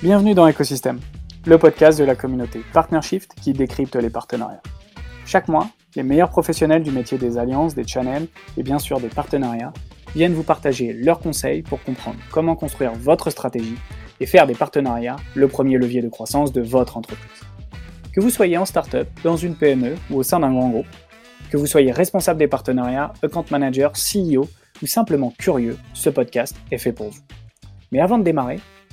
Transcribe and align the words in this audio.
Bienvenue 0.00 0.32
dans 0.32 0.48
Ecosystem, 0.48 1.00
le 1.44 1.58
podcast 1.58 1.98
de 1.98 2.04
la 2.04 2.14
communauté 2.14 2.60
PartnerShift 2.72 3.34
qui 3.34 3.52
décrypte 3.52 3.96
les 3.96 4.10
partenariats. 4.10 4.62
Chaque 5.26 5.48
mois, 5.48 5.70
les 5.96 6.04
meilleurs 6.04 6.30
professionnels 6.30 6.84
du 6.84 6.92
métier 6.92 7.18
des 7.18 7.36
alliances, 7.36 7.74
des 7.74 7.84
channels 7.84 8.28
et 8.56 8.62
bien 8.62 8.78
sûr 8.78 9.00
des 9.00 9.08
partenariats 9.08 9.72
viennent 10.14 10.34
vous 10.34 10.44
partager 10.44 10.92
leurs 10.92 11.18
conseils 11.18 11.62
pour 11.62 11.82
comprendre 11.82 12.20
comment 12.30 12.54
construire 12.54 12.92
votre 12.92 13.30
stratégie 13.30 13.74
et 14.20 14.26
faire 14.26 14.46
des 14.46 14.54
partenariats 14.54 15.16
le 15.34 15.48
premier 15.48 15.78
levier 15.78 16.00
de 16.00 16.08
croissance 16.08 16.52
de 16.52 16.60
votre 16.60 16.96
entreprise. 16.96 17.42
Que 18.14 18.20
vous 18.20 18.30
soyez 18.30 18.56
en 18.56 18.66
startup, 18.66 19.08
dans 19.24 19.36
une 19.36 19.56
PME 19.56 19.96
ou 20.12 20.18
au 20.18 20.22
sein 20.22 20.38
d'un 20.38 20.52
grand 20.52 20.68
groupe, 20.68 20.86
que 21.50 21.56
vous 21.56 21.66
soyez 21.66 21.90
responsable 21.90 22.38
des 22.38 22.46
partenariats, 22.46 23.12
account 23.24 23.46
manager, 23.50 23.94
CEO 23.94 24.46
ou 24.80 24.86
simplement 24.86 25.32
curieux, 25.36 25.76
ce 25.92 26.08
podcast 26.08 26.54
est 26.70 26.78
fait 26.78 26.92
pour 26.92 27.10
vous. 27.10 27.20
Mais 27.90 27.98
avant 27.98 28.18
de 28.18 28.22
démarrer, 28.22 28.60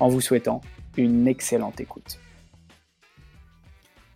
en 0.00 0.08
vous 0.08 0.20
souhaitant 0.20 0.62
une 0.96 1.28
excellente 1.28 1.80
écoute. 1.80 2.18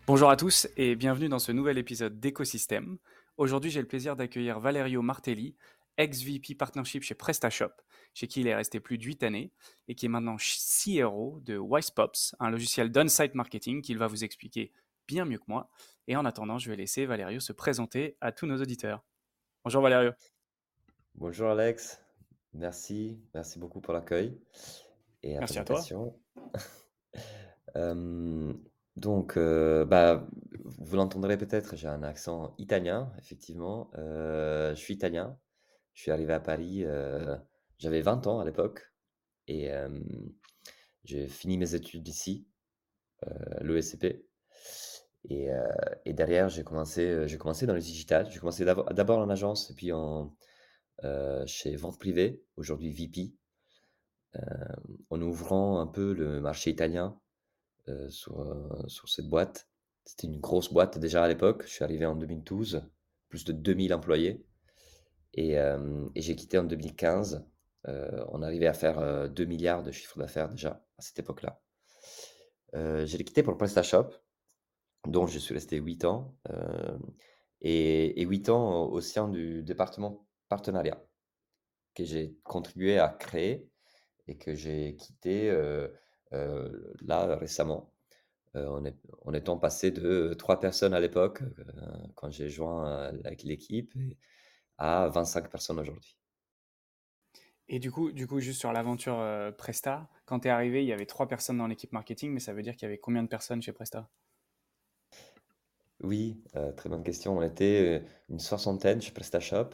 Bonjour 0.06 0.30
à 0.30 0.36
tous 0.36 0.66
et 0.76 0.96
bienvenue 0.96 1.28
dans 1.28 1.38
ce 1.38 1.52
nouvel 1.52 1.78
épisode 1.78 2.18
d'Écosystème. 2.18 2.98
Aujourd'hui, 3.36 3.70
j'ai 3.70 3.80
le 3.80 3.86
plaisir 3.86 4.16
d'accueillir 4.16 4.60
Valerio 4.60 5.02
Martelli, 5.02 5.56
ex-VP 5.98 6.54
Partnership 6.54 7.02
chez 7.02 7.14
PrestaShop, 7.14 7.72
chez 8.14 8.26
qui 8.26 8.40
il 8.40 8.48
est 8.48 8.54
resté 8.54 8.80
plus 8.80 8.96
de 8.96 9.04
8 9.04 9.22
années 9.22 9.52
et 9.88 9.94
qui 9.94 10.06
est 10.06 10.08
maintenant 10.08 10.36
CRO 10.36 11.40
de 11.42 11.58
WisePops, 11.58 12.34
un 12.40 12.50
logiciel 12.50 12.90
d'on-site 12.90 13.34
marketing 13.34 13.82
qu'il 13.82 13.98
va 13.98 14.06
vous 14.06 14.24
expliquer 14.24 14.72
bien 15.06 15.24
mieux 15.24 15.38
que 15.38 15.44
moi. 15.48 15.68
Et 16.06 16.16
en 16.16 16.24
attendant, 16.24 16.58
je 16.58 16.70
vais 16.70 16.76
laisser 16.76 17.06
Valerio 17.06 17.40
se 17.40 17.52
présenter 17.52 18.16
à 18.20 18.32
tous 18.32 18.46
nos 18.46 18.60
auditeurs. 18.60 19.04
Bonjour 19.64 19.82
Valerio. 19.82 20.12
Bonjour 21.14 21.50
Alex, 21.50 22.00
merci, 22.54 23.18
merci 23.34 23.58
beaucoup 23.58 23.80
pour 23.80 23.94
l'accueil 23.94 24.36
et 25.24 25.38
Merci 25.38 25.58
à 25.58 25.64
toi. 25.64 25.80
donc, 28.96 29.38
bah, 29.38 30.28
vous 30.64 30.96
l'entendrez 30.96 31.38
peut-être, 31.38 31.76
j'ai 31.76 31.88
un 31.88 32.02
accent 32.02 32.54
italien, 32.58 33.10
effectivement. 33.18 33.90
Je 33.94 34.74
suis 34.76 34.94
italien. 34.94 35.38
Je 35.94 36.02
suis 36.02 36.10
arrivé 36.10 36.32
à 36.32 36.40
Paris, 36.40 36.84
j'avais 37.78 38.02
20 38.02 38.26
ans 38.26 38.40
à 38.40 38.44
l'époque 38.44 38.92
et 39.48 39.70
j'ai 41.04 41.26
fini 41.26 41.56
mes 41.56 41.74
études 41.74 42.06
ici, 42.06 42.46
l'ESCP. 43.60 44.26
Et, 45.30 45.48
et 46.04 46.12
derrière, 46.12 46.50
j'ai 46.50 46.64
commencé, 46.64 47.26
j'ai 47.26 47.38
commencé 47.38 47.66
dans 47.66 47.74
le 47.74 47.80
digital. 47.80 48.30
J'ai 48.30 48.40
commencé 48.40 48.64
d'abord 48.64 49.18
en 49.20 49.30
agence 49.30 49.70
et 49.70 49.74
puis 49.74 49.90
en, 49.92 50.36
chez 51.46 51.76
Vente 51.76 51.98
Privée, 51.98 52.44
aujourd'hui 52.56 52.90
VP, 52.92 53.32
en 55.10 55.20
ouvrant 55.20 55.80
un 55.80 55.86
peu 55.86 56.12
le 56.12 56.40
marché 56.40 56.70
italien 56.70 57.18
sur, 58.08 58.44
sur 58.88 59.08
cette 59.08 59.28
boîte. 59.28 59.68
C'était 60.04 60.26
une 60.26 60.40
grosse 60.40 60.72
boîte 60.72 60.98
déjà 60.98 61.22
à 61.24 61.28
l'époque. 61.28 61.64
Je 61.66 61.72
suis 61.72 61.84
arrivé 61.84 62.06
en 62.06 62.16
2012, 62.16 62.82
plus 63.28 63.44
de 63.44 63.52
2000 63.52 63.94
employés. 63.94 64.44
Et, 65.34 65.52
et 65.52 66.20
j'ai 66.20 66.36
quitté 66.36 66.58
en 66.58 66.64
2015. 66.64 67.46
on 67.86 68.42
arrivait 68.42 68.66
à 68.66 68.74
faire 68.74 69.30
2 69.30 69.44
milliards 69.44 69.82
de 69.82 69.92
chiffre 69.92 70.18
d'affaires 70.18 70.48
déjà 70.48 70.84
à 70.98 71.02
cette 71.02 71.18
époque-là. 71.18 71.60
j'ai 72.72 73.24
quitté 73.24 73.42
pour 73.42 73.56
PrestaShop, 73.56 74.10
dont 75.06 75.26
je 75.26 75.38
suis 75.38 75.54
resté 75.54 75.76
8 75.76 76.04
ans. 76.04 76.36
et, 77.60 78.20
et 78.20 78.24
8 78.24 78.48
ans 78.48 78.84
au 78.86 79.00
sein 79.00 79.28
du 79.28 79.62
département 79.62 80.26
partenariat 80.48 81.02
que 81.94 82.04
j'ai 82.04 82.36
contribué 82.42 82.98
à 82.98 83.08
créer 83.08 83.70
et 84.28 84.36
que 84.36 84.54
j'ai 84.54 84.96
quitté 84.96 85.50
là 86.30 87.36
récemment. 87.36 87.92
en, 88.54 89.32
étant 89.34 89.58
passé 89.58 89.90
de 89.90 90.34
trois 90.34 90.60
personnes 90.60 90.94
à 90.94 91.00
l'époque, 91.00 91.42
quand 92.14 92.30
j'ai 92.30 92.48
joint 92.48 93.12
avec 93.24 93.42
l'équipe, 93.42 93.94
à 94.78 95.08
25 95.08 95.50
personnes 95.50 95.80
aujourd'hui. 95.80 96.16
Et 97.68 97.78
du 97.78 97.90
coup, 97.90 98.12
du 98.12 98.26
coup, 98.26 98.40
juste 98.40 98.60
sur 98.60 98.72
l'aventure 98.72 99.24
Presta, 99.56 100.08
quand 100.26 100.40
tu 100.40 100.48
es 100.48 100.50
arrivé, 100.50 100.82
il 100.82 100.86
y 100.86 100.92
avait 100.92 101.06
trois 101.06 101.26
personnes 101.28 101.58
dans 101.58 101.66
l'équipe 101.66 101.92
marketing, 101.92 102.32
mais 102.32 102.40
ça 102.40 102.52
veut 102.52 102.62
dire 102.62 102.74
qu'il 102.74 102.82
y 102.82 102.86
avait 102.86 102.98
combien 102.98 103.22
de 103.22 103.28
personnes 103.28 103.62
chez 103.62 103.72
Presta? 103.72 104.08
Oui, 106.02 106.42
très 106.76 106.88
bonne 106.88 107.02
question. 107.02 107.38
On 107.38 107.42
était 107.42 108.04
une 108.28 108.38
soixantaine 108.38 109.00
chez 109.00 109.12
PrestaShop 109.12 109.70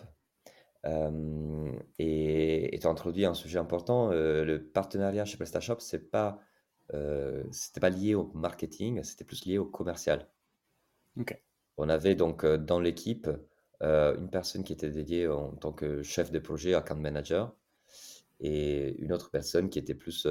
et 0.84 2.78
tu 2.80 2.86
as 2.86 2.90
introduit 2.90 3.24
un 3.24 3.34
sujet 3.34 3.58
important, 3.58 4.10
le 4.10 4.58
partenariat 4.58 5.24
chez 5.24 5.36
PrestaShop, 5.36 5.80
c'est 5.80 6.10
pas, 6.10 6.40
c'était 7.50 7.80
pas 7.80 7.90
lié 7.90 8.14
au 8.14 8.30
marketing, 8.34 9.02
c'était 9.02 9.24
plus 9.24 9.44
lié 9.44 9.58
au 9.58 9.66
commercial. 9.66 10.28
On 11.76 11.88
avait 11.88 12.14
donc, 12.14 12.46
dans 12.46 12.80
l'équipe, 12.80 13.28
une 13.80 14.28
personne 14.30 14.64
qui 14.64 14.72
était 14.72 14.90
dédiée 14.90 15.28
en 15.28 15.52
tant 15.52 15.72
que 15.72 16.02
chef 16.02 16.30
de 16.30 16.38
projet, 16.38 16.74
account 16.74 16.96
manager 16.96 17.54
et 18.40 18.96
une 18.98 19.12
autre 19.12 19.30
personne 19.30 19.68
qui 19.68 19.78
était 19.78 19.94
plus, 19.94 20.26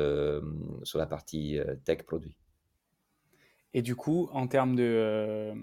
sur 0.84 0.98
la 0.98 1.06
partie, 1.06 1.59
tech 1.86 2.04
produit. 2.04 2.38
Et 3.76 3.84
du 3.84 3.96
coup, 3.96 4.30
en 4.32 4.48
termes 4.48 4.76
de, 4.76 5.54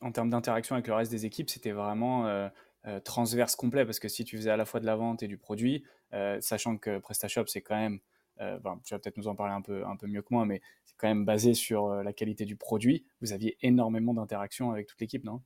en 0.00 0.10
termes 0.10 0.30
d'interaction 0.30 0.74
avec 0.74 0.88
le 0.88 0.94
reste 0.94 1.12
des 1.12 1.26
équipes, 1.26 1.48
c'était 1.48 1.70
vraiment, 1.70 2.50
euh, 2.88 2.98
transverse 2.98 3.54
complet 3.54 3.84
parce 3.84 4.00
que 4.00 4.08
si 4.08 4.24
tu 4.24 4.36
faisais 4.36 4.50
à 4.50 4.56
la 4.56 4.64
fois 4.64 4.80
de 4.80 4.86
la 4.86 4.96
vente 4.96 5.22
et 5.22 5.28
du 5.28 5.38
produit, 5.38 5.84
euh, 6.14 6.40
sachant 6.40 6.76
que 6.78 6.98
PrestaShop 6.98 7.46
c'est 7.46 7.62
quand 7.62 7.76
même, 7.76 8.00
euh, 8.40 8.58
tu 8.84 8.92
vas 8.92 8.98
peut-être 8.98 9.16
nous 9.18 9.28
en 9.28 9.36
parler 9.36 9.54
un 9.54 9.62
peu, 9.62 9.86
un 9.86 9.96
peu 9.96 10.08
mieux 10.08 10.22
que 10.22 10.28
moi, 10.32 10.44
mais 10.46 10.60
c'est 10.84 10.96
quand 10.96 11.06
même 11.06 11.24
basé 11.24 11.54
sur 11.54 11.88
la 11.88 12.12
qualité 12.12 12.44
du 12.44 12.56
produit. 12.56 13.04
Vous 13.20 13.32
aviez 13.32 13.56
énormément 13.60 14.14
d'interactions 14.14 14.72
avec 14.72 14.88
toute 14.88 15.00
l'équipe, 15.00 15.22
non? 15.22 15.42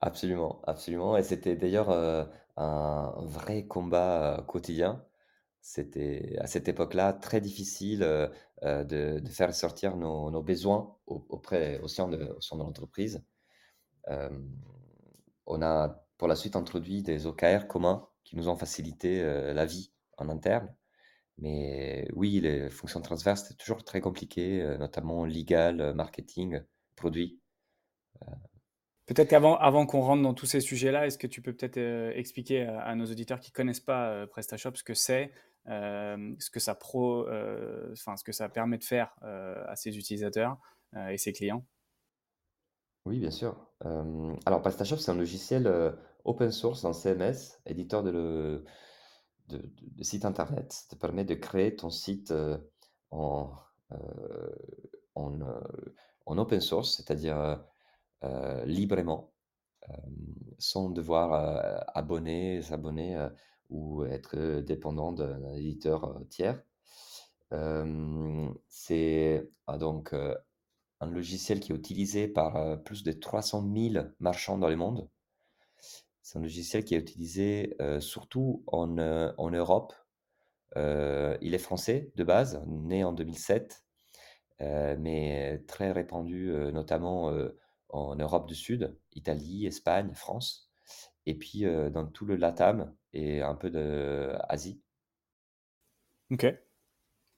Absolument, 0.00 0.62
absolument. 0.66 1.14
Et 1.18 1.22
c'était 1.22 1.56
d'ailleurs 1.56 1.90
un 2.56 3.14
vrai 3.18 3.66
combat 3.66 4.44
quotidien. 4.46 5.04
C'était 5.60 6.36
à 6.38 6.46
cette 6.46 6.68
époque-là 6.68 7.12
très 7.12 7.42
difficile 7.42 8.00
de, 8.62 9.22
faire 9.28 9.54
sortir 9.54 9.96
nos, 9.96 10.42
besoins 10.42 10.96
auprès, 11.06 11.80
au 11.80 11.88
sein 11.88 12.10
au 12.10 12.40
sein 12.40 12.56
de 12.56 12.62
l'entreprise 12.62 13.22
on 15.46 15.62
a 15.62 16.06
pour 16.18 16.28
la 16.28 16.36
suite 16.36 16.56
introduit 16.56 17.02
des 17.02 17.26
OKR 17.26 17.66
communs 17.68 18.06
qui 18.24 18.36
nous 18.36 18.48
ont 18.48 18.56
facilité 18.56 19.22
euh, 19.22 19.52
la 19.52 19.66
vie 19.66 19.92
en 20.18 20.28
interne. 20.28 20.74
Mais 21.38 22.08
oui, 22.14 22.40
les 22.40 22.70
fonctions 22.70 23.00
transverses, 23.00 23.44
c'est 23.46 23.56
toujours 23.56 23.84
très 23.84 24.00
compliqué, 24.00 24.62
euh, 24.62 24.78
notamment 24.78 25.26
legal, 25.26 25.94
marketing, 25.94 26.62
produit. 26.96 27.40
Euh. 28.22 28.32
Peut-être 29.04 29.28
qu'avant 29.28 29.56
avant 29.56 29.86
qu'on 29.86 30.00
rentre 30.00 30.22
dans 30.22 30.34
tous 30.34 30.46
ces 30.46 30.60
sujets-là, 30.60 31.06
est-ce 31.06 31.18
que 31.18 31.28
tu 31.28 31.42
peux 31.42 31.54
peut-être 31.54 31.78
expliquer 32.16 32.62
à, 32.62 32.92
nos 32.96 33.06
auditeurs 33.06 33.38
qui 33.38 33.52
ne 33.52 33.54
connaissent 33.54 33.78
pas 33.78 34.26
PrestaShop 34.26 34.74
ce 34.74 34.82
que 34.82 34.94
c'est, 34.94 35.30
ce 35.66 36.50
que 36.50 36.58
ça 36.58 38.48
permet 38.48 38.78
de 38.78 38.84
faire 38.84 39.14
à 39.22 39.76
ses 39.76 39.96
utilisateurs 39.96 40.58
et 41.08 41.18
ses 41.18 41.32
clients? 41.32 41.64
Oui, 43.06 43.20
bien 43.20 43.30
sûr. 43.30 43.56
alors 44.46 44.60
PrestaShop, 44.62 44.96
c'est 44.96 45.10
un 45.10 45.14
logiciel, 45.14 45.70
open 46.24 46.50
source 46.50 46.84
en 46.84 46.92
CMS, 46.92 47.60
éditeur 47.66 48.02
de 48.02 48.64
site 50.02 50.24
internet. 50.24 50.72
Ça 50.72 50.96
te 50.96 51.00
permet 51.00 51.24
de 51.24 51.34
créer 51.34 51.76
ton 51.76 51.90
site, 51.90 52.34
en, 53.10 53.52
en, 55.14 56.38
open 56.38 56.60
source, 56.60 56.96
c'est-à-dire, 56.96 57.64
librement, 58.64 59.32
sans 60.58 60.90
devoir, 60.90 61.86
abonner 61.94 62.60
s'abonner, 62.62 63.28
ou 63.70 64.04
être, 64.04 64.60
dépendant 64.60 65.12
d'un 65.12 65.52
éditeur, 65.52 66.20
tiers. 66.28 66.60
c'est, 68.68 69.48
ah 69.68 69.78
donc, 69.78 70.12
un 71.00 71.10
logiciel 71.10 71.60
qui 71.60 71.72
est 71.72 71.76
utilisé 71.76 72.28
par 72.28 72.56
euh, 72.56 72.76
plus 72.76 73.02
de 73.02 73.12
300 73.12 73.68
000 73.74 74.06
marchands 74.18 74.58
dans 74.58 74.68
le 74.68 74.76
monde. 74.76 75.08
C'est 76.22 76.38
un 76.38 76.42
logiciel 76.42 76.84
qui 76.84 76.94
est 76.94 76.98
utilisé 76.98 77.76
euh, 77.80 78.00
surtout 78.00 78.64
en, 78.66 78.98
euh, 78.98 79.32
en 79.38 79.50
Europe 79.50 79.94
il 81.40 81.54
est 81.54 81.58
français 81.58 82.12
de 82.16 82.24
base, 82.24 82.62
né 82.66 83.02
en 83.02 83.14
2007, 83.14 83.82
mais 84.60 85.64
très 85.66 85.90
répandu, 85.90 86.52
notamment 86.70 87.32
en 87.88 88.14
Europe 88.16 88.46
du 88.46 88.54
Sud, 88.54 88.94
Italie, 89.14 89.64
Espagne, 89.64 90.12
France, 90.12 90.70
et 91.24 91.32
puis 91.32 91.62
dans 91.62 92.06
tout 92.06 92.26
le 92.26 92.36
LATAM 92.36 92.94
et 93.14 93.40
un 93.40 93.54
peu 93.54 93.70
d'Asie. 93.70 94.82
Ok, 96.30 96.44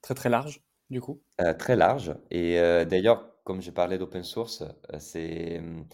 très 0.02 0.14
très 0.14 0.30
large 0.30 0.60
du 0.90 1.00
coup. 1.00 1.22
très 1.60 1.76
large. 1.76 2.16
Et 2.32 2.56
d'ailleurs, 2.86 3.37
comme 3.48 3.62
j'ai 3.62 3.72
parlé 3.72 3.96
d'open 3.96 4.24
source, 4.24 4.62
c'est 4.98 5.58
mmh, 5.58 5.86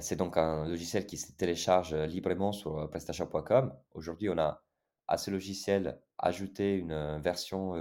c'est 0.00 0.16
donc 0.16 0.38
un 0.38 0.66
logiciel 0.66 1.04
qui 1.04 1.18
se 1.18 1.30
télécharge 1.32 1.94
librement 1.94 2.52
sur 2.52 2.88
PrestaShop.com. 2.88 3.74
Aujourd'hui, 3.92 4.30
on 4.30 4.38
a 4.38 4.64
à 5.06 5.18
ce 5.18 5.30
logiciel 5.30 6.00
ajouté 6.16 6.76
une 6.76 7.18
version 7.18 7.74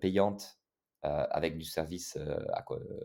payante 0.00 0.58
avec 1.00 1.56
du 1.56 1.64
service 1.64 2.18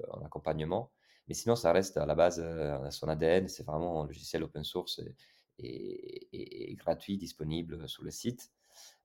en 0.09 0.25
accompagnement. 0.25 0.92
Mais 1.30 1.36
sinon, 1.36 1.56
ça 1.56 1.71
reste 1.71 1.95
à 1.95 2.06
la 2.06 2.15
base 2.15 2.44
son 2.89 3.07
ADN. 3.07 3.48
C'est 3.48 3.63
vraiment 3.65 4.04
un 4.04 4.07
logiciel 4.07 4.44
open 4.44 4.65
source 4.65 5.01
et, 5.57 6.75
gratuit, 6.77 7.18
disponible 7.18 7.88
sur 7.88 8.04
le 8.04 8.12
site. 8.12 8.51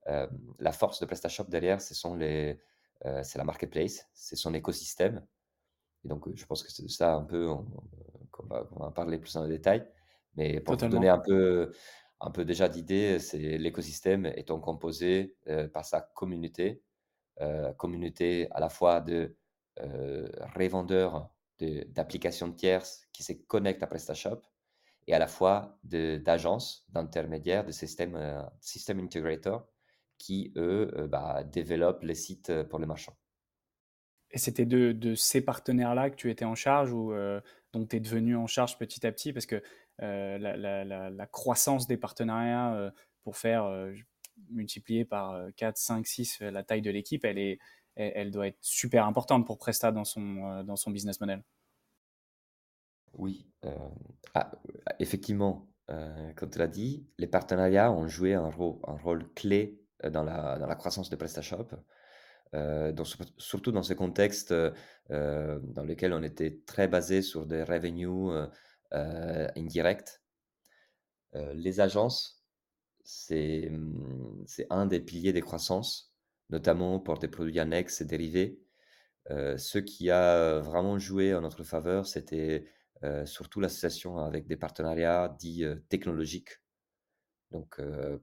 la 0.07 0.73
force 0.73 0.99
de 0.99 1.07
PrestaShop 1.07 1.45
derrière, 1.45 1.81
c'est 1.81 1.95
la 3.37 3.45
marketplace, 3.45 4.09
c'est 4.15 4.37
son 4.37 4.53
écosystème. 4.53 5.25
Et 6.05 6.09
donc, 6.09 6.29
je 6.35 6.45
pense 6.47 6.63
que 6.63 6.71
c'est 6.71 6.89
ça 6.89 7.15
un 7.15 7.25
peu 7.25 7.49
qu'on 8.31 8.47
va, 8.47 8.91
parler 8.91 9.19
plus 9.19 9.37
en 9.37 9.47
détail. 9.47 9.87
Mais 10.37 10.61
pour 10.61 10.77
vous 10.77 10.89
donner 10.89 11.09
un 11.09 11.19
peu, 11.19 11.73
un 12.21 12.31
peu 12.31 12.45
déjà 12.45 12.69
d'idée, 12.69 13.19
c'est 13.19 13.59
l'écosystème 13.59 14.27
étant 14.27 14.59
composé 14.59 15.37
par 15.73 15.85
sa 15.85 16.01
communauté, 16.01 16.83
communauté 17.77 18.49
à 18.53 18.61
la 18.61 18.69
fois 18.69 19.01
de 19.01 19.37
revendeurs 20.57 21.31
d'applications 21.61 22.53
tierces 22.53 23.07
qui 23.13 23.23
se 23.23 23.33
connectent 23.33 23.83
à 23.83 23.87
PrestaShop 23.87 24.43
et 25.07 25.15
à 25.15 25.19
la 25.19 25.27
fois 25.27 25.79
d'agences, 25.85 26.87
d'intermédiaires, 26.91 27.65
de 27.65 27.73
système, 27.73 28.17
euh, 28.17 28.43
système 28.61 29.01
integrator 29.01 29.67
qui, 30.19 30.53
eux, 30.57 30.93
euh, 30.97 31.09
bah, 31.09 31.43
développent 31.45 32.05
les 32.05 32.15
sites 32.15 32.51
euh, 32.51 32.65
pour 32.65 32.79
les 32.79 32.87
marchands. 32.87 33.17
Et 34.33 34.39
c'était 34.39 34.67
de, 34.67 35.15
ces 35.15 35.45
partenaires-là 35.45 36.11
que 36.11 36.17
tu 36.17 36.31
étais 36.31 36.45
en 36.45 36.55
charge 36.55 36.93
ou 36.93 37.13
dont 37.73 37.87
tu 37.87 37.97
es 37.97 38.01
devenu 38.01 38.37
en 38.37 38.47
charge 38.47 38.79
petit 38.79 39.07
à 39.07 39.13
petit 39.13 39.33
parce 39.33 39.47
que 39.47 39.63
la, 39.99 40.57
la, 40.57 41.27
croissance 41.27 41.87
des 41.87 41.97
partenariats 41.97 42.93
pour 43.25 43.37
faire 43.37 43.71
multiplier 44.51 45.05
par 45.05 45.49
4, 45.57 45.77
5, 45.77 46.07
6 46.07 46.41
la 46.41 46.63
taille 46.63 46.83
de 46.83 46.91
l'équipe, 46.91 47.25
elle, 47.25 47.59
elle, 47.97 48.31
doit 48.31 48.47
être 48.47 48.59
super 48.61 49.07
importante 49.07 49.47
pour 49.47 49.59
Presta 49.59 49.93
dans 49.93 50.05
son, 50.05 50.65
dans 50.65 50.77
son 50.77 50.91
business 50.91 51.21
model. 51.21 51.43
Oui, 53.15 53.47
ah, 54.35 54.51
effectivement, 54.99 55.69
comme 56.37 56.51
tu 56.51 56.59
l'as 56.59 56.69
dit, 56.69 57.07
les 57.19 57.27
partenariats 57.27 57.93
ont 57.93 58.09
joué 58.09 58.35
un 58.35 58.49
rôle, 58.49 58.79
un 58.87 58.97
rôle 58.97 59.31
clé 59.35 59.79
dans 60.11 60.25
la, 60.25 60.59
dans 60.59 60.75
croissance 60.75 61.11
de 61.11 61.17
PrestaShop, 61.17 61.69
surtout 63.39 63.73
dans 63.73 63.83
ce 63.83 63.95
contexte 63.95 64.53
dans 65.09 65.85
lequel 65.85 66.13
on 66.13 66.23
était 66.23 66.61
très 66.67 66.89
basé 66.89 67.23
sur 67.23 67.47
des 67.47 67.63
revenus 67.63 68.31
indirects. 68.93 70.21
les 71.35 71.81
agences, 71.81 72.45
c'est 73.05 73.69
mmh, 73.71 74.45
c'est 74.47 74.67
un 74.71 74.87
des 74.87 75.01
piliers 75.01 75.33
des 75.33 75.41
croissances, 75.41 76.15
notamment 76.51 77.01
pour 77.01 77.19
des 77.19 77.29
produits 77.29 77.59
annexes 77.59 78.01
et 78.01 78.05
dérivés. 78.05 78.61
ce 79.31 79.79
qui 79.79 80.11
a 80.11 80.61
vraiment 80.61 80.99
joué 80.99 81.35
en 81.35 81.41
notre 81.41 81.65
faveur, 81.65 82.07
c'était 82.07 82.67
euh, 83.05 83.27
surtout 83.27 83.59
l'association 83.61 84.19
avec 84.19 84.47
des 84.47 84.57
partenariats 84.57 85.35
dits 85.39 85.65
euh, 85.65 85.77
technologiques. 85.89 86.61
Donc, 87.51 87.81
euh, 87.81 88.19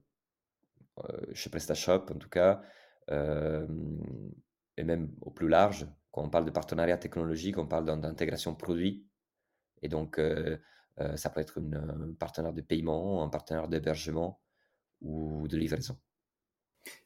chez 1.34 1.50
PrestaShop 1.50 2.06
en 2.10 2.18
tout 2.18 2.28
cas, 2.30 2.62
et 3.10 4.84
même 4.84 5.12
au 5.20 5.30
plus 5.30 5.48
large, 5.48 5.86
quand 6.12 6.22
on 6.22 6.30
parle 6.30 6.44
de 6.44 6.50
partenariat 6.50 6.96
technologique, 6.96 7.58
on 7.58 7.66
parle 7.66 7.84
d'intégration 7.84 8.54
produit. 8.54 9.04
Et 9.82 9.88
donc, 9.88 10.20
ça 11.16 11.30
peut 11.30 11.40
être 11.40 11.60
un 11.60 12.12
partenaire 12.18 12.52
de 12.52 12.60
paiement, 12.62 13.22
un 13.22 13.28
partenaire 13.28 13.68
d'hébergement 13.68 14.40
ou 15.00 15.48
de 15.48 15.56
livraison. 15.56 15.98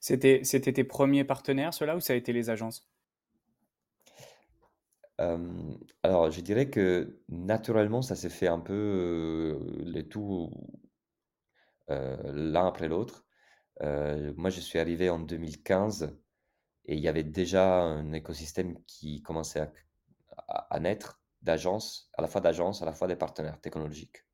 C'était 0.00 0.42
tes 0.42 0.84
premiers 0.84 1.24
partenaires, 1.24 1.74
ceux-là, 1.74 1.96
ou 1.96 2.00
ça 2.00 2.12
a 2.12 2.16
été 2.16 2.32
les 2.32 2.50
agences? 2.50 2.88
Alors 5.18 6.30
je 6.30 6.40
dirais 6.40 6.70
que 6.70 7.20
naturellement 7.28 8.02
ça 8.02 8.16
s'est 8.16 8.28
fait 8.28 8.48
un 8.48 8.58
peu, 8.58 9.60
les 9.84 10.08
tout, 10.08 10.50
l'un 11.88 12.66
après 12.66 12.88
l'autre. 12.88 13.24
Moi 13.80 14.50
je 14.50 14.60
suis 14.60 14.78
arrivé 14.78 15.10
en 15.10 15.18
2015 15.18 16.16
et 16.86 16.94
il 16.94 17.00
y 17.00 17.08
avait 17.08 17.24
déjà 17.24 17.80
un 17.80 18.12
écosystème 18.12 18.76
qui 18.86 19.22
commençait 19.22 19.70
à 20.48 20.80
naître 20.80 21.20
d'agences, 21.42 22.10
à 22.14 22.22
la 22.22 22.28
fois 22.28 22.40
d'agences, 22.40 22.82
à 22.82 22.86
la 22.86 22.92
fois 22.92 23.08
des 23.08 23.16
partenaires 23.16 23.60
technologiques. 23.60 24.24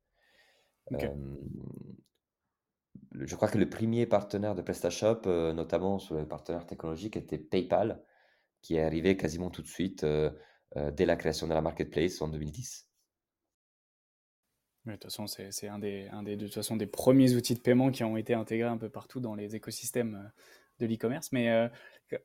je 3.13 3.35
crois 3.35 3.47
que 3.47 3.57
le 3.57 3.69
premier 3.69 4.05
partenaire 4.05 4.55
de 4.55 4.61
PrestaShop, 4.61 5.21
notamment 5.53 5.99
sur 5.99 6.15
les 6.15 6.25
partenaires 6.25 6.65
technologiques, 6.65 7.17
était 7.17 7.37
PayPal, 7.37 8.03
qui 8.61 8.75
est 8.75 8.83
arrivé 8.83 9.17
quasiment 9.17 9.49
tout 9.49 9.61
de 9.61 9.67
suite, 9.67 10.03
euh, 10.03 10.31
dès 10.91 11.05
la 11.05 11.15
création 11.15 11.47
de 11.47 11.53
la 11.53 11.61
marketplace 11.61 12.21
en 12.21 12.29
2010. 12.29 12.87
De 14.85 14.91
toute 14.93 15.03
façon, 15.03 15.27
c'est 15.27 15.67
un, 15.67 15.79
des, 15.79 16.07
un 16.11 16.23
des, 16.23 16.35
de 16.35 16.45
toute 16.45 16.55
façon, 16.55 16.75
des 16.75 16.87
premiers 16.87 17.35
outils 17.35 17.53
de 17.53 17.59
paiement 17.59 17.91
qui 17.91 18.03
ont 18.03 18.17
été 18.17 18.33
intégrés 18.33 18.67
un 18.67 18.77
peu 18.77 18.89
partout 18.89 19.19
dans 19.19 19.35
les 19.35 19.55
écosystèmes 19.55 20.15
euh, 20.15 20.29
de 20.79 20.87
l'e-commerce. 20.87 21.31
Mais 21.31 21.49
euh, 21.51 21.67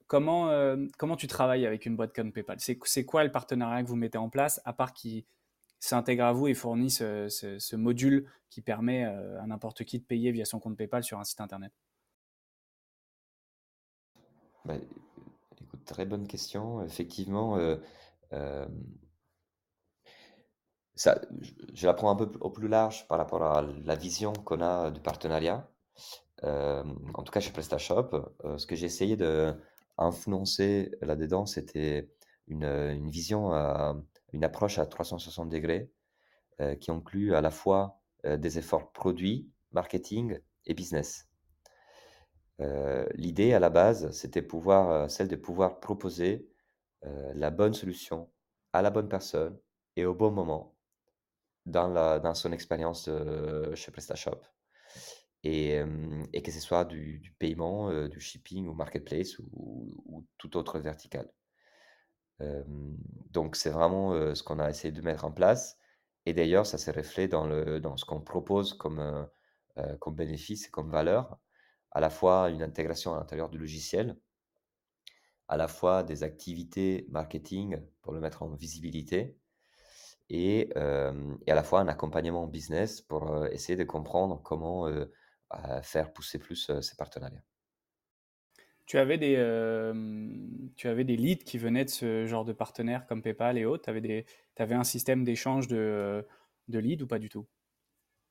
comment, 0.07 0.51
comment 0.99 1.17
tu 1.17 1.27
travailles 1.27 1.67
avec 1.67 1.85
une 1.85 1.95
boîte 1.95 2.15
comme 2.15 2.33
PayPal? 2.33 2.57
C'est 2.59 3.05
quoi 3.05 3.23
le 3.23 3.31
partenariat 3.31 3.83
que 3.83 3.89
vous 3.89 3.97
mettez 3.97 4.19
en 4.19 4.31
place, 4.31 4.61
à 4.65 4.73
part 4.73 4.95
qui 4.95 5.27
s'intègre 5.79 6.25
à 6.25 6.33
vous 6.33 6.49
et 6.49 6.55
fournit 6.55 6.91
ce, 6.91 7.29
ce, 7.29 7.77
module 7.77 8.27
qui 8.49 8.63
permet 8.63 9.05
à 9.05 9.47
n'importe 9.47 9.85
qui 9.85 9.99
de 9.99 10.05
payer 10.05 10.33
via 10.33 10.47
son 10.47 10.59
compte 10.59 10.77
PayPal 10.77 11.05
sur 11.05 11.21
un 11.21 11.25
site 11.25 11.43
internet? 11.43 11.73
Bah, 14.65 14.75
écoute, 14.77 15.85
Très 15.85 16.07
bonne 16.07 16.27
question. 16.27 16.83
Effectivement, 16.83 17.59
je 20.97 21.87
la 21.87 21.95
prends 21.95 22.11
un 22.11 22.17
peu 22.17 22.31
au 22.41 22.51
plus 22.51 22.69
large 22.69 23.07
par 23.09 23.19
rapport 23.19 23.43
à 23.43 23.63
la 23.63 23.95
vision 23.95 24.33
qu'on 24.33 24.61
a 24.61 24.91
du 24.91 25.01
partenariat. 25.01 25.69
en 26.43 27.23
tout 27.25 27.33
cas, 27.33 27.41
chez 27.41 27.53
PrestaShop, 27.53 28.11
ce 28.57 28.67
que 28.67 28.77
j'ai 28.77 28.87
essayé 28.87 29.17
d'influencer 29.17 30.93
là-dedans, 31.03 31.47
c'était 31.47 32.11
une, 32.49 33.11
vision, 33.11 33.53
une 34.33 34.45
approche 34.45 34.79
à 34.79 34.87
360 34.87 35.49
degrés 35.49 35.91
qui 36.81 36.91
inclut 36.91 37.35
à 37.35 37.41
la 37.41 37.51
fois 37.51 38.01
des 38.25 38.59
efforts 38.59 38.93
produits, 38.93 39.51
marketing 39.73 40.39
et 40.65 40.75
business. 40.75 41.29
L'idée 43.15 43.53
à 43.53 43.61
la 43.61 43.71
base, 43.71 44.11
c'était 44.13 44.47
celle 45.09 45.29
de 45.29 45.37
pouvoir 45.37 45.81
proposer 45.81 46.49
euh, 47.05 47.33
la 47.35 47.51
bonne 47.51 47.75
solution 47.75 48.31
à 48.73 48.83
la 48.83 48.91
bonne 48.91 49.09
personne 49.09 49.59
et 49.97 50.07
au 50.07 50.15
bon 50.15 50.31
moment 50.31 50.76
dans, 51.67 51.89
la, 51.89 52.19
dans 52.21 52.35
son 52.35 52.53
expérience 52.53 53.09
euh, 53.09 53.75
chez 53.75 53.93
PrestaShop. 53.93 54.41
Et, 55.43 55.79
euh, 55.79 56.25
et, 56.33 56.43
que 56.43 56.51
ce 56.51 56.61
soit 56.61 56.85
du, 56.85 57.35
paiement, 57.39 58.09
du 58.09 58.21
shipping 58.21 58.67
ou 58.67 58.75
marketplace 58.75 59.39
ou, 59.39 60.03
ou 60.07 60.27
toute 60.39 60.57
autre 60.57 60.79
verticale. 60.79 61.31
donc 63.31 63.57
c'est 63.57 63.71
vraiment 63.71 64.35
ce 64.35 64.43
qu'on 64.43 64.59
a 64.59 64.69
essayé 64.69 64.93
de 64.93 65.01
mettre 65.03 65.25
en 65.25 65.33
place. 65.33 65.79
Et 66.27 66.35
d'ailleurs, 66.35 66.67
ça 66.67 66.79
s'est 66.79 66.91
reflété 66.91 67.29
dans, 67.29 67.47
dans 67.81 67.97
ce 67.97 68.05
qu'on 68.05 68.21
propose 68.21 68.75
comme, 68.75 69.29
comme 70.01 70.17
bénéfice 70.17 70.67
et 70.67 70.71
comme 70.71 70.91
valeur, 70.91 71.39
à 71.93 72.01
la 72.01 72.11
fois 72.11 72.51
une 72.51 72.63
intégration 72.63 73.15
à 73.15 73.19
l'intérieur 73.19 73.49
du 73.49 73.59
logiciel, 73.59 74.19
à 75.49 75.57
la 75.57 75.69
fois 75.69 76.03
des 76.03 76.23
activités 76.23 77.07
marketing 77.09 77.81
pour 78.03 78.13
le 78.13 78.21
mettre 78.21 78.43
en 78.43 78.49
visibilité 78.49 79.39
et, 80.29 80.71
et 80.71 81.51
à 81.51 81.55
la 81.55 81.63
fois 81.63 81.81
un 81.81 81.89
accompagnement 81.89 82.47
business 82.47 83.01
pour 83.01 83.47
essayer 83.47 83.77
de 83.77 83.85
comprendre 83.85 84.41
comment 84.43 84.89
faire 85.83 86.13
pousser 86.13 86.39
plus 86.39 86.71
ces 86.81 86.97
partenariats. 86.97 87.43
Tu 88.87 88.99
avais, 88.99 89.19
des, 89.19 89.35
tu 90.77 90.89
avais 90.89 91.05
des 91.05 91.17
leads 91.17 91.45
qui 91.45 91.59
venaient 91.59 91.85
de 91.85 91.91
ce 91.91 92.27
genre 92.27 92.45
de 92.45 92.53
partenaires 92.53 93.07
comme 93.07 93.21
PayPal 93.21 93.59
et 93.59 93.65
autres? 93.65 93.85
Tu 93.85 93.91
avais, 93.91 94.27
avais, 94.59 94.75
un 94.75 94.85
système 94.85 95.25
d'échange 95.25 95.67
de, 95.67 96.25
de 96.69 96.79
leads 96.79 97.03
ou 97.03 97.07
pas 97.07 97.19
du 97.19 97.29
tout? 97.29 97.47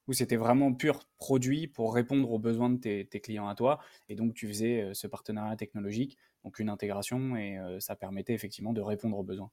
Ou 0.07 0.13
c'était 0.13 0.35
vraiment 0.35 0.73
pur 0.73 0.99
produit 1.17 1.67
pour 1.67 1.93
répondre 1.93 2.31
aux 2.31 2.39
besoins 2.39 2.69
de 2.69 2.77
tes, 2.77 3.21
clients 3.21 3.47
à 3.47 3.55
toi, 3.55 3.79
et 4.07 4.15
donc 4.15 4.33
tu 4.35 4.47
faisais 4.47 4.81
euh, 4.81 4.93
ce 4.93 5.07
partenariat 5.07 5.55
technologique, 5.55 6.17
donc 6.43 6.59
une 6.59 6.69
intégration, 6.69 7.35
et 7.35 7.57
euh, 7.57 7.79
ça 7.79 7.95
permettait 7.95 8.33
effectivement 8.33 8.71
de 8.71 8.81
répondre 8.81 9.17
aux 9.17 9.23
besoins? 9.23 9.51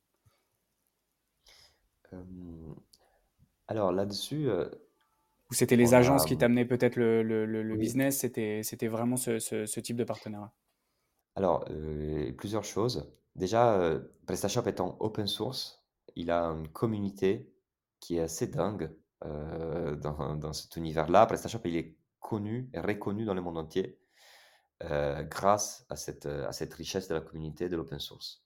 Euh, 2.13 2.75
alors 3.69 3.93
là-dessus, 3.93 4.49
euh, 4.49 4.69
Ou 5.51 5.55
c'était 5.55 5.77
les 5.77 5.95
on 5.95 5.95
agences 5.95 6.25
a, 6.25 6.27
qui 6.27 6.37
t'amenaient 6.37 6.65
peut-être 6.65 6.97
le, 6.97 7.23
le- 7.23 7.47
le- 7.47 7.63
le 7.63 7.77
oui, 7.77 7.77
business, 7.77 8.19
c'était, 8.19 8.63
c'était 8.65 8.89
vraiment 8.89 9.17
ce, 9.17 9.39
ce- 9.39 9.67
ce 9.67 9.79
type 9.79 9.97
de 9.97 10.03
partenariat? 10.03 10.53
alors 11.35 11.65
euh, 11.71 12.33
plusieurs 12.33 12.65
choses. 12.65 13.11
Déjà, 13.37 14.01
PrestaShop 14.27 14.67
étant 14.67 14.97
open 15.01 15.27
source, 15.27 15.83
il 16.17 16.31
a 16.31 16.45
une 16.45 16.69
communauté 16.69 17.51
qui 18.01 18.17
est 18.17 18.21
assez 18.21 18.47
dingue 18.47 18.91
dans, 19.25 20.37
dans 20.37 20.53
cet 20.53 20.77
univers-là. 20.77 21.27
PrestaShop, 21.27 21.61
il 21.65 21.77
est 21.77 21.97
connu 22.21 22.69
et 22.75 22.81
reconnu 22.81 23.25
dans 23.25 23.35
le 23.35 23.41
monde 23.41 23.59
entier 23.59 23.99
grâce 25.29 25.87
à 25.91 25.97
cette, 25.97 26.27
à 26.27 26.53
cette 26.53 26.75
richesse 26.75 27.09
de 27.09 27.15
la 27.15 27.21
communauté 27.21 27.69
de 27.69 27.77
l'open 27.77 27.99
source. 28.01 28.45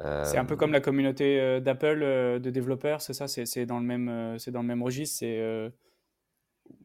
C'est 0.00 0.38
un 0.38 0.44
peu 0.44 0.56
comme 0.56 0.72
la 0.72 0.80
communauté 0.80 1.40
euh, 1.40 1.60
d'Apple 1.60 2.02
euh, 2.02 2.38
de 2.38 2.50
développeurs, 2.50 3.00
c'est 3.00 3.12
ça? 3.12 3.28
C'est 3.28 3.66
dans 3.66 3.78
le 3.78 3.84
même, 3.84 4.08
euh, 4.08 4.38
c'est 4.38 4.50
dans 4.50 4.62
le 4.62 4.68
même 4.68 4.82
registre. 4.82 5.18
C'est 5.20 5.72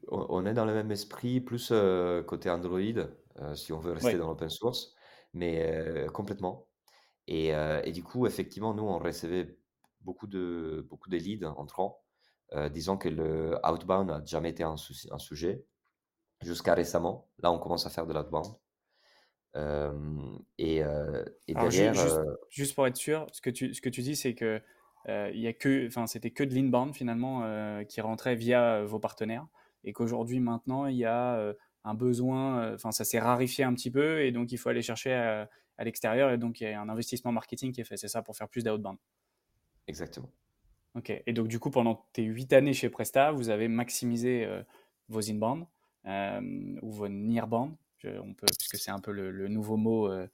on 0.08 0.46
est 0.46 0.54
dans 0.54 0.66
le 0.66 0.74
même 0.74 0.92
esprit, 0.92 1.42
plus 1.42 1.74
côté 2.28 2.50
Android, 2.50 2.80
si 3.56 3.74
on 3.74 3.80
veut 3.80 3.94
rester 3.94 4.10
ouais. 4.10 4.18
dans 4.18 4.28
l'open 4.28 4.50
source, 4.50 4.94
mais 5.34 6.06
complètement. 6.14 6.68
Et, 7.28 7.48
et 7.50 7.92
du 7.92 8.04
coup, 8.04 8.28
effectivement, 8.28 8.74
nous, 8.74 8.84
on 8.84 9.00
recevait 9.00 9.58
beaucoup 10.02 10.28
de, 10.28 10.86
beaucoup 10.90 11.10
de 11.10 11.18
leads 11.18 11.46
entrants, 11.46 12.04
disant 12.72 12.98
que 12.98 13.10
le 13.10 13.58
outbound 13.68 14.08
n'a 14.08 14.24
jamais 14.26 14.52
été 14.52 14.64
un, 14.64 14.78
souci- 14.78 15.10
un 15.12 15.18
sujet, 15.18 15.66
jusqu'à 16.42 16.76
récemment. 16.76 17.28
Là, 17.40 17.52
on 17.52 17.58
commence 17.58 17.88
à 17.88 17.90
faire 17.90 18.06
de 18.06 18.14
l'outbound. 18.14 18.54
Euh, 19.56 19.92
et, 20.58 20.84
euh, 20.84 21.24
et 21.48 21.54
derrière, 21.54 21.94
juste, 21.94 22.20
juste 22.50 22.76
pour 22.76 22.88
être 22.88 22.98
sûr, 22.98 23.26
ce 23.32 23.42
que 23.42 23.50
tu, 23.50 23.74
ce 23.74 23.82
que 23.82 23.90
tu 23.90 24.02
dis, 24.02 24.16
c'est 24.16 24.36
que 24.36 24.62
il 25.08 25.40
y 25.40 25.48
a 25.48 25.54
que, 25.54 25.88
enfin, 25.88 26.08
c'était 26.08 26.32
que 26.32 26.44
de 26.44 26.54
l'inbound 26.54 26.96
finalement 26.96 27.84
qui 27.86 28.02
rentrait 28.02 28.36
via 28.36 28.84
vos 28.84 29.00
partenaires, 29.00 29.48
et 29.84 29.94
qu'aujourd'hui 29.94 30.40
maintenant 30.40 30.88
il 30.88 30.98
y 30.98 31.06
a 31.06 31.54
un 31.84 31.94
besoin, 31.94 32.74
enfin, 32.74 32.92
ça 32.92 33.06
s'est 33.06 33.20
rarifié 33.20 33.64
un 33.64 33.74
petit 33.74 33.92
peu, 33.92 34.24
et 34.24 34.32
donc 34.32 34.52
il 34.52 34.58
faut 34.58 34.70
aller 34.70 34.82
chercher 34.82 35.14
à, 35.14 35.50
à 35.78 35.84
l'extérieur, 35.84 36.32
et 36.32 36.38
donc 36.38 36.60
il 36.60 36.64
y 36.64 36.68
a 36.68 36.82
un 36.82 36.90
investissement 36.90 37.32
marketing 37.32 37.72
qui 37.72 37.82
est 37.82 37.86
fait, 37.86 37.98
c'est 37.98 38.08
ça, 38.08 38.24
pour 38.24 38.36
faire 38.36 38.50
plus 38.50 38.64
d'outbound. 38.64 38.98
exactement. 39.88 40.30
Ok. 40.96 41.12
Et 41.26 41.34
donc, 41.34 41.50
du 41.50 41.60
coup, 41.60 41.70
pendant 41.70 42.08
tes 42.14 42.24
huit 42.24 42.54
années 42.54 42.74
chez 42.74 42.90
Presta, 42.90 43.32
vous 43.32 43.50
avez 43.50 43.68
maximisé 43.68 44.48
vos 45.10 45.30
inbound 45.30 45.66
ou 46.82 46.92
vos 46.92 47.10
nearbound, 47.10 47.76
on 48.24 48.34
peut, 48.34 48.48
puisque 48.58 48.78
c'est 48.78 48.92
un 48.92 49.00
peu 49.00 49.12
le, 49.12 49.48
nouveau 49.48 49.78
mot, 49.78 50.08
euh, 50.10 50.28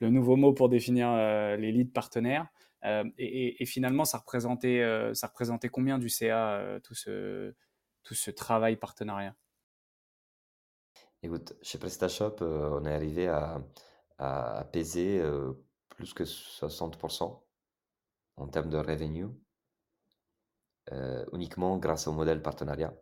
le 0.00 0.10
nouveau 0.10 0.36
mot 0.36 0.52
pour 0.52 0.68
définir 0.68 1.10
euh, 1.10 1.56
les 1.56 1.72
leads 1.72 1.92
partenaires. 1.92 2.48
Euh, 2.84 3.04
et, 3.18 3.64
finalement, 3.66 4.04
ça 4.04 4.18
représentait, 4.18 4.80
euh, 4.80 5.12
ça 5.14 5.26
représentait 5.26 5.68
combien 5.68 5.98
du 5.98 6.08
CA, 6.08 6.80
tout 6.82 6.94
ce, 6.94 7.54
tout 8.02 8.14
ce 8.14 8.30
travail 8.30 8.76
partenariat? 8.76 9.34
Écoute, 11.22 11.54
chez 11.60 11.78
PrestaShop, 11.78 12.36
on 12.40 12.86
est 12.86 12.94
arrivé 12.94 13.28
à, 13.28 13.62
à, 14.18 14.64
peser 14.72 15.22
plus 15.90 16.14
que 16.14 16.24
60% 16.24 17.42
en 18.36 18.48
termes 18.48 18.70
de 18.70 18.78
revenue. 18.78 19.28
euh, 20.92 21.24
uniquement 21.32 21.78
grâce 21.78 22.06
au 22.08 22.12
modèle 22.12 22.42
partenariat 22.42 22.94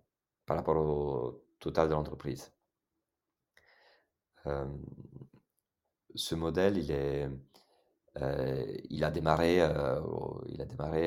par 0.47 0.57
rapport 0.57 0.77
au 0.77 1.45
total 1.59 1.89
de 1.89 1.95
l'entreprise. 1.95 2.53
Ce 6.15 6.35
modèle, 6.35 6.77
il 8.91 9.05
a 9.05 9.11
démarré, 9.11 9.61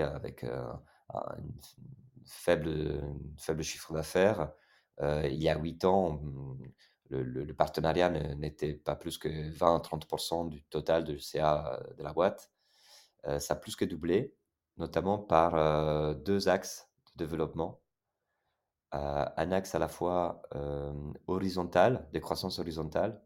avec 0.02 0.44
un 0.44 0.82
faible, 2.26 3.64
chiffre 3.64 3.94
d'affaires. 3.94 4.52
Il 5.02 5.42
y 5.42 5.50
a 5.50 5.58
huit 5.58 5.84
ans, 5.86 6.22
le, 7.10 7.24
le- 7.24 7.54
partenariat 7.54 8.10
n'était 8.10 8.74
pas 8.74 8.96
plus 8.96 9.18
que 9.18 9.30
20 9.52 9.76
à 9.76 9.80
30% 9.80 10.46
du 10.46 10.64
total 10.64 11.04
de 11.04 11.18
CA 11.18 11.80
de 11.98 12.04
la 12.04 12.14
boîte. 12.14 12.52
Ça 13.40 13.54
a 13.56 13.58
plus 13.58 13.76
que 13.76 13.86
doublé, 13.86 14.36
notamment 14.78 15.20
par 15.20 16.16
deux 16.16 16.50
axes 16.50 16.90
de 17.16 17.26
développement. 17.26 17.82
un 18.92 19.52
axe 19.52 19.76
à 19.76 19.80
la 19.80 19.88
fois 19.88 20.42
horizontal, 21.28 22.08
de 22.14 22.20
croissance 22.20 22.60
horizontale. 22.60 23.22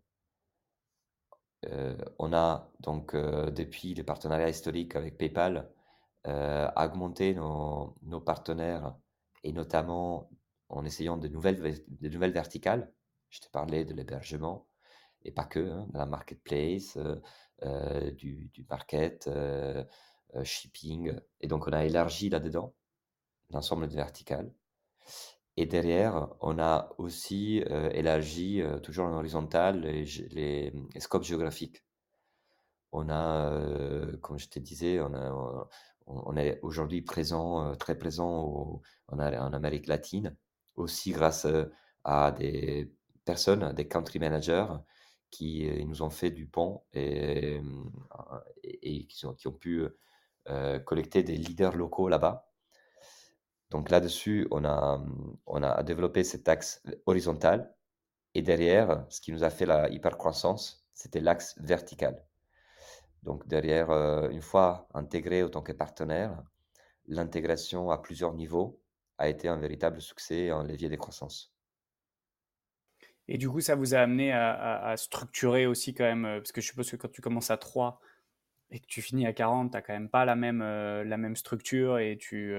Euh, 1.68 1.98
on 2.20 2.34
a 2.34 2.70
donc, 2.80 3.14
euh, 3.16 3.50
depuis 3.52 3.94
les 3.94 4.04
partenariats 4.04 4.50
historiques 4.50 4.96
avec 4.96 5.18
PayPal, 5.18 5.70
euh, 6.28 6.70
augmenté 6.76 7.34
nos, 7.36 7.96
partenaires 8.26 8.96
et 9.44 9.52
notamment 9.54 10.30
en 10.70 10.86
essayant 10.86 11.18
de 11.18 11.28
nouvelles, 11.28 11.62
ve- 11.62 11.84
de 11.88 12.10
nouvelles 12.10 12.32
verticales. 12.34 12.92
Je 13.30 13.40
t'ai 13.42 13.50
parlé 13.50 13.86
de 13.86 13.94
l'hébergement 13.94 14.68
et 15.24 15.32
pas 15.32 15.46
que, 15.46 15.60
hein, 15.60 15.88
de 15.94 15.98
la 15.98 16.06
marketplace, 16.06 16.98
du, 18.18 18.50
du 18.54 18.66
market, 18.70 19.30
shipping. 20.44 21.14
Et 21.42 21.48
donc, 21.48 21.68
on 21.68 21.74
a 21.74 21.86
élargi 21.86 22.30
là-dedans 22.30 22.74
l'ensemble 23.52 23.88
des 23.88 23.96
verticales. 23.96 24.52
Et 25.58 25.66
derrière, 25.66 26.30
on 26.42 26.60
a 26.60 26.94
aussi 26.98 27.64
euh, 27.70 27.90
élargi, 27.92 28.62
euh, 28.62 28.80
toujours 28.80 29.06
en 29.06 29.14
horizontal, 29.14 29.82
les, 29.82 30.74
scopes 31.00 31.24
géographiques. 31.24 31.86
On 32.92 33.10
a, 33.10 33.52
euh, 33.52 34.18
comme 34.18 34.38
je 34.38 34.50
te 34.50 34.60
disais, 34.60 35.00
on, 36.08 36.38
est 36.38 36.60
aujourd'hui 36.62 37.02
présent, 37.02 37.76
très 37.78 37.98
présent 37.98 38.82
en, 39.08 39.20
Amérique 39.20 39.88
latine, 39.88 40.36
aussi 40.76 41.12
grâce 41.12 41.48
à 42.04 42.32
des 42.32 42.92
personnes, 43.26 43.74
des 43.74 43.88
country 43.88 44.20
managers, 44.20 44.68
qui 45.32 45.68
nous 45.86 46.04
ont 46.04 46.10
fait 46.10 46.32
du 46.32 46.48
pont 46.48 46.84
et, 46.94 47.62
qui, 49.10 49.26
ont, 49.26 49.52
pu 49.60 49.88
collecter 50.86 51.24
des 51.24 51.36
leaders 51.36 51.76
locaux 51.76 52.08
là-bas. 52.08 52.48
Donc 53.72 53.90
là-dessus, 53.90 54.48
on 54.52 54.64
a, 54.66 55.04
on 55.46 55.64
a 55.64 55.84
développé 55.84 56.24
cet 56.24 56.48
axe 56.48 56.84
horizontal. 57.06 57.74
Et 58.34 58.42
derrière, 58.42 59.06
ce 59.10 59.22
qui 59.22 59.32
nous 59.32 59.44
a 59.44 59.50
fait 59.50 59.66
la 59.66 59.90
hypercroissance, 59.90 60.86
c'était 60.94 61.22
l'axe 61.22 61.56
vertical. 61.60 62.24
Donc 63.24 63.48
derrière, 63.48 63.90
euh, 63.90 64.30
une 64.30 64.42
fois 64.42 64.88
intégré 64.94 65.44
en 65.44 65.50
tant 65.50 65.62
que 65.62 65.72
partenaire, 65.72 66.44
l'intégration 67.08 67.90
à 67.90 67.98
plusieurs 67.98 68.34
niveaux 68.34 68.80
a 69.18 69.30
été 69.30 69.48
un 69.48 69.58
véritable 69.58 70.02
succès 70.02 70.50
un 70.50 70.64
levier 70.64 70.90
de 70.90 70.96
croissance. 70.96 71.54
Et 73.28 73.38
du 73.40 73.50
coup, 73.50 73.62
ça 73.62 73.74
vous 73.74 73.96
a 73.96 74.00
amené 74.00 74.32
à, 74.32 74.94
structurer 74.98 75.66
aussi 75.66 75.96
quand 75.96 76.04
même, 76.04 76.26
euh, 76.26 76.38
parce 76.40 76.52
que 76.52 76.62
je 76.62 76.68
suppose 76.68 76.92
que 76.92 76.96
quand 76.96 77.12
tu 77.12 77.22
commences 77.22 77.50
à 77.50 77.58
3 77.58 78.00
et 78.70 78.80
que 78.80 78.86
tu 78.86 79.02
finis 79.02 79.26
à 79.26 79.34
40, 79.34 79.72
tu 79.72 79.78
n'as 79.78 79.82
quand 79.82 79.94
même 79.94 80.10
pas 80.10 80.26
la 80.26 80.36
même, 80.36 80.62
euh, 80.62 81.04
la 81.04 81.18
même 81.18 81.36
structure 81.36 81.98
et 81.98 82.18
tu, 82.18 82.56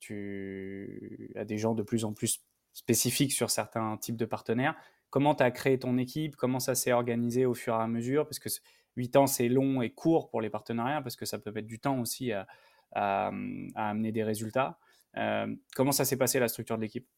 tu 0.00 1.32
as 1.36 1.44
des 1.44 1.58
gens 1.58 1.74
de 1.74 1.82
plus 1.82 2.04
en 2.04 2.12
plus 2.12 2.42
spécifiques 2.72 3.32
sur 3.32 3.50
certains 3.50 3.96
types 3.98 4.16
de 4.16 4.24
partenaires. 4.24 4.74
Comment 5.10 5.34
tu 5.34 5.42
as 5.42 5.50
créé 5.50 5.78
ton 5.78 5.98
équipe? 5.98 6.36
Comment 6.36 6.60
ça 6.60 6.74
s'est 6.74 6.92
organisé 6.92 7.46
au 7.46 7.54
fur 7.54 7.74
et 7.74 7.82
à 7.82 7.86
mesure? 7.86 8.26
Parce 8.26 8.38
que 8.38 8.48
8 8.96 9.16
ans, 9.16 9.26
c'est 9.26 9.48
long 9.48 9.82
et 9.82 9.90
court 9.90 10.30
pour 10.30 10.40
les 10.40 10.50
partenariats, 10.50 11.02
parce 11.02 11.16
que 11.16 11.26
ça 11.26 11.38
peut 11.38 11.52
mettre 11.52 11.68
du 11.68 11.80
temps 11.80 12.00
aussi 12.00 12.32
à, 12.32 12.46
amener 12.92 14.12
des 14.12 14.24
résultats. 14.24 14.78
Euh, 15.16 15.54
comment 15.76 15.92
ça 15.92 16.04
s'est 16.04 16.16
passé 16.16 16.38
la 16.40 16.48
structure 16.48 16.76
de 16.76 16.82
l'équipe? 16.82 17.08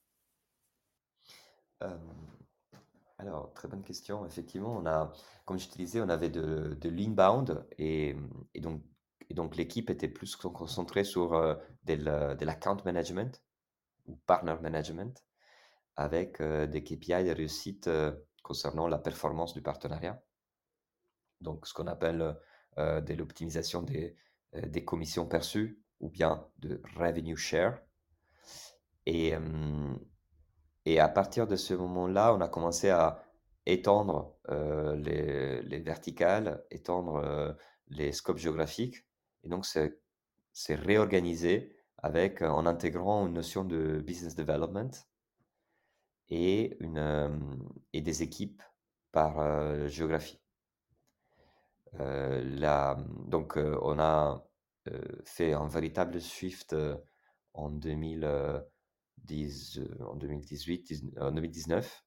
Euh, 1.83 1.97
alors, 3.19 3.53
très 3.55 3.69
bonne 3.69 3.83
question. 3.83 4.27
Effectivement, 4.27 4.77
on 4.77 4.87
a, 4.87 5.13
comme 5.45 5.59
je 5.59 5.69
te 5.69 5.77
disais, 5.77 6.01
on 6.01 6.09
avait 6.09 6.29
de, 6.29 6.77
l'inbound 6.85 7.65
et 7.79 8.17
donc, 8.57 8.83
et 9.31 9.35
donc 9.35 9.57
l'équipe 9.57 9.91
était 9.91 10.09
plus 10.09 10.37
con- 10.37 10.51
concentrée 10.51 11.05
sur 11.05 11.35
euh, 11.35 11.55
de 11.85 11.95
la- 11.95 12.35
de 12.35 12.45
l'account 12.45 12.79
management 12.85 13.43
ou 14.07 14.17
partner 14.27 14.57
management 14.61 15.25
avec 15.97 16.41
euh, 16.41 16.67
des 16.67 16.83
KPI 16.83 17.25
de 17.25 17.31
réussite 17.33 17.89
euh, 17.89 18.13
concernant 18.43 18.89
la 18.89 18.99
performance 18.99 19.55
du 19.55 19.63
partenariat. 19.63 20.23
Donc, 21.41 21.67
ce 21.67 21.75
qu'on 21.75 21.87
appelle 21.89 22.37
de 22.77 23.15
l'optimisation 23.15 23.83
des, 23.83 24.17
commissions 24.85 25.27
perçues 25.27 25.83
ou 26.01 26.09
bien 26.09 26.47
de 26.59 26.81
revenue 26.97 27.37
share. 27.37 27.81
Et, 29.07 29.35
à 30.99 31.09
partir 31.09 31.47
de 31.47 31.57
ce 31.57 31.75
moment-là, 31.75 32.35
on 32.35 32.41
a 32.41 32.49
commencé 32.49 32.91
à 32.91 33.23
étendre 33.67 34.37
les, 34.49 35.63
les 35.63 35.81
verticales, 35.81 36.65
étendre 36.71 37.57
les 37.89 38.13
scopes 38.13 38.39
géographiques. 38.39 39.05
Et 39.45 39.49
donc, 39.49 39.67
c'est 39.67 39.99
c'est 40.53 40.75
réorganisé 40.75 41.77
avec, 41.99 42.43
euh, 42.43 42.49
en 42.49 42.67
intégrant 42.67 43.27
une 43.27 43.35
notion 43.35 43.65
de 43.65 44.01
business 44.01 44.35
development 44.35 44.91
et, 46.29 46.77
une, 46.81 47.63
et 47.93 48.01
des 48.01 48.23
équipes 48.23 48.63
par 49.13 49.89
géographie. 49.89 50.41
donc, 51.99 53.59
on 53.59 53.99
a 53.99 54.47
fait 55.25 55.53
un 55.53 55.69
véritable 55.69 56.21
shift 56.21 56.75
en, 57.53 57.71
2010, 57.71 59.81
en 60.01 60.17
2018, 60.17 61.19
en 61.21 61.33
2019, 61.33 62.05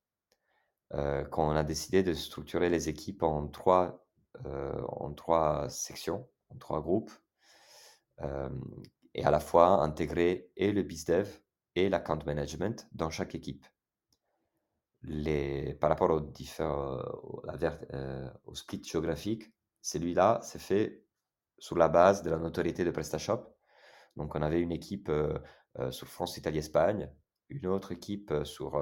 quand 0.92 1.48
on 1.48 1.56
a 1.56 1.64
décidé 1.64 2.02
de 2.02 2.14
structurer 2.14 2.70
les 2.70 2.90
équipes 2.90 3.22
en 3.22 3.48
trois, 3.48 4.04
en 4.44 5.14
trois 5.14 5.70
sections, 5.70 6.28
en 6.50 6.58
trois 6.58 6.82
groupes, 6.82 7.12
et 8.22 9.24
à 9.24 9.32
la 9.32 9.40
fois 9.40 9.82
intégrer 9.82 10.52
et 10.56 10.72
le 10.72 10.84
BizDev 10.84 11.30
et 11.76 11.90
l'account 11.90 12.20
management 12.26 12.88
dans 12.94 13.10
chaque 13.10 13.36
équipe. 13.36 13.66
Par 15.80 15.90
rapport 15.90 16.10
au, 16.10 16.20
au, 16.20 17.44
euh, 17.94 18.30
au 18.46 18.56
split 18.56 18.84
géographique, 18.84 19.54
celui-là 19.82 20.40
s'est 20.42 20.60
fait 20.60 21.04
sur 21.60 21.78
la 21.78 21.90
base 21.90 22.24
de 22.24 22.32
la 22.32 22.38
notoriété 22.38 22.84
de 22.84 22.92
PrestaShop. 22.92 23.56
Donc, 24.16 24.36
on 24.36 24.42
avait 24.42 24.62
une 24.62 24.72
équipe 24.72 25.10
euh, 25.10 25.38
euh, 25.80 25.92
sur 25.92 26.08
France, 26.08 26.38
Italie, 26.38 26.58
Espagne, 26.58 27.12
une 27.50 27.68
autre 27.68 27.92
équipe 27.92 28.34
sur 28.44 28.80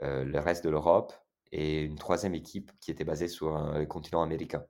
le 0.00 0.38
reste 0.40 0.64
de 0.64 0.70
l'Europe 0.70 1.12
et 1.52 1.82
une 1.82 1.94
troisième 1.94 2.34
équipe 2.34 2.72
qui 2.80 2.90
était 2.90 3.04
basée 3.04 3.28
sur 3.28 3.56
le 3.56 3.86
continent 3.86 4.20
américain. 4.20 4.66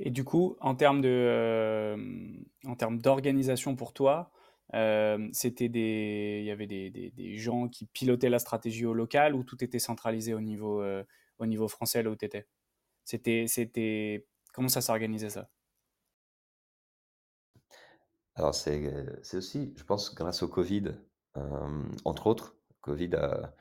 Et 0.00 0.10
du 0.10 0.24
coup, 0.24 0.56
en 0.60 0.74
termes 0.74 1.00
de, 1.00 1.96
en 2.64 2.76
termes 2.76 2.98
d'organisation 3.00 3.74
pour 3.74 3.92
toi, 3.92 4.30
c'était 5.32 5.68
des, 5.68 6.38
il 6.40 6.46
y 6.46 6.50
avait 6.50 6.66
des, 6.66 6.90
des, 6.90 7.36
gens 7.36 7.68
qui 7.68 7.86
pilotaient 7.86 8.28
la 8.28 8.38
stratégie 8.38 8.86
au 8.86 8.94
local 8.94 9.34
ou 9.34 9.42
tout 9.42 9.62
était 9.64 9.78
centralisé 9.78 10.34
au 10.34 10.40
niveau, 10.40 10.84
au 11.38 11.46
niveau 11.46 11.68
français 11.68 12.02
là 12.02 12.10
où 12.10 12.16
tu 12.16 12.24
étais 12.24 12.46
C'était, 13.04 13.46
c'était, 13.48 14.26
comment 14.52 14.68
ça 14.68 14.80
s'organisait 14.80 15.30
ça? 15.30 15.48
Alors 18.36 18.54
c'est, 18.54 18.92
c'est 19.22 19.38
aussi, 19.38 19.74
je 19.76 19.82
pense, 19.82 20.14
grâce 20.14 20.42
au 20.44 20.48
Covid, 20.48 20.92
entre 22.04 22.28
autres, 22.28 22.56
Covid 22.82 23.16
a, 23.16 23.54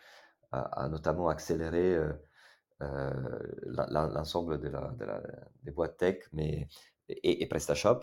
a, 0.51 0.87
notamment 0.89 1.29
accéléré 1.29 1.97
l'ensemble 2.79 4.59
de 4.59 4.69
la, 4.69 4.93
de 4.99 5.05
la, 5.05 5.21
des 5.63 5.71
boîtes 5.71 5.97
tech 5.97 6.23
mais, 6.33 6.67
et, 7.09 7.43
et 7.43 7.47
PrestaShop. 7.47 8.01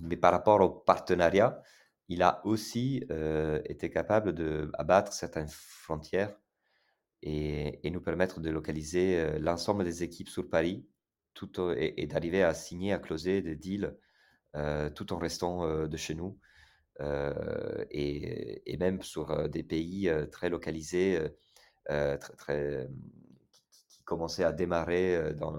Mais 0.00 0.16
par 0.16 0.32
rapport 0.32 0.60
au 0.60 0.70
partenariat, 0.70 1.62
il 2.08 2.22
a 2.22 2.40
aussi 2.44 3.04
euh, 3.10 3.60
été 3.64 3.90
capable 3.90 4.32
d'abattre 4.32 5.12
certaines 5.12 5.48
frontières 5.48 6.36
et, 7.22 7.80
nous 7.90 8.00
permettre 8.00 8.40
de 8.40 8.50
localiser 8.50 9.18
euh, 9.18 9.38
l'ensemble 9.38 9.84
des 9.84 10.02
équipes 10.02 10.28
sur 10.28 10.48
Paris 10.48 10.86
tout, 11.34 11.50
et, 11.76 12.06
d'arriver 12.06 12.42
à 12.42 12.54
signer, 12.54 12.92
à 12.92 12.98
closer 12.98 13.42
des 13.42 13.56
deals 13.56 13.96
euh, 14.54 14.88
tout 14.90 15.12
en 15.12 15.18
restant 15.18 15.86
de 15.86 15.96
chez 15.96 16.14
nous. 16.14 16.38
Et, 17.90 18.76
même 18.78 19.02
sur 19.02 19.48
des 19.48 19.62
pays 19.62 20.10
très 20.32 20.48
localisés, 20.48 21.20
très, 21.86 22.88
commençaient 24.06 24.44
à 24.44 24.52
démarrer 24.52 25.34
dans, 25.34 25.52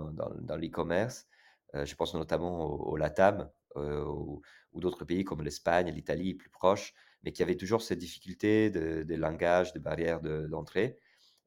l'e-commerce. 0.55 1.27
je 1.75 1.95
pense 1.95 2.15
notamment 2.15 2.65
au, 2.65 2.97
LATAM, 2.97 3.51
ou, 3.75 4.41
d'autres 4.73 5.05
pays 5.05 5.23
comme 5.23 5.43
l'Espagne, 5.43 5.91
l'Italie 5.91 6.33
plus 6.33 6.49
proches, 6.49 6.95
mais 7.23 7.31
qui 7.31 7.43
avaient 7.43 7.57
toujours 7.57 7.81
cette 7.81 7.99
difficulté 7.99 8.71
de, 8.71 9.03
de 9.03 9.15
langage, 9.15 9.73
de 9.73 9.79
barrières 9.79 10.21
d'entrée, 10.21 10.99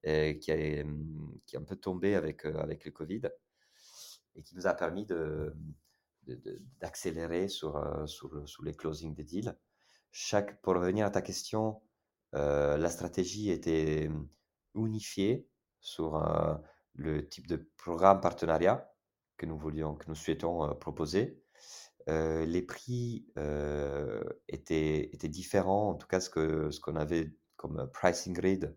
qui, 0.05 0.53
a, 0.53 0.85
mmh, 0.85 1.41
qui 1.47 1.57
est 1.57 1.59
un 1.59 1.65
peu 1.65 1.77
tombé 1.77 2.15
avec, 2.15 2.45
avec 2.45 2.85
le 2.85 2.91
Covid 2.91 3.23
et 4.37 4.43
qui 4.43 4.55
nous 4.55 4.67
a 4.67 4.75
permis 4.75 5.07
d'accélérer 6.81 7.49
sur, 7.49 8.09
sur, 8.09 8.63
les 8.63 8.75
closing 8.75 9.15
des 9.15 9.25
deals. 9.25 9.57
Pour 10.63 10.75
revenir 10.75 11.07
à 11.07 11.11
ta 11.11 11.23
question, 11.23 11.81
la 12.33 12.89
stratégie 12.89 13.51
était 13.51 14.09
mmh, 14.09 14.29
unifiée 14.77 15.49
sur 15.81 16.17
le 16.95 17.29
type 17.29 17.47
de 17.47 17.69
programme 17.77 18.21
partenariat 18.21 18.93
que 19.37 19.47
nous 19.47 19.57
voulions, 19.57 19.95
que 19.95 20.07
nous 20.09 20.15
souhaitons 20.15 20.75
proposer. 20.77 21.43
Les 22.07 22.63
prix 22.63 23.27
étaient, 24.49 25.11
étaient, 25.15 25.29
différents, 25.29 25.91
en 25.91 25.95
tout 25.95 26.09
cas 26.09 26.21
ce 26.21 26.81
qu'on 26.81 26.97
avait 26.97 27.33
comme 27.57 27.89
pricing 27.93 28.33
grid 28.33 28.77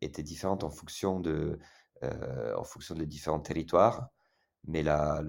était 0.00 0.22
différent 0.22 0.58
en 0.62 0.70
fonction, 0.70 1.20
de, 1.20 1.58
en 2.02 2.64
fonction 2.64 2.94
des 2.94 3.06
différents 3.06 3.40
territoires, 3.40 4.10
mais 4.64 4.82
la, 4.82 5.22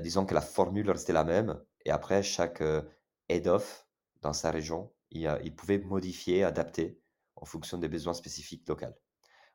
disons 0.00 0.26
que 0.26 0.34
la 0.34 0.40
formule 0.40 0.90
restait 0.90 1.12
la 1.12 1.24
même, 1.24 1.62
et 1.84 1.90
après 1.90 2.22
chaque 2.22 2.62
head-off 3.28 3.86
dans 4.22 4.32
sa 4.32 4.50
région, 4.50 4.92
il, 5.10 5.32
il, 5.44 5.54
pouvait 5.54 5.78
modifier, 5.78 6.42
adapter 6.44 7.00
en 7.36 7.44
fonction 7.44 7.78
des 7.78 7.88
besoins 7.88 8.14
spécifiques 8.14 8.68
locaux. 8.68 8.86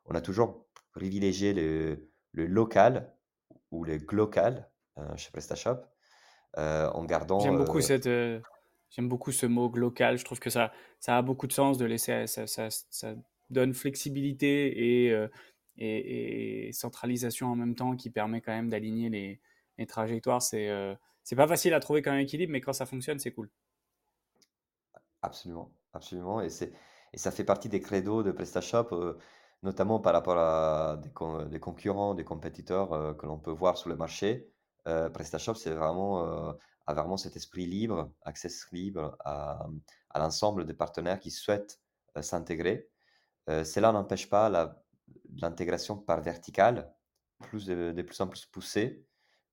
On 0.07 0.15
a 0.15 0.21
toujours 0.21 0.65
privilégié 0.91 1.53
le, 1.53 2.09
le 2.31 2.45
local 2.45 3.13
ou 3.71 3.83
le 3.83 3.97
glocal 3.97 4.69
euh, 4.97 5.15
chez 5.15 5.31
PrestaShop, 5.31 5.77
euh, 6.57 6.89
en 6.91 7.03
gardant. 7.05 7.39
J'aime 7.39 7.57
beaucoup 7.57 7.77
euh, 7.77 7.81
cette. 7.81 8.09
J'aime 8.89 9.09
beaucoup 9.09 9.31
ce 9.31 9.45
mot 9.45 9.69
local. 9.75 10.17
Je 10.17 10.23
trouve 10.23 10.39
que 10.39 10.49
ça, 10.49 10.71
ça 10.99 11.17
a 11.17 11.21
beaucoup 11.21 11.45
de 11.45 11.53
sens 11.53 11.77
de 11.77 11.85
laisser. 11.85 12.25
Ça, 12.25 12.47
ça, 12.47 12.69
ça 12.69 13.13
donne 13.49 13.73
flexibilité 13.73 15.07
et, 15.07 15.27
et, 15.77 16.71
centralisation 16.71 17.47
en 17.47 17.55
même 17.55 17.75
temps 17.75 17.95
qui 17.97 18.09
permet 18.09 18.39
quand 18.39 18.53
même 18.53 18.69
d'aligner 18.69 19.09
les, 19.09 19.41
les, 19.77 19.85
trajectoires. 19.85 20.41
C'est 20.41 20.69
c'est 21.23 21.35
pas 21.35 21.47
facile 21.47 21.73
à 21.73 21.81
trouver 21.81 22.01
comme 22.01 22.15
équilibre, 22.15 22.53
mais 22.53 22.61
quand 22.61 22.71
ça 22.71 22.85
fonctionne, 22.85 23.19
c'est 23.19 23.31
cool. 23.31 23.49
Absolument, 25.21 25.69
absolument. 25.93 26.41
Et, 26.41 26.47
et 27.13 27.17
ça 27.17 27.31
fait 27.31 27.43
partie 27.43 27.67
des 27.67 27.81
credos 27.81 28.23
de 28.23 28.31
PrestaShop 28.31 29.17
notamment 29.63 29.99
par 29.99 30.13
rapport 30.13 30.37
à 30.37 30.97
des, 30.97 31.59
concurrents, 31.59 32.13
des 32.13 32.23
compétiteurs 32.23 33.15
que 33.17 33.25
l'on 33.25 33.39
peut 33.39 33.51
voir 33.51 33.77
sur 33.77 33.89
le 33.89 33.95
marché. 33.95 34.51
Euh, 34.87 35.09
PrestaShop, 35.09 35.55
c'est 35.55 35.71
vraiment, 35.71 36.25
euh, 36.25 36.53
a 36.85 36.93
vraiment 36.93 37.17
cet 37.17 37.35
esprit 37.35 37.65
libre, 37.65 38.11
accès 38.21 38.49
libre 38.71 39.17
à, 39.25 39.67
l'ensemble 40.15 40.65
des 40.65 40.73
partenaires 40.73 41.19
qui 41.19 41.31
souhaitent 41.31 41.79
euh, 42.17 42.21
s'intégrer. 42.21 42.89
cela 43.47 43.91
n'empêche 43.91 44.29
pas 44.29 44.49
l'intégration 45.35 45.97
par 45.97 46.21
verticale, 46.21 46.93
de, 47.53 48.01
plus 48.01 48.21
en 48.21 48.27
plus 48.27 48.45
poussée. 48.45 49.05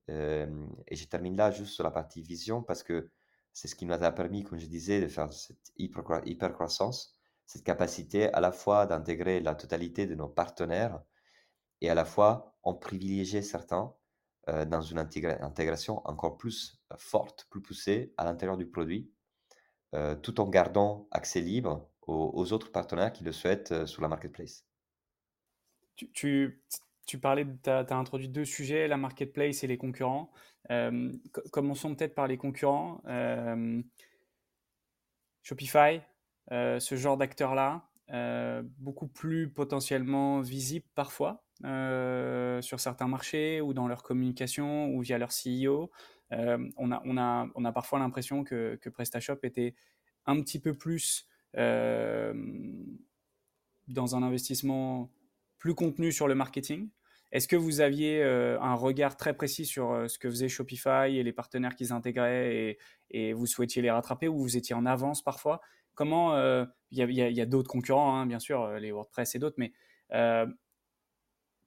et 0.08 0.96
je 0.96 1.04
termine 1.06 1.36
là 1.36 1.50
juste 1.50 1.74
sur 1.74 1.84
la 1.84 1.90
partie 1.90 2.22
vision 2.22 2.62
parce 2.62 2.82
que 2.82 3.10
c'est 3.52 3.68
ce 3.68 3.76
qui 3.76 3.86
nous 3.86 3.94
a 3.94 4.10
permis, 4.10 4.42
comme 4.42 4.58
je 4.58 4.66
disais, 4.66 5.00
de 5.00 5.08
faire 5.08 5.32
cette 5.32 5.72
hyper 5.76 6.52
croissance, 6.52 7.13
cette 7.46 7.64
capacité 7.64 8.32
à 8.32 8.40
la 8.40 8.52
fois 8.52 8.86
d'intégrer 8.86 9.40
la 9.40 9.54
totalité 9.54 10.06
de 10.06 10.14
nos 10.14 10.28
partenaires 10.28 11.00
et 11.80 11.90
à 11.90 11.94
la 11.94 12.04
fois 12.04 12.56
en 12.62 12.74
privilégier 12.74 13.42
certains 13.42 13.94
euh, 14.48 14.64
dans 14.66 14.82
une 14.82 14.98
intégration 14.98 16.06
encore 16.06 16.36
plus 16.36 16.82
euh, 16.92 16.96
forte, 16.98 17.46
plus 17.50 17.62
poussée 17.62 18.12
à 18.18 18.24
l'intérieur 18.24 18.58
du 18.58 18.66
produit, 18.66 19.10
euh, 19.94 20.14
tout 20.14 20.38
en 20.38 20.48
gardant 20.48 21.08
accès 21.10 21.40
libre 21.40 21.88
aux, 22.06 22.52
autres 22.52 22.70
partenaires 22.70 23.10
qui 23.10 23.24
le 23.24 23.32
souhaitent 23.32 23.86
sur 23.86 24.02
la 24.02 24.08
marketplace. 24.08 24.66
Tu 25.96 26.60
parlais, 27.22 27.46
tu 27.62 27.70
as, 27.70 27.86
introduit 27.92 28.28
deux 28.28 28.44
sujets, 28.44 28.86
la 28.88 28.98
marketplace 28.98 29.64
et 29.64 29.66
les 29.66 29.78
concurrents. 29.78 30.30
commençons 31.50 31.94
peut-être 31.94 32.14
par 32.14 32.26
les 32.26 32.36
concurrents. 32.36 33.00
Shopify, 35.42 36.02
ce 36.50 36.94
genre 36.96 37.16
d'acteurs-là, 37.16 37.88
beaucoup 38.78 39.08
plus 39.08 39.48
potentiellement 39.48 40.40
visibles 40.40 40.86
parfois. 40.94 41.44
Euh, 41.64 42.60
sur 42.62 42.80
certains 42.80 43.06
marchés 43.06 43.60
ou 43.60 43.74
dans 43.74 43.86
leur 43.86 44.02
communication 44.02 44.88
ou 44.88 45.02
via 45.02 45.18
leur 45.18 45.30
CEO. 45.30 45.90
Euh, 46.32 46.58
on, 46.76 46.90
a, 46.90 47.00
on, 47.04 47.16
a, 47.16 47.48
on 47.54 47.64
a 47.64 47.72
parfois 47.72 48.00
l'impression 48.00 48.42
que, 48.42 48.76
que 48.82 48.90
PrestaShop 48.90 49.38
était 49.44 49.74
un 50.26 50.40
petit 50.42 50.58
peu 50.58 50.74
plus 50.74 51.28
euh, 51.56 52.34
dans 53.86 54.16
un 54.16 54.22
investissement 54.24 55.10
plus 55.58 55.74
contenu 55.74 56.10
sur 56.10 56.26
le 56.26 56.34
marketing. 56.34 56.90
Est-ce 57.30 57.46
que 57.48 57.56
vous 57.56 57.80
aviez 57.80 58.22
un 58.22 58.74
regard 58.74 59.16
très 59.16 59.34
précis 59.34 59.64
sur 59.66 60.08
ce 60.08 60.18
que 60.18 60.30
faisait 60.30 60.48
Shopify 60.48 61.16
et 61.16 61.22
les 61.24 61.32
partenaires 61.32 61.74
qu'ils 61.74 61.92
intégraient 61.92 62.78
et, 63.10 63.32
vous 63.32 63.46
souhaitiez 63.46 63.82
les 63.82 63.90
rattraper 63.90 64.28
ou 64.28 64.38
vous 64.38 64.56
étiez 64.56 64.74
en 64.74 64.86
avance 64.86 65.20
parfois 65.22 65.60
Comment 65.94 66.36
il 66.90 66.98
y 66.98 67.40
a, 67.40 67.42
a 67.42 67.46
d'autres 67.46 67.70
concurrents, 67.70 68.16
hein, 68.16 68.26
bien 68.26 68.38
sûr, 68.38 68.72
les 68.74 68.92
WordPress 68.92 69.34
et 69.34 69.38
d'autres, 69.38 69.56
mais 69.58 69.72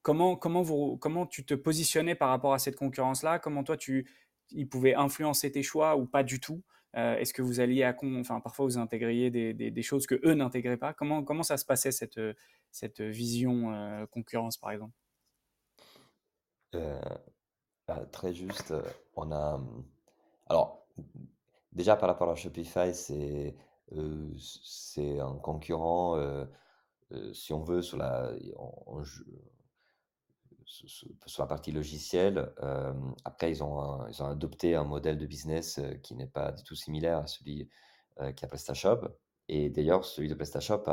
Comment, 0.07 0.37
comment, 0.37 0.61
vous, 0.61 0.95
comment 0.95 1.25
tu 1.25 1.45
te 1.45 1.53
positionnais 1.53 2.15
par 2.15 2.29
rapport 2.29 2.53
à 2.53 2.59
cette 2.59 2.77
concurrence-là? 2.77 3.39
Comment 3.39 3.65
toi, 3.65 3.75
tu, 3.75 4.09
ils 4.51 4.69
pouvaient 4.69 4.95
influencer 4.95 5.51
tes 5.51 5.63
choix 5.63 5.97
ou 5.97 6.05
pas 6.05 6.23
du 6.23 6.39
tout? 6.39 6.63
Est-ce 6.93 7.33
que 7.33 7.41
vous 7.41 7.59
alliez 7.59 7.83
à 7.83 7.93
enfin 8.01 8.39
parfois 8.39 8.63
vous 8.63 8.77
intégriez 8.77 9.29
des, 9.29 9.81
choses 9.81 10.07
que 10.07 10.15
eux 10.25 10.33
n'intégraient 10.33 10.77
pas? 10.77 10.93
Comment, 10.93 11.25
comment 11.25 11.43
ça 11.43 11.57
se 11.57 11.65
passait 11.65 11.91
cette, 11.91 12.21
cette 12.71 13.01
vision 13.01 14.07
concurrence 14.09 14.55
par 14.57 14.71
exemple? 14.71 14.93
Bah, 16.71 18.05
Très 18.13 18.33
juste, 18.33 18.73
on 19.17 19.29
a... 19.33 19.61
Alors, 20.49 20.87
déjà 21.73 21.97
par 21.97 22.07
rapport 22.07 22.29
à 22.29 22.35
Shopify, 22.35 22.93
c'est 22.93 23.57
c'est 24.37 25.19
un 25.19 25.35
concurrent, 25.35 26.17
si 27.33 27.53
on 27.53 27.61
veut, 27.61 27.81
sur 27.81 27.97
la, 27.97 28.31
sur 30.65 31.43
la 31.43 31.47
partie 31.47 31.71
logicielle. 31.71 32.51
après, 33.23 33.51
ils 33.51 33.63
ont, 33.63 34.05
ils 34.07 34.21
ont 34.21 34.27
adopté 34.27 34.75
un 34.75 34.83
modèle 34.83 35.17
de 35.17 35.25
business 35.25 35.79
qui 36.03 36.15
n'est 36.15 36.27
pas 36.27 36.51
du 36.51 36.63
tout 36.63 36.75
similaire 36.75 37.19
à 37.19 37.27
celui 37.27 37.69
qui 38.35 38.45
a 38.45 38.47
PrestaShop. 38.47 39.07
Et 39.47 39.69
d'ailleurs, 39.69 40.03
celui 40.03 40.27
de 40.27 40.35
PrestaShop 40.35 40.83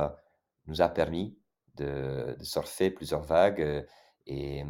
nous 0.67 0.81
a 0.81 0.89
permis 0.89 1.37
de, 1.75 2.37
surfer 2.43 2.91
plusieurs 2.91 3.23
vagues 3.23 3.87
et, 4.27 4.65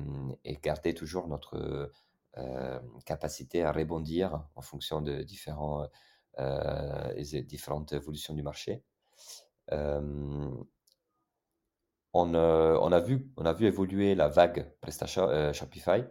et, 0.45 0.57
garder 0.57 0.95
toujours 0.95 1.29
notre 1.29 1.91
capacité 3.05 3.63
à 3.63 3.71
rebondir 3.71 4.43
en 4.57 4.63
fonction 4.63 5.03
de 5.03 5.23
différents, 5.23 5.87
différentes 7.43 7.93
évolutions 7.93 8.35
du 8.35 8.43
marché. 8.43 8.83
A 9.69 10.01
vu, 13.01 13.29
on 13.37 13.45
a 13.45 13.53
vu 13.53 13.67
évoluer 13.67 14.15
la 14.15 14.29
vague 14.29 14.73
PrestaShop, 14.81 15.53
Shopify, 15.53 16.05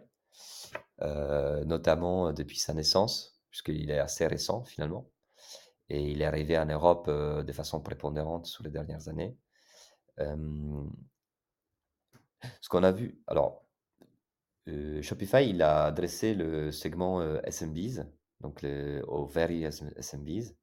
notamment 1.00 2.32
depuis 2.32 2.58
sa 2.58 2.74
naissance, 2.74 3.40
puisqu'il 3.50 3.90
est 3.90 3.98
assez 3.98 4.26
récent 4.26 4.64
finalement. 4.64 5.10
Et 5.90 6.10
il 6.10 6.22
est 6.22 6.24
arrivé 6.24 6.58
en 6.58 6.66
Europe 6.66 7.10
de 7.10 7.52
façon 7.52 7.80
prépondérante 7.80 8.46
sur 8.46 8.64
les 8.64 8.70
dernières 8.70 9.08
années. 9.08 9.36
ce 12.60 12.68
qu'on 12.68 12.82
a 12.82 12.92
vu, 12.92 13.20
alors, 13.26 13.64
Shopify, 15.02 15.48
il 15.48 15.62
a 15.62 15.84
adressé 15.84 16.34
le 16.34 16.72
segment 16.72 17.20
SMBs, 17.44 18.06
donc 18.40 18.62
les, 18.62 19.00
aux 19.02 19.26
very 19.26 19.64
SMBs. 19.64 20.54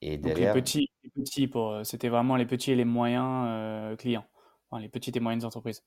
Et 0.00 0.18
derrière... 0.18 0.54
les 0.54 0.60
petits, 0.60 0.90
les 1.04 1.10
petits 1.10 1.46
pour, 1.46 1.84
c'était 1.84 2.08
vraiment 2.08 2.36
les 2.36 2.46
petits 2.46 2.72
et 2.72 2.76
les 2.76 2.84
moyens 2.84 3.96
clients 3.98 4.26
les 4.78 4.88
petites 4.88 5.16
et 5.16 5.20
moyennes 5.20 5.44
entreprises. 5.44 5.84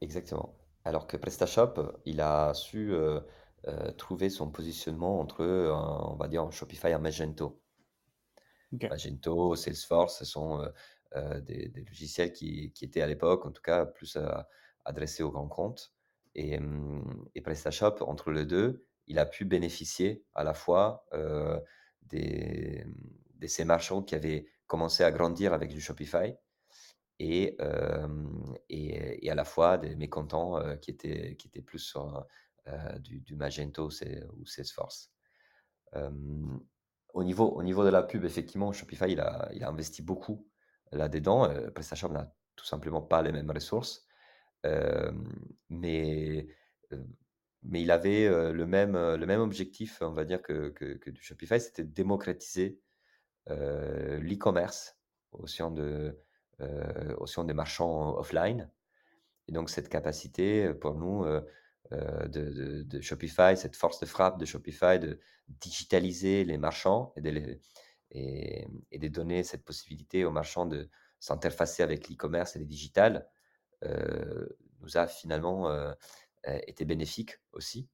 Exactement. 0.00 0.56
Alors 0.84 1.06
que 1.06 1.16
PrestaShop, 1.16 2.00
il 2.04 2.20
a 2.20 2.54
su 2.54 2.92
euh, 2.92 3.20
euh, 3.68 3.92
trouver 3.92 4.30
son 4.30 4.50
positionnement 4.50 5.20
entre, 5.20 5.44
on 5.44 6.16
va 6.16 6.28
dire, 6.28 6.50
Shopify 6.52 6.88
et 6.88 6.98
Magento. 6.98 7.60
Magento, 8.72 9.54
Salesforce, 9.54 10.18
ce 10.18 10.24
sont 10.24 10.66
euh, 11.14 11.40
des, 11.42 11.70
logiciels 11.86 12.32
qui, 12.32 12.72
étaient 12.80 13.02
à 13.02 13.06
l'époque, 13.06 13.44
en 13.44 13.52
tout 13.52 13.62
cas, 13.62 13.84
plus 13.84 14.18
adressés 14.84 15.22
aux 15.22 15.30
grands 15.30 15.48
comptes. 15.48 15.92
Et, 16.34 16.56
hum, 16.58 17.28
et, 17.34 17.42
PrestaShop, 17.42 17.96
entre 18.00 18.30
les 18.30 18.46
deux, 18.46 18.86
il 19.06 19.18
a 19.18 19.26
pu 19.26 19.44
bénéficier 19.44 20.24
à 20.34 20.44
la 20.44 20.54
fois 20.54 21.06
des, 22.02 22.84
de 23.36 23.46
ces 23.46 23.64
marchands 23.64 24.02
qui 24.02 24.14
avaient 24.14 24.46
commencé 24.66 25.04
à 25.04 25.10
grandir 25.10 25.52
avec 25.52 25.70
du 25.70 25.80
Shopify 25.80 26.34
et, 27.18 27.56
et, 28.68 29.30
à 29.30 29.34
la 29.34 29.44
fois 29.44 29.78
des 29.78 29.94
mécontents 29.96 30.60
qui, 30.78 30.90
étaient, 30.90 31.36
qui 31.36 31.48
étaient 31.48 31.62
plus 31.62 31.78
sur 31.78 32.26
du, 33.00 33.20
du, 33.20 33.36
Magento 33.36 33.88
ou 33.88 34.46
Salesforce. 34.46 35.12
au, 37.14 37.24
niveau, 37.24 37.48
au 37.50 37.62
niveau 37.62 37.84
de 37.84 37.90
la 37.90 38.02
pub, 38.02 38.24
effectivement, 38.24 38.72
Shopify, 38.72 39.10
il 39.10 39.20
a, 39.20 39.48
il 39.52 39.62
a 39.62 39.68
investi 39.68 40.02
beaucoup 40.02 40.48
là-dedans. 40.90 41.48
PrestaShop 41.74 42.08
n'a 42.08 42.32
tout 42.56 42.64
simplement 42.64 43.02
pas 43.02 43.22
les 43.22 43.32
mêmes 43.32 43.50
ressources. 43.50 44.06
mais, 45.68 46.48
mais 47.62 47.82
il 47.82 47.90
avait 47.90 48.28
le, 48.52 48.66
même, 48.66 48.94
le 48.94 49.26
même 49.26 49.40
objectif, 49.40 49.98
on 50.00 50.12
va 50.12 50.24
dire, 50.24 50.42
que, 50.42 50.70
que, 50.70 51.10
du 51.10 51.22
Shopify, 51.22 51.60
c'était 51.60 51.84
démocratiser 51.84 52.80
l'e-commerce 53.48 54.96
au 55.32 55.46
sein 55.46 55.70
de 55.70 56.18
des 56.58 57.54
marchands 57.54 58.16
offline. 58.18 58.70
Et 59.48 59.52
donc 59.52 59.70
cette 59.70 59.88
capacité 59.88 60.72
pour 60.74 60.94
nous 60.94 61.24
de, 61.90 62.82
de, 62.82 63.00
Shopify, 63.00 63.56
cette 63.56 63.76
force 63.76 64.00
de 64.00 64.06
frappe 64.06 64.38
de 64.38 64.44
Shopify 64.44 64.98
de 64.98 65.18
digitaliser 65.48 66.44
les 66.44 66.58
marchands 66.58 67.12
et 67.16 67.20
de, 67.20 67.58
et, 68.10 68.66
et 68.90 68.98
de 68.98 69.08
donner 69.08 69.42
cette 69.42 69.64
possibilité 69.64 70.24
aux 70.24 70.30
marchands 70.30 70.66
de 70.66 70.88
s'interfacer 71.18 71.82
avec 71.82 72.08
l'e-commerce 72.08 72.56
et 72.56 72.58
les 72.58 72.64
digital, 72.64 73.28
nous 74.80 74.96
a 74.96 75.06
finalement 75.06 75.68
été 76.44 76.84
bénéfique 76.84 77.38
aussi, 77.52 77.88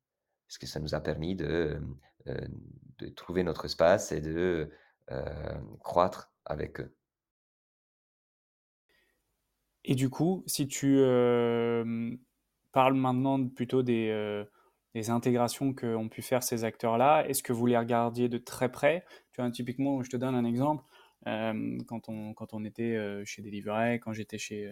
parce 0.46 0.58
que 0.58 0.66
ça 0.66 0.80
nous 0.80 0.94
a 0.94 1.00
permis 1.00 1.37
de, 1.37 1.80
de 2.26 3.08
trouver 3.08 3.42
notre 3.42 3.66
espace 3.66 4.12
et 4.12 4.20
de 4.20 4.70
croître 5.80 6.32
avec 6.44 6.80
eux. 6.80 6.94
Et 9.84 9.94
du 9.94 10.11
coup, 10.11 10.42
si 10.46 10.66
tu 10.68 10.96
parles 12.72 12.94
maintenant 12.94 13.48
plutôt 13.48 13.82
des, 13.82 14.44
des 14.94 15.11
intégrations 15.11 15.72
qu'ont 15.72 16.08
pu 16.08 16.20
faire 16.20 16.42
ces 16.42 16.64
acteurs-là, 16.64 17.26
est-ce 17.26 17.42
que 17.42 17.52
vous 17.52 17.66
les 17.66 17.78
regardiez 17.78 18.28
de 18.28 18.38
très 18.38 18.70
près? 18.70 19.04
Typiquement, 19.52 20.02
je 20.02 20.11
te 20.11 20.16
donne 20.16 20.34
un 20.34 20.44
exemple. 20.44 20.84
quand, 21.24 22.08
on, 22.08 22.34
quand 22.34 22.54
on 22.54 22.64
était 22.64 23.22
chez 23.24 23.42
Delivery, 23.42 24.00
quand 24.00 24.12
j'étais 24.12 24.38
chez, 24.38 24.70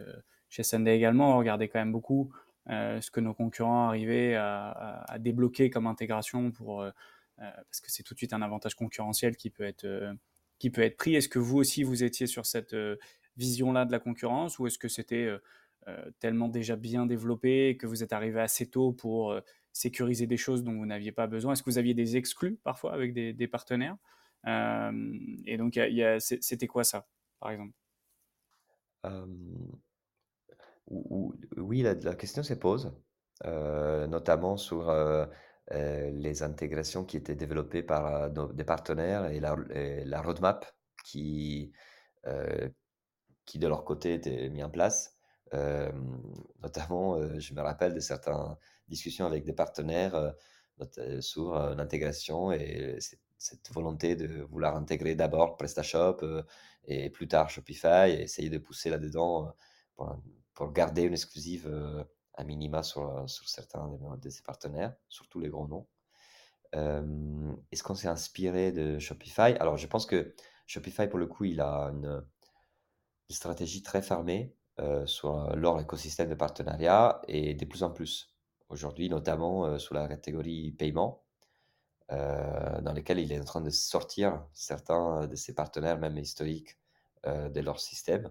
chez 0.48 0.62
Sunday 0.62 0.96
également, 0.96 1.34
on 1.34 1.38
regardait 1.38 1.68
quand 1.68 1.78
même 1.78 1.92
beaucoup 1.92 2.32
ce 2.68 3.10
que 3.10 3.20
nos 3.20 3.34
concurrents 3.34 3.88
arrivaient 3.88 4.34
à, 4.34 5.16
débloquer 5.18 5.70
comme 5.70 5.86
intégration 5.86 6.50
pour, 6.50 6.84
parce 7.36 7.80
que 7.80 7.90
c'est 7.90 8.02
tout 8.02 8.14
de 8.14 8.18
suite 8.18 8.32
un 8.32 8.42
avantage 8.42 8.74
concurrentiel 8.74 9.36
qui 9.36 9.50
peut 9.50 9.64
être, 9.64 9.86
pris. 10.96 11.14
Est-ce 11.14 11.28
que 11.28 11.38
vous 11.38 11.58
aussi, 11.58 11.82
vous 11.82 12.02
étiez 12.02 12.26
sur 12.26 12.46
cette 12.46 12.74
vision-là 13.36 13.84
de 13.84 13.92
la 13.92 13.98
concurrence 13.98 14.58
ou 14.58 14.66
est-ce 14.66 14.78
que 14.78 14.88
c'était 14.88 15.24
euh, 15.24 15.38
euh, 15.88 16.10
tellement 16.18 16.48
déjà 16.48 16.76
bien 16.76 17.06
développé 17.06 17.76
que 17.76 17.86
vous 17.86 18.02
êtes 18.02 18.12
arrivé 18.12 18.40
assez 18.40 18.68
tôt 18.68 18.92
pour 18.92 19.32
euh, 19.32 19.40
sécuriser 19.72 20.26
des 20.26 20.36
choses 20.36 20.62
dont 20.64 20.72
vous 20.72 20.86
n'aviez 20.86 21.12
pas 21.12 21.26
besoin? 21.26 21.52
Est-ce 21.52 21.62
que 21.62 21.70
vous 21.70 21.78
aviez 21.78 21.94
des 21.94 22.16
exclus 22.16 22.58
parfois 22.64 22.92
avec 22.94 23.12
des, 23.12 23.48
partenaires? 23.48 23.96
Et 24.46 25.56
donc, 25.56 25.78
c'était 26.20 26.66
quoi 26.68 26.84
ça, 26.84 27.08
par 27.40 27.50
exemple? 27.50 27.74
Oui, 30.88 31.82
la, 31.82 32.14
question 32.14 32.42
se 32.42 32.54
pose, 32.54 32.92
notamment 33.44 34.56
sur 34.56 34.92
les 35.70 36.42
intégrations 36.42 37.04
qui 37.04 37.16
étaient 37.16 37.34
développées 37.34 37.82
par 37.82 38.30
des 38.30 38.64
partenaires 38.64 39.26
et 39.26 39.40
la, 39.40 40.22
roadmap 40.22 40.66
qui, 41.04 41.72
qui 43.44 43.58
de 43.58 43.66
leur 43.68 43.84
côté 43.84 44.14
étaient 44.14 44.48
mis 44.50 44.62
en 44.62 44.70
place. 44.70 45.16
Euh, 45.54 45.90
notamment, 46.62 47.16
euh, 47.16 47.38
je 47.38 47.54
me 47.54 47.60
rappelle 47.62 47.94
de 47.94 48.00
certaines 48.00 48.56
discussions 48.88 49.26
avec 49.26 49.44
des 49.44 49.52
partenaires 49.52 50.34
euh, 50.98 51.20
sur 51.20 51.54
l'intégration 51.74 52.52
et 52.52 52.98
cette 53.38 53.72
volonté 53.72 54.16
de 54.16 54.42
vouloir 54.42 54.76
intégrer 54.76 55.14
d'abord 55.14 55.56
PrestaShop 55.56 56.18
et 56.84 57.10
plus 57.10 57.28
tard 57.28 57.48
Shopify 57.48 58.10
et 58.10 58.22
essayer 58.22 58.50
de 58.50 58.58
pousser 58.58 58.90
là-dedans 58.90 59.54
pour, 59.94 60.18
pour, 60.56 60.72
garder 60.72 61.02
une 61.02 61.12
exclusive 61.12 61.70
à 62.34 62.42
minima 62.42 62.82
sur, 62.82 63.24
certains 63.28 63.88
de, 64.20 64.30
ces 64.30 64.42
partenaires, 64.42 64.96
surtout 65.08 65.38
les 65.38 65.48
gros 65.48 65.68
noms. 65.68 65.86
Est-ce 67.70 67.82
qu'on 67.82 67.94
s'est 67.94 68.08
inspiré 68.08 68.72
de 68.72 68.98
Shopify? 68.98 69.54
Alors, 69.60 69.76
je 69.76 69.86
pense 69.86 70.06
que 70.06 70.34
Shopify, 70.66 71.06
pour 71.06 71.18
le 71.18 71.26
coup, 71.26 71.44
il 71.44 71.60
a 71.60 71.90
une, 71.92 72.24
stratégie 73.28 73.82
très 73.82 74.02
fermée 74.02 74.54
euh, 74.78 75.06
sur 75.06 75.56
leur 75.56 75.80
écosystème 75.80 76.28
de 76.28 76.34
partenariat 76.34 77.20
et 77.28 77.54
de 77.54 77.64
plus 77.64 77.82
en 77.82 77.90
plus. 77.90 78.36
Aujourd'hui, 78.68 79.08
notamment 79.08 79.64
euh, 79.64 79.78
sous 79.78 79.94
la 79.94 80.06
catégorie 80.06 80.70
paiement, 80.72 81.24
euh, 82.12 82.80
dans 82.82 82.92
lesquels 82.92 83.18
il 83.18 83.32
est 83.32 83.40
en 83.40 83.44
train 83.44 83.60
de 83.60 83.70
sortir 83.70 84.46
certains 84.52 85.26
de 85.26 85.34
ses 85.34 85.54
partenaires, 85.54 85.98
même 85.98 86.18
historiques, 86.18 86.78
de 87.24 87.60
leur 87.60 87.80
système, 87.80 88.30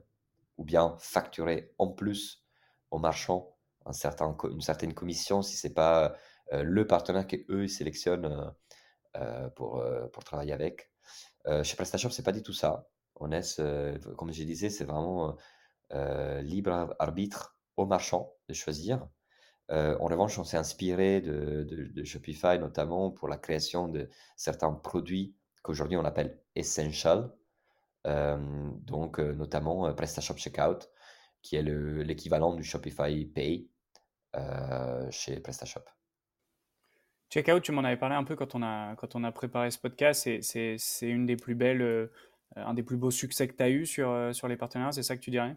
ou 0.57 0.63
bien 0.63 0.95
facturer 0.99 1.73
en 1.77 1.87
plus 1.87 2.45
aux 2.91 2.99
marchands 2.99 3.55
une 3.85 4.61
certaine 4.61 4.93
commission 4.93 5.41
si 5.41 5.57
ce 5.57 5.67
n'est 5.67 5.73
pas 5.73 6.15
le 6.51 6.87
partenaire 6.87 7.27
qu'eux 7.27 7.67
sélectionnent 7.67 8.51
pour, 9.55 9.83
pour 10.11 10.23
travailler 10.23 10.53
avec. 10.53 10.91
chez 11.63 11.75
PrestaShop, 11.75 12.09
c'est 12.09 12.23
pas 12.23 12.31
du 12.31 12.41
tout 12.41 12.53
ça 12.53 12.87
on 13.15 13.27
laisse, 13.27 13.57
euh, 13.59 13.97
comme 14.17 14.31
je 14.31 14.43
disais, 14.43 14.69
c'est 14.69 14.83
vraiment 14.83 15.37
euh, 15.93 16.41
libre 16.41 16.95
arbitre 16.99 17.57
au 17.77 17.85
marchand 17.85 18.33
de 18.49 18.53
choisir. 18.53 19.07
Euh, 19.71 19.97
en 19.99 20.05
revanche, 20.05 20.37
on 20.37 20.43
s'est 20.43 20.57
inspiré 20.57 21.21
de, 21.21 22.03
Shopify 22.03 22.59
notamment 22.59 23.11
pour 23.11 23.27
la 23.27 23.37
création 23.37 23.87
de 23.87 24.09
certains 24.35 24.71
produits 24.71 25.35
qu'aujourd'hui 25.63 25.97
on 25.97 26.05
appelle 26.05 26.39
Essential, 26.55 27.33
donc 28.05 29.19
notamment 29.19 29.93
PrestaShop 29.93 30.35
Checkout, 30.35 30.89
qui 31.41 31.55
est 31.55 31.63
l'équivalent 31.63 32.53
du 32.53 32.63
Shopify 32.63 33.25
Pay 33.25 33.67
chez 35.11 35.39
PrestaShop. 35.39 35.83
Checkout, 37.29 37.61
tu 37.61 37.71
m'en 37.71 37.83
avais 37.83 37.97
parlé 37.97 38.15
un 38.15 38.23
peu 38.23 38.35
quand 38.35 38.55
on 38.55 38.61
a, 38.61 38.95
quand 38.95 39.15
on 39.15 39.23
a 39.23 39.31
préparé 39.31 39.71
ce 39.71 39.79
podcast. 39.79 40.29
C'est 40.41 40.77
une 41.09 41.25
des 41.25 41.35
plus 41.35 41.55
belles, 41.55 42.09
un 42.55 42.73
des 42.73 42.83
plus 42.83 42.97
beaux 42.97 43.11
succès 43.11 43.47
que 43.47 43.53
tu 43.53 43.63
as 43.63 43.69
eu 43.69 43.85
sur, 43.85 44.33
sur 44.33 44.47
les 44.47 44.57
partenaires, 44.57 44.93
c'est 44.93 45.03
ça 45.03 45.15
que 45.17 45.21
tu 45.21 45.31
dirais? 45.31 45.55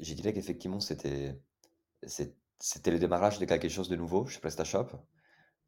Je 0.00 0.14
dirais 0.14 0.32
qu'effectivement, 0.32 0.80
c'était 0.80 1.38
c'était 2.60 2.90
le 2.90 2.98
démarrage 2.98 3.38
de 3.38 3.44
quelque 3.44 3.68
chose 3.68 3.88
de 3.88 3.96
nouveau 3.96 4.26
chez 4.26 4.40
PrestaShop. 4.40 4.88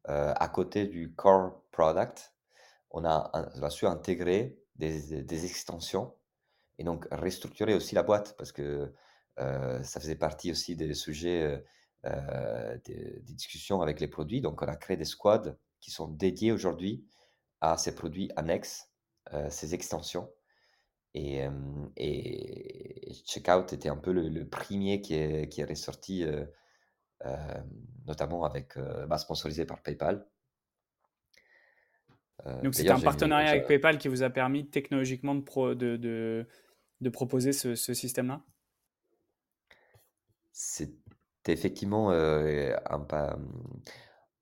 à 0.05 0.49
côté 0.49 0.87
du 0.87 1.13
core 1.13 1.61
product, 1.71 2.33
on 2.91 3.05
a, 3.05 3.69
su 3.69 3.85
intégrer 3.85 4.57
des, 4.75 5.45
extensions 5.45 6.13
et 6.77 6.83
donc 6.83 7.07
restructurer 7.11 7.73
aussi 7.73 7.95
la 7.95 8.03
boîte 8.03 8.35
parce 8.37 8.51
que 8.51 8.93
euh, 9.39 9.81
ça 9.83 9.99
faisait 9.99 10.15
partie 10.15 10.51
aussi 10.51 10.75
des 10.75 10.93
sujets, 10.93 11.43
euh, 11.43 11.57
euh, 12.05 12.77
des, 12.85 13.21
discussions 13.21 13.81
avec 13.81 13.99
les 13.99 14.07
produits. 14.07 14.41
Donc, 14.41 14.61
on 14.61 14.67
a 14.67 14.75
créé 14.75 14.97
des 14.97 15.05
squads 15.05 15.55
qui 15.79 15.91
sont 15.91 16.07
dédiés 16.07 16.51
aujourd'hui 16.51 17.05
à 17.61 17.77
ces 17.77 17.95
produits 17.95 18.31
annexes, 18.35 18.89
ces 19.49 19.73
extensions. 19.75 20.31
Et, 21.13 21.47
Checkout 23.25 23.73
était 23.73 23.89
un 23.89 23.97
peu 23.97 24.11
le, 24.11 24.47
premier 24.47 25.01
qui 25.01 25.13
est, 25.15 25.47
qui 25.47 25.61
est 25.61 25.65
ressorti, 25.65 26.25
notamment 28.05 28.43
avec, 28.43 28.77
bah, 29.07 29.17
sponsorisé 29.17 29.65
par 29.65 29.81
PayPal. 29.81 30.27
Euh, 32.47 32.61
Donc, 32.61 32.75
c'est 32.75 32.89
un 32.89 32.99
partenariat 32.99 33.51
avec 33.51 33.67
PayPal 33.67 33.97
qui 33.97 34.07
vous 34.07 34.23
a 34.23 34.29
permis 34.29 34.67
technologiquement 34.67 35.35
de, 35.35 35.73
de, 35.73 35.97
de, 35.97 36.47
de, 37.01 37.09
proposer 37.09 37.53
ce, 37.53 37.75
ce 37.75 37.93
système-là? 37.93 38.41
C'est 40.51 40.93
effectivement 41.47 42.11
euh, 42.11 42.75
un, 42.89 43.05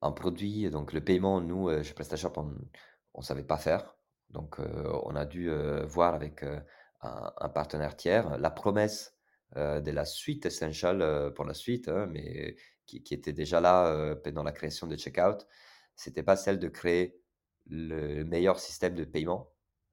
un, 0.02 0.12
produit. 0.12 0.70
Donc, 0.70 0.92
le 0.92 1.02
paiement, 1.02 1.40
nous, 1.40 1.68
euh, 1.68 1.82
chez 1.82 1.94
PrestaShop, 1.94 2.32
on 2.36 3.20
ne 3.20 3.24
savait 3.24 3.44
pas 3.44 3.58
faire. 3.58 3.96
Donc, 4.30 4.60
on 4.60 5.16
a 5.16 5.24
dû 5.24 5.50
voir 5.86 6.14
avec 6.14 6.44
un, 6.44 7.32
un, 7.36 7.48
partenaire 7.48 7.96
tiers 7.96 8.38
la 8.38 8.50
promesse 8.50 9.16
de 9.56 9.90
la 9.90 10.04
suite 10.04 10.46
Essential 10.46 11.32
pour 11.34 11.44
la 11.44 11.52
suite, 11.52 11.88
hein, 11.88 12.06
mais 12.06 12.54
qui, 12.86 13.02
qui, 13.02 13.12
était 13.12 13.32
déjà 13.32 13.60
là 13.60 14.14
pendant 14.22 14.44
la 14.44 14.52
création 14.52 14.86
de 14.86 14.96
Checkout. 14.96 15.48
C'était 15.96 16.22
pas 16.22 16.36
celle 16.36 16.60
de 16.60 16.68
créer 16.68 17.19
le 17.68 18.24
meilleur 18.24 18.58
système 18.58 18.94
de 18.94 19.04
paiement, 19.04 19.50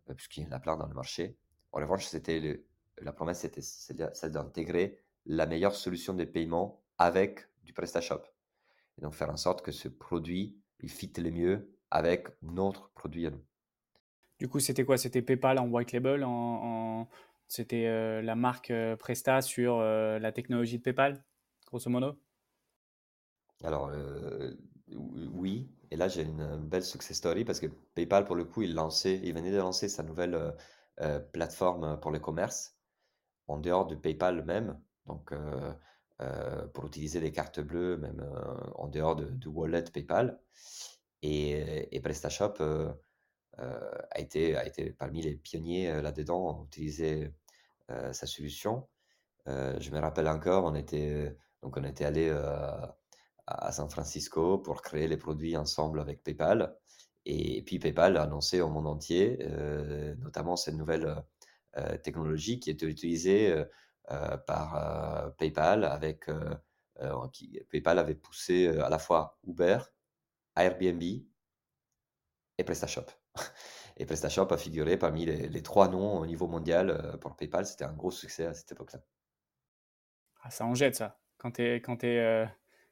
euh, 0.10 0.13
puisqu'il 0.13 0.43
y 0.43 0.47
en 0.47 0.51
a 0.51 0.60
plein 0.60 0.77
dans 0.77 0.88
le 0.88 0.93
marché. 0.93 1.38
En 1.71 1.80
revanche, 1.80 2.06
c'était 2.06 2.63
la 2.99 3.12
promesse, 3.12 3.39
c'était 3.39 3.62
celle 3.62 4.32
d'intégrer 4.32 4.99
la 5.25 5.45
meilleure 5.45 5.75
solution 5.75 6.13
de 6.13 6.23
paiement 6.23 6.82
avec 6.97 7.47
du 7.63 7.73
PrestaShop. 7.73 8.21
Et 8.97 9.01
donc 9.01 9.13
faire 9.13 9.30
en 9.30 9.38
sorte 9.38 9.62
que 9.62 9.71
ce 9.71 9.88
produit, 9.88 10.58
il 10.80 10.89
fit 10.89 11.12
le 11.17 11.32
mieux 11.32 11.69
avec 11.91 12.27
notre 12.41 12.89
produit 12.91 13.27
à 13.27 13.32
nous. 13.32 13.43
Du 14.39 14.47
coup, 14.47 14.60
c'était 14.60 14.86
quoi? 14.86 14.97
C'était 14.97 15.21
PayPal 15.21 15.60
en 15.60 15.67
white 15.67 15.91
label 15.91 16.23
en, 16.23 17.08
C'était 17.47 17.88
euh, 17.88 18.21
la 18.21 18.36
marque 18.36 18.71
euh, 18.71 18.95
Presta 18.95 19.41
sur 19.41 19.80
la 19.80 20.32
technologie 20.32 20.77
de 20.77 20.84
PayPal, 20.84 21.23
grosso 21.65 21.89
modo? 21.89 22.17
Alors, 23.63 23.91
oui, 24.95 25.69
et 25.91 25.95
là, 25.95 26.08
j'ai 26.08 26.23
une 26.23 26.58
belle 26.58 26.84
success 26.84 27.17
story 27.17 27.45
parce 27.45 27.60
que 27.60 27.67
PayPal, 27.95 28.26
pour 28.26 28.36
le 28.36 28.43
coup, 28.45 28.62
il, 28.62 28.73
lançait, 28.73 29.19
il 29.23 29.34
venait 29.34 29.52
de 29.52 29.58
lancer 29.58 29.89
sa 29.89 30.04
nouvelle 30.04 30.36
euh, 30.36 30.52
euh, 31.02 31.19
plateforme 31.19 32.00
pour 32.00 32.12
le 32.12 32.19
commerce 32.19 32.76
en 33.47 33.58
dehors 33.58 33.88
de 33.88 33.95
PayPal 33.95 34.43
même. 34.43 34.80
Donc, 35.06 35.32
euh, 35.32 36.67
pour 36.73 36.88
utiliser 36.88 37.19
des 37.19 37.32
cartes 37.32 37.60
bleues, 37.60 37.97
même 37.97 38.28
en 38.76 38.88
dehors 38.88 39.15
de, 39.15 39.26
de, 39.26 39.47
wallet 39.47 39.84
PayPal. 39.84 40.39
Et, 41.21 41.95
et 41.95 42.00
PrestaShop 42.02 42.56
a, 43.58 44.19
été, 44.19 44.58
a 44.58 44.65
été 44.65 44.91
parmi 44.91 45.21
les 45.21 45.36
pionniers 45.36 46.02
là-dedans 46.02 46.50
à 46.50 46.65
utiliser 46.65 47.32
sa 47.88 48.26
solution. 48.26 48.88
je 49.45 49.91
me 49.91 50.00
rappelle 50.00 50.28
encore, 50.28 50.65
on 50.65 50.76
était, 50.76 51.38
donc 51.62 51.78
on 51.78 51.84
était 51.84 52.06
allé 52.06 52.30
à 53.47 53.71
San 53.71 53.89
Francisco 53.89 54.57
pour 54.57 54.81
créer 54.81 55.07
les 55.07 55.17
produits 55.17 55.55
ensemble 55.55 56.01
avec 56.01 56.21
PayPal. 56.21 56.75
Et, 57.25 57.62
puis 57.63 57.79
PayPal 57.79 58.17
a 58.17 58.23
annoncé 58.23 58.62
au 58.62 58.69
monde 58.69 58.88
entier, 58.88 59.39
euh, 59.41 60.15
notamment 60.15 60.55
cette 60.55 60.75
nouvelle 60.75 61.23
euh, 61.77 61.97
technologie 61.97 62.60
qui 62.60 62.69
était 62.69 62.86
utilisée 62.86 63.65
euh, 64.12 64.38
par 64.38 65.36
PayPal 65.38 65.83
avec 65.83 66.29
PayPal 67.69 67.99
avait 67.99 68.15
poussé 68.15 68.67
à 68.67 68.89
la 68.89 68.99
fois 68.99 69.38
Uber, 69.45 69.79
Airbnb 70.55 71.03
et 71.03 72.63
PrestaShop. 72.63 73.05
Et 73.97 74.05
PrestaShop 74.05 74.47
a 74.51 74.57
figuré 74.57 74.95
parmi 74.95 75.25
les, 75.25 75.62
trois 75.63 75.89
noms 75.89 76.19
au 76.19 76.25
niveau 76.25 76.47
mondial 76.47 77.17
pour 77.19 77.36
PayPal. 77.36 77.65
C'était 77.65 77.83
un 77.83 77.93
gros 77.93 78.12
succès 78.12 78.45
à 78.45 78.53
cette 78.53 78.71
époque-là. 78.71 78.99
Ah, 80.43 80.51
ça 80.51 80.65
en 80.65 80.73
jette 80.75 80.95
ça. 80.95 81.19
Quand 81.38 81.51
tu 81.51 81.63
quand 81.81 82.03
es 82.03 82.47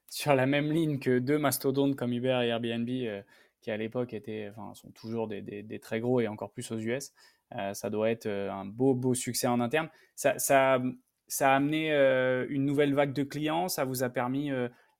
sur 0.09 0.35
la 0.35 0.45
même 0.45 0.71
ligne 0.71 0.99
que 0.99 1.19
deux 1.19 1.37
mastodontes 1.37 1.95
comme 1.95 2.13
Uber 2.13 2.39
et 2.43 2.47
Airbnb, 2.47 2.89
euh, 2.89 3.21
qui 3.61 3.71
à 3.71 3.77
l'époque 3.77 4.13
étaient, 4.13 4.51
enfin, 4.55 4.73
sont 4.75 4.91
toujours 4.91 5.27
des, 5.27 5.41
des, 5.41 5.79
très 5.79 5.99
gros 5.99 6.21
et 6.21 6.27
encore 6.27 6.51
plus 6.51 6.71
aux 6.71 6.77
US. 6.77 7.11
Euh, 7.55 7.73
ça 7.73 7.89
doit 7.89 8.09
être 8.09 8.27
euh, 8.27 8.51
un 8.51 8.65
beau, 8.65 8.93
beau 8.93 9.13
succès 9.13 9.47
en 9.47 9.59
interne. 9.59 9.89
Ça, 10.15 10.37
ça, 10.37 10.79
a 11.39 11.55
amené 11.55 11.91
une 12.49 12.65
nouvelle 12.65 12.93
vague 12.93 13.13
de 13.13 13.23
clients, 13.23 13.67
ça 13.67 13.83
vous 13.83 14.03
a 14.03 14.09
permis 14.09 14.51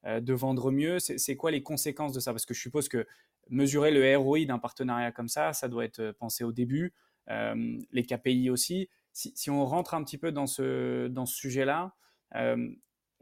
de 0.04 0.34
vendre 0.34 0.72
mieux. 0.72 0.98
C'est 1.00 1.36
quoi 1.36 1.52
les 1.52 1.62
conséquences 1.62 2.14
de 2.14 2.20
ça? 2.20 2.32
Parce 2.32 2.48
que 2.48 2.56
je 2.56 2.60
suppose 2.60 2.90
que 2.90 3.06
mesurer 3.50 3.92
le 3.92 4.18
ROI 4.18 4.46
d'un 4.46 4.58
partenariat 4.58 5.12
comme 5.12 5.28
ça, 5.28 5.54
ça 5.54 5.68
doit 5.68 5.86
être 5.86 6.12
pensé 6.14 6.44
au 6.44 6.52
début, 6.52 6.94
les 7.28 8.06
KPI 8.06 8.50
aussi. 8.50 8.90
Si, 9.14 9.32
si, 9.36 9.52
on 9.52 9.64
rentre 9.66 9.94
un 9.94 10.04
petit 10.04 10.18
peu 10.18 10.32
dans 10.32 10.48
ce, 10.48 11.08
dans 11.08 11.28
ce 11.28 11.36
sujet-là, 11.36 11.94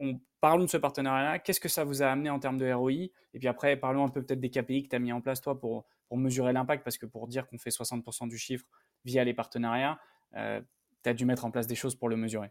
on, 0.04 0.20
parlons 0.44 0.64
de 0.64 0.68
ce 0.68 0.76
partenariat. 0.76 1.38
Qu'est-ce 1.38 1.58
que 1.58 1.70
ça 1.70 1.84
vous 1.84 2.02
a 2.02 2.06
amené 2.06 2.28
en 2.28 2.38
termes 2.38 2.58
de 2.58 2.70
ROI 2.70 2.92
Et 2.92 3.38
puis 3.38 3.48
après, 3.48 3.78
parlons 3.78 4.04
un 4.04 4.10
peu 4.10 4.22
peut-être 4.22 4.40
des 4.40 4.50
KPI 4.50 4.82
que 4.82 4.88
tu 4.90 4.96
as 4.96 4.98
mis 4.98 5.10
en 5.10 5.22
place, 5.22 5.40
toi, 5.40 5.58
pour, 5.58 5.86
mesurer 6.10 6.52
l'impact. 6.52 6.84
Parce 6.84 6.98
que 6.98 7.06
pour 7.06 7.26
dire 7.28 7.48
qu'on 7.48 7.56
fait 7.56 7.70
60% 7.70 8.28
du 8.28 8.36
chiffre 8.36 8.66
via 9.06 9.24
les 9.24 9.32
partenariats, 9.32 9.98
euh, 10.36 10.60
tu 11.02 11.08
as 11.08 11.14
dû 11.14 11.24
mettre 11.24 11.46
en 11.46 11.50
place 11.50 11.66
des 11.66 11.74
choses 11.74 11.94
pour 11.94 12.10
le 12.10 12.16
mesurer. 12.16 12.50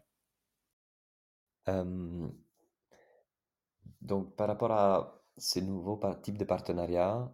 donc, 4.02 4.34
par 4.34 4.48
rapport 4.48 4.72
à 4.72 5.22
ces 5.36 5.62
nouveaux 5.62 6.00
types 6.20 6.36
de 6.36 6.44
partenariats, 6.44 7.32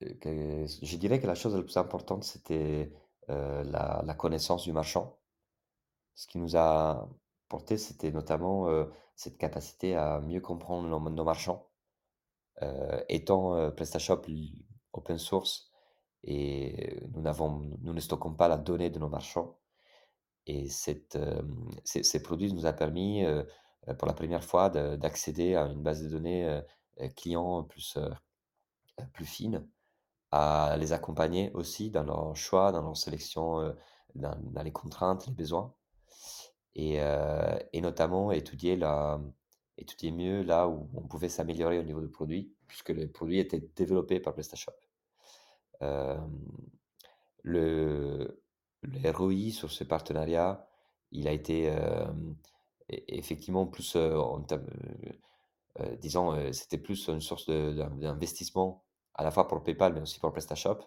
je 0.00 0.96
dirais 0.96 1.20
que 1.20 1.26
la 1.26 1.34
chose 1.34 1.56
la 1.56 1.62
plus 1.62 1.76
importante, 1.76 2.22
c'était 2.22 2.92
la, 3.26 4.02
la, 4.06 4.14
connaissance 4.14 4.62
du 4.62 4.72
marchand. 4.72 5.18
Ce 6.14 6.28
qui 6.28 6.38
nous 6.38 6.56
a 6.56 7.08
porté, 7.48 7.78
c'était 7.78 8.12
notamment 8.12 8.68
cette 9.16 9.38
capacité 9.38 9.94
à 9.96 10.20
mieux 10.20 10.40
comprendre 10.40 10.88
nos, 10.88 11.10
nos 11.10 11.24
marchands. 11.24 11.68
étant 13.08 13.70
PrestaShop 13.72 14.22
open 14.92 15.18
source 15.18 15.70
et 16.24 17.00
nous, 17.12 17.92
ne 17.92 18.00
stockons 18.00 18.34
pas 18.34 18.48
la 18.48 18.58
donnée 18.58 18.90
de 18.90 18.98
nos 18.98 19.08
marchands. 19.08 19.58
Et 20.46 20.68
cette, 20.68 21.18
ces, 21.84 22.22
produits 22.22 22.52
nous 22.52 22.66
a 22.66 22.72
permis 22.72 23.24
pour 23.98 24.08
la 24.08 24.14
première 24.14 24.44
fois 24.44 24.70
d'accéder 24.70 25.54
à 25.54 25.66
une 25.66 25.82
base 25.82 26.02
de 26.02 26.08
données 26.08 26.60
clients 27.16 27.64
plus, 27.64 27.98
plus 29.12 29.26
fine, 29.26 29.68
à 30.32 30.76
les 30.78 30.92
accompagner 30.92 31.50
aussi 31.52 31.90
dans 31.90 32.02
leur 32.02 32.36
choix, 32.36 32.72
dans 32.72 32.82
leur 32.82 32.96
sélection, 32.96 33.74
dans 34.14 34.62
les 34.62 34.72
contraintes, 34.72 35.26
les 35.26 35.32
besoins 35.32 35.74
et, 36.78 37.00
euh, 37.00 37.58
et 37.72 37.80
notamment 37.80 38.30
étudier, 38.30 38.76
la, 38.76 39.20
étudier 39.78 40.12
mieux 40.12 40.42
là 40.42 40.68
où 40.68 40.88
on 40.94 41.02
pouvait 41.08 41.28
s'améliorer 41.28 41.80
au 41.80 41.82
niveau 41.82 42.00
du 42.00 42.08
produit, 42.08 42.54
puisque 42.68 42.90
le 42.90 43.10
produit 43.10 43.40
était 43.40 43.68
développé 43.74 44.20
par 44.20 44.32
PrestaShop. 44.32 44.72
Euh, 45.82 46.16
le, 47.42 48.40
ROI 49.04 49.50
sur 49.50 49.72
ce 49.72 49.82
partenariat, 49.82 50.68
il 51.10 51.26
a 51.26 51.32
été 51.32 51.68
euh, 51.68 52.06
effectivement 52.88 53.66
plus, 53.66 53.96
en 53.96 54.46
disons, 56.00 56.52
c'était 56.52 56.78
plus 56.78 57.08
une 57.08 57.20
source 57.20 57.48
d'investissement 57.48 58.84
à 59.14 59.24
la 59.24 59.32
fois 59.32 59.48
pour 59.48 59.64
PayPal, 59.64 59.94
mais 59.94 60.00
aussi 60.00 60.20
pour 60.20 60.30
PrestaShop, 60.30 60.78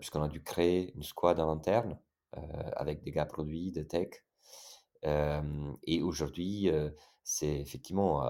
puisqu'on 0.00 0.22
a 0.22 0.28
dû 0.28 0.42
créer 0.42 0.92
une 0.94 1.02
squad 1.02 1.40
en 1.40 1.48
interne 1.48 1.98
avec 2.32 3.02
des 3.02 3.10
gars 3.10 3.24
produits, 3.24 3.72
de 3.72 3.82
tech, 3.82 4.22
et 5.02 6.02
aujourd'hui, 6.02 6.70
c'est 7.22 7.60
effectivement 7.60 8.22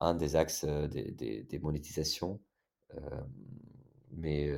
un 0.00 0.14
des 0.14 0.36
axes, 0.36 0.64
des 0.64 1.60
monétisations, 1.62 2.40
mais 4.10 4.54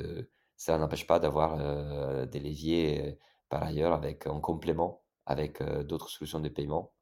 ça 0.56 0.76
n'empêche 0.78 1.06
pas 1.06 1.18
d'avoir, 1.18 2.26
des 2.26 2.40
leviers, 2.40 3.18
par 3.48 3.62
ailleurs 3.62 3.92
avec 3.92 4.26
en 4.26 4.40
complément 4.40 5.02
avec, 5.26 5.62
d'autres 5.62 6.08
solutions 6.10 6.40
de 6.40 6.48
paiement. 6.48 6.92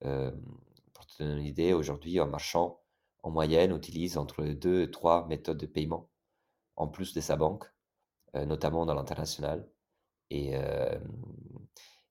Pour 0.00 1.06
te 1.06 1.22
donner 1.22 1.40
une 1.40 1.46
idée, 1.46 1.72
aujourd'hui, 1.72 2.18
un 2.18 2.26
marchand, 2.26 2.80
en 3.22 3.30
moyenne, 3.30 3.74
utilise 3.74 4.16
entre 4.16 4.44
2 4.44 4.82
et 4.82 4.90
3 4.90 5.26
méthodes 5.26 5.58
de 5.58 5.66
paiement, 5.66 6.08
en 6.76 6.86
plus 6.88 7.14
de 7.14 7.20
sa 7.20 7.36
banque, 7.36 7.64
notamment 8.34 8.86
dans 8.86 8.94
l'international 8.94 9.68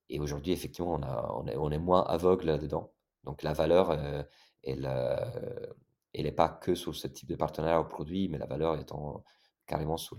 et 0.10 0.20
aujourd'hui, 0.20 0.54
effectivement, 0.54 1.00
on 1.36 1.72
est 1.72 1.78
moins 1.78 2.04
aveugle 2.04 2.46
là-dedans. 2.46 2.92
Donc 3.24 3.44
la 3.44 3.54
valeur, 3.54 3.92
heu, 3.92 4.24
elle, 4.64 4.86
heu, 4.86 5.76
elle 6.14 6.26
est 6.26 6.32
pas 6.32 6.50
que 6.50 6.76
sur 6.76 6.96
ce 6.96 7.08
type 7.08 7.30
de 7.30 7.36
partenariat 7.36 7.82
ou 7.82 7.86
produit, 7.86 8.30
mais 8.30 8.38
la 8.38 8.46
valeur 8.46 8.80
étant 8.80 9.24
carrément 9.66 9.98
sur 9.98 10.18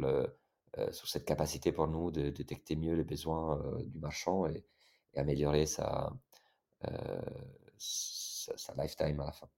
sur 0.93 1.09
cette 1.09 1.25
capacité 1.25 1.73
pour 1.73 1.89
nous 1.89 2.11
de 2.13 2.31
détecter 2.31 2.77
mieux 2.77 2.95
les 2.95 3.03
besoins, 3.03 3.59
heu, 3.59 3.83
du 3.87 3.99
marchand 3.99 4.47
et 4.47 4.65
améliorer 5.17 5.67
sa, 5.67 6.13
lifetime 8.77 9.21
à 9.21 9.27
la 9.27 9.33
fin. 9.33 9.49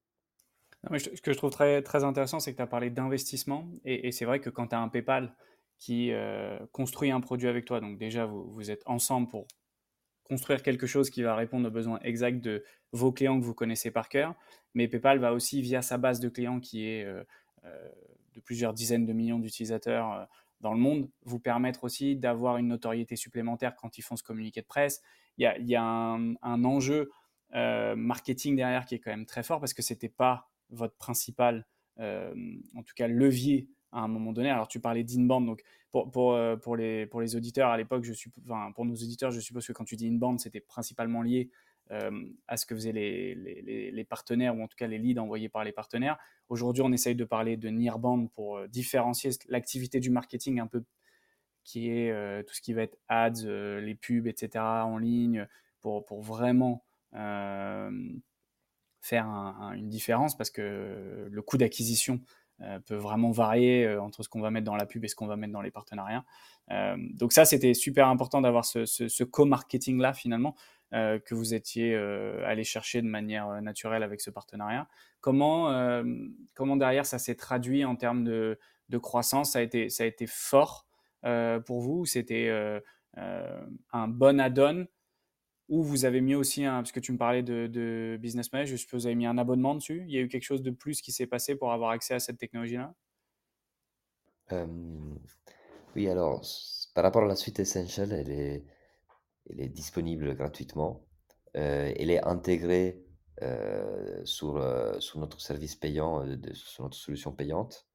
Non, 0.84 0.96
je 0.96 1.14
ce 1.14 1.20
que 1.20 1.32
je 1.32 1.36
trouve 1.36 1.50
très 1.50 2.04
intéressant, 2.04 2.40
c'est 2.40 2.52
que 2.52 2.56
tu 2.56 2.62
as 2.62 2.66
parlé 2.66 2.88
d'investissement 2.88 3.68
et 3.84 4.12
c'est 4.12 4.24
vrai 4.24 4.40
que 4.40 4.48
quand 4.48 4.68
tu 4.68 4.76
as 4.76 4.80
un 4.80 4.88
PayPal 4.88 5.34
qui, 5.78 6.12
construit 6.72 7.10
un 7.10 7.20
produit 7.20 7.48
avec 7.48 7.64
toi, 7.64 7.80
donc 7.80 7.98
déjà 7.98 8.24
vous 8.24 8.70
êtes 8.70 8.82
ensemble 8.86 9.28
pour 9.28 9.46
construire 10.30 10.62
quelque 10.62 10.86
chose 10.86 11.10
qui 11.10 11.24
va 11.24 11.34
répondre 11.34 11.66
aux 11.66 11.72
besoins 11.72 11.98
exacts 12.02 12.40
de 12.40 12.62
vos 12.92 13.10
clients 13.10 13.40
que 13.40 13.44
vous 13.44 13.52
connaissez 13.52 13.90
par 13.90 14.08
cœur. 14.08 14.36
Mais 14.74 14.86
PayPal 14.86 15.18
va 15.18 15.32
aussi, 15.32 15.60
via 15.60 15.82
sa 15.82 15.98
base 15.98 16.20
de 16.20 16.28
clients 16.28 16.60
qui 16.60 16.86
est 16.86 17.04
euh, 17.04 17.24
euh, 17.64 17.88
de 18.34 18.40
plusieurs 18.40 18.72
dizaines 18.72 19.06
de 19.06 19.12
millions 19.12 19.40
d'utilisateurs 19.40 20.12
euh, 20.12 20.24
dans 20.60 20.72
le 20.72 20.78
monde, 20.78 21.10
vous 21.24 21.40
permettre 21.40 21.82
aussi 21.82 22.14
d'avoir 22.14 22.58
une 22.58 22.68
notoriété 22.68 23.16
supplémentaire 23.16 23.74
quand 23.74 23.98
ils 23.98 24.02
font 24.02 24.14
ce 24.14 24.22
communiqué 24.22 24.60
de 24.60 24.66
presse. 24.66 25.02
Il 25.36 25.42
y 25.42 25.46
a, 25.46 25.58
il 25.58 25.68
y 25.68 25.74
a 25.74 25.82
un, 25.82 26.64
enjeu 26.64 27.10
marketing 27.52 28.54
derrière 28.54 28.84
qui 28.84 28.94
est 28.94 29.00
quand 29.00 29.10
même 29.10 29.26
très 29.26 29.42
fort 29.42 29.58
parce 29.58 29.74
que 29.74 29.82
c'était 29.82 30.10
pas 30.10 30.48
votre 30.68 30.94
principal, 30.94 31.66
en 31.98 32.82
tout 32.84 32.94
cas, 32.94 33.08
levier 33.08 33.68
à 33.92 34.00
un 34.00 34.08
moment 34.08 34.32
donné. 34.32 34.50
Alors, 34.50 34.68
tu 34.68 34.80
parlais 34.80 35.04
d'inbound, 35.04 35.46
donc 35.46 35.62
pour, 35.90 36.10
pour, 36.10 36.34
euh, 36.34 36.56
les, 36.76 37.06
pour 37.06 37.20
les 37.20 37.36
auditeurs 37.36 37.70
à 37.70 37.76
l'époque, 37.76 38.04
je 38.04 38.12
suis, 38.12 38.30
enfin, 38.44 38.72
pour 38.72 38.84
nos 38.84 38.94
auditeurs, 38.94 39.30
je 39.30 39.40
suppose 39.40 39.66
que 39.66 39.72
quand 39.72 39.84
tu 39.84 39.96
dis 39.96 40.08
inbound, 40.08 40.40
c'était 40.40 40.60
principalement 40.60 41.22
lié 41.22 41.50
euh, 41.90 42.10
à 42.46 42.56
ce 42.56 42.66
que 42.66 42.74
faisaient 42.74 42.92
les, 42.92 43.34
les, 43.34 43.90
les, 43.90 44.04
partenaires 44.04 44.56
ou 44.56 44.62
en 44.62 44.68
tout 44.68 44.76
cas 44.76 44.86
les 44.86 44.98
leads 44.98 45.20
envoyés 45.20 45.48
par 45.48 45.64
les 45.64 45.72
partenaires. 45.72 46.18
Aujourd'hui, 46.48 46.82
on 46.82 46.92
essaye 46.92 47.16
de 47.16 47.24
parler 47.24 47.56
de 47.56 47.68
nearbound 47.68 48.30
pour 48.30 48.58
euh, 48.58 48.68
différencier 48.68 49.30
l'activité 49.48 49.98
du 49.98 50.10
marketing 50.10 50.60
un 50.60 50.68
peu 50.68 50.84
qui 51.64 51.90
est 51.90 52.42
tout 52.44 52.54
ce 52.54 52.62
qui 52.62 52.72
va 52.72 52.82
être 52.82 52.96
ads, 53.06 53.44
les 53.44 53.94
pubs, 53.94 54.26
etc. 54.26 54.64
en 54.64 54.96
ligne 54.96 55.46
pour, 55.80 56.06
pour 56.06 56.22
vraiment 56.22 56.82
faire 57.12 59.26
un, 59.26 59.56
un, 59.60 59.72
une 59.74 59.90
différence 59.90 60.36
parce 60.36 60.50
que 60.50 61.28
le 61.30 61.42
coût 61.42 61.58
d'acquisition 61.58 62.22
peut 62.86 62.96
vraiment 62.96 63.30
varier 63.30 63.86
euh, 63.86 64.02
entre 64.02 64.22
ce 64.22 64.28
qu'on 64.28 64.40
va 64.40 64.50
mettre 64.50 64.66
dans 64.66 64.76
la 64.76 64.86
pub 64.86 65.04
et 65.04 65.08
ce 65.08 65.14
qu'on 65.14 65.26
va 65.26 65.36
mettre 65.36 65.52
dans 65.52 65.62
les 65.62 65.70
partenariats. 65.70 66.24
Euh, 66.70 66.96
donc 67.14 67.32
ça, 67.32 67.44
c'était 67.44 67.74
super 67.74 68.08
important 68.08 68.40
d'avoir 68.40 68.64
ce 68.64 69.24
co-marketing-là 69.24 70.12
finalement 70.12 70.54
que 70.92 71.36
vous 71.36 71.54
étiez 71.54 71.94
allé 71.94 72.64
chercher 72.64 73.00
de 73.00 73.06
manière 73.06 73.62
naturelle 73.62 74.02
avec 74.02 74.20
ce 74.20 74.28
partenariat. 74.28 74.88
Comment, 75.20 76.02
comment 76.54 76.76
derrière 76.76 77.06
ça 77.06 77.20
s'est 77.20 77.36
traduit 77.36 77.84
en 77.84 77.94
termes 77.94 78.24
de, 78.24 78.58
de, 78.88 78.98
croissance? 78.98 79.52
Ça 79.52 79.60
a, 79.60 79.62
été, 79.62 79.88
ça 79.88 80.02
a 80.02 80.06
été 80.06 80.26
fort 80.26 80.88
pour 81.64 81.80
vous 81.80 82.06
C'était 82.06 82.50
un 83.14 84.08
bon 84.08 84.40
add-on? 84.40 84.88
Ou 85.70 85.84
vous 85.84 86.04
avez 86.04 86.20
mis 86.20 86.34
aussi, 86.34 86.64
un, 86.64 86.78
parce 86.78 86.90
que 86.90 86.98
tu 86.98 87.12
me 87.12 87.16
parlais 87.16 87.44
de, 87.44 88.18
Business 88.20 88.52
Manager, 88.52 88.76
je 88.76 88.80
suppose 88.80 88.98
que 88.98 89.02
vous 89.02 89.06
avez 89.06 89.14
mis 89.14 89.26
un 89.26 89.38
abonnement 89.38 89.76
dessus. 89.76 90.04
Il 90.06 90.12
y 90.12 90.18
a 90.18 90.20
eu 90.20 90.28
quelque 90.28 90.42
chose 90.42 90.62
de 90.62 90.72
plus 90.72 91.00
qui 91.00 91.12
s'est 91.12 91.28
passé 91.28 91.54
pour 91.54 91.72
avoir 91.72 91.90
accès 91.90 92.12
à 92.12 92.18
cette 92.18 92.38
technologie-là? 92.38 92.92
Oui, 95.94 96.08
alors, 96.08 96.42
par 96.92 97.04
rapport 97.04 97.22
à 97.22 97.26
la 97.26 97.36
suite 97.36 97.60
Essential, 97.60 98.12
elle 98.12 98.30
est, 98.30 98.64
disponible 99.68 100.34
gratuitement. 100.34 101.06
Euh, 101.56 101.92
elle 101.96 102.10
est 102.10 102.24
intégrée 102.24 103.04
euh, 103.42 104.24
sur, 104.24 104.56
euh, 104.56 104.98
sur 104.98 105.20
notre 105.20 105.40
service 105.40 105.76
payant, 105.76 106.24
sur 106.52 106.82
notre 106.82 106.96
solution 106.96 107.32
payante. 107.32 107.86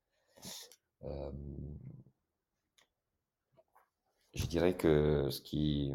Je 4.34 4.46
dirais 4.48 4.76
que 4.78 5.30
ce 5.30 5.42
qui 5.42 5.92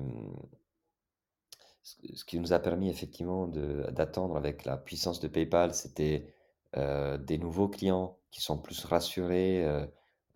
ce 2.14 2.24
qui 2.24 2.38
nous 2.38 2.52
a 2.52 2.58
permis 2.58 2.88
effectivement 2.88 3.46
d'attendre 3.46 4.36
avec 4.36 4.64
la 4.64 4.76
puissance 4.76 5.20
de 5.20 5.28
PayPal, 5.28 5.74
c'était 5.74 6.32
euh, 6.76 7.18
des 7.18 7.38
nouveaux 7.38 7.68
clients 7.68 8.18
qui 8.30 8.40
sont 8.40 8.56
plus 8.56 8.84
rassurés 8.84 9.64
euh, 9.64 9.84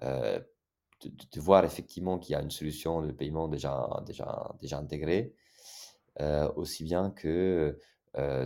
euh, 0.02 0.40
de, 1.04 1.40
voir 1.40 1.64
effectivement 1.64 2.18
qu'il 2.18 2.32
y 2.32 2.36
a 2.36 2.40
une 2.40 2.50
solution 2.50 3.02
de 3.02 3.12
paiement 3.12 3.46
déjà, 3.46 3.88
intégrée, 4.72 5.34
aussi 6.56 6.82
bien 6.84 7.10
que 7.10 7.78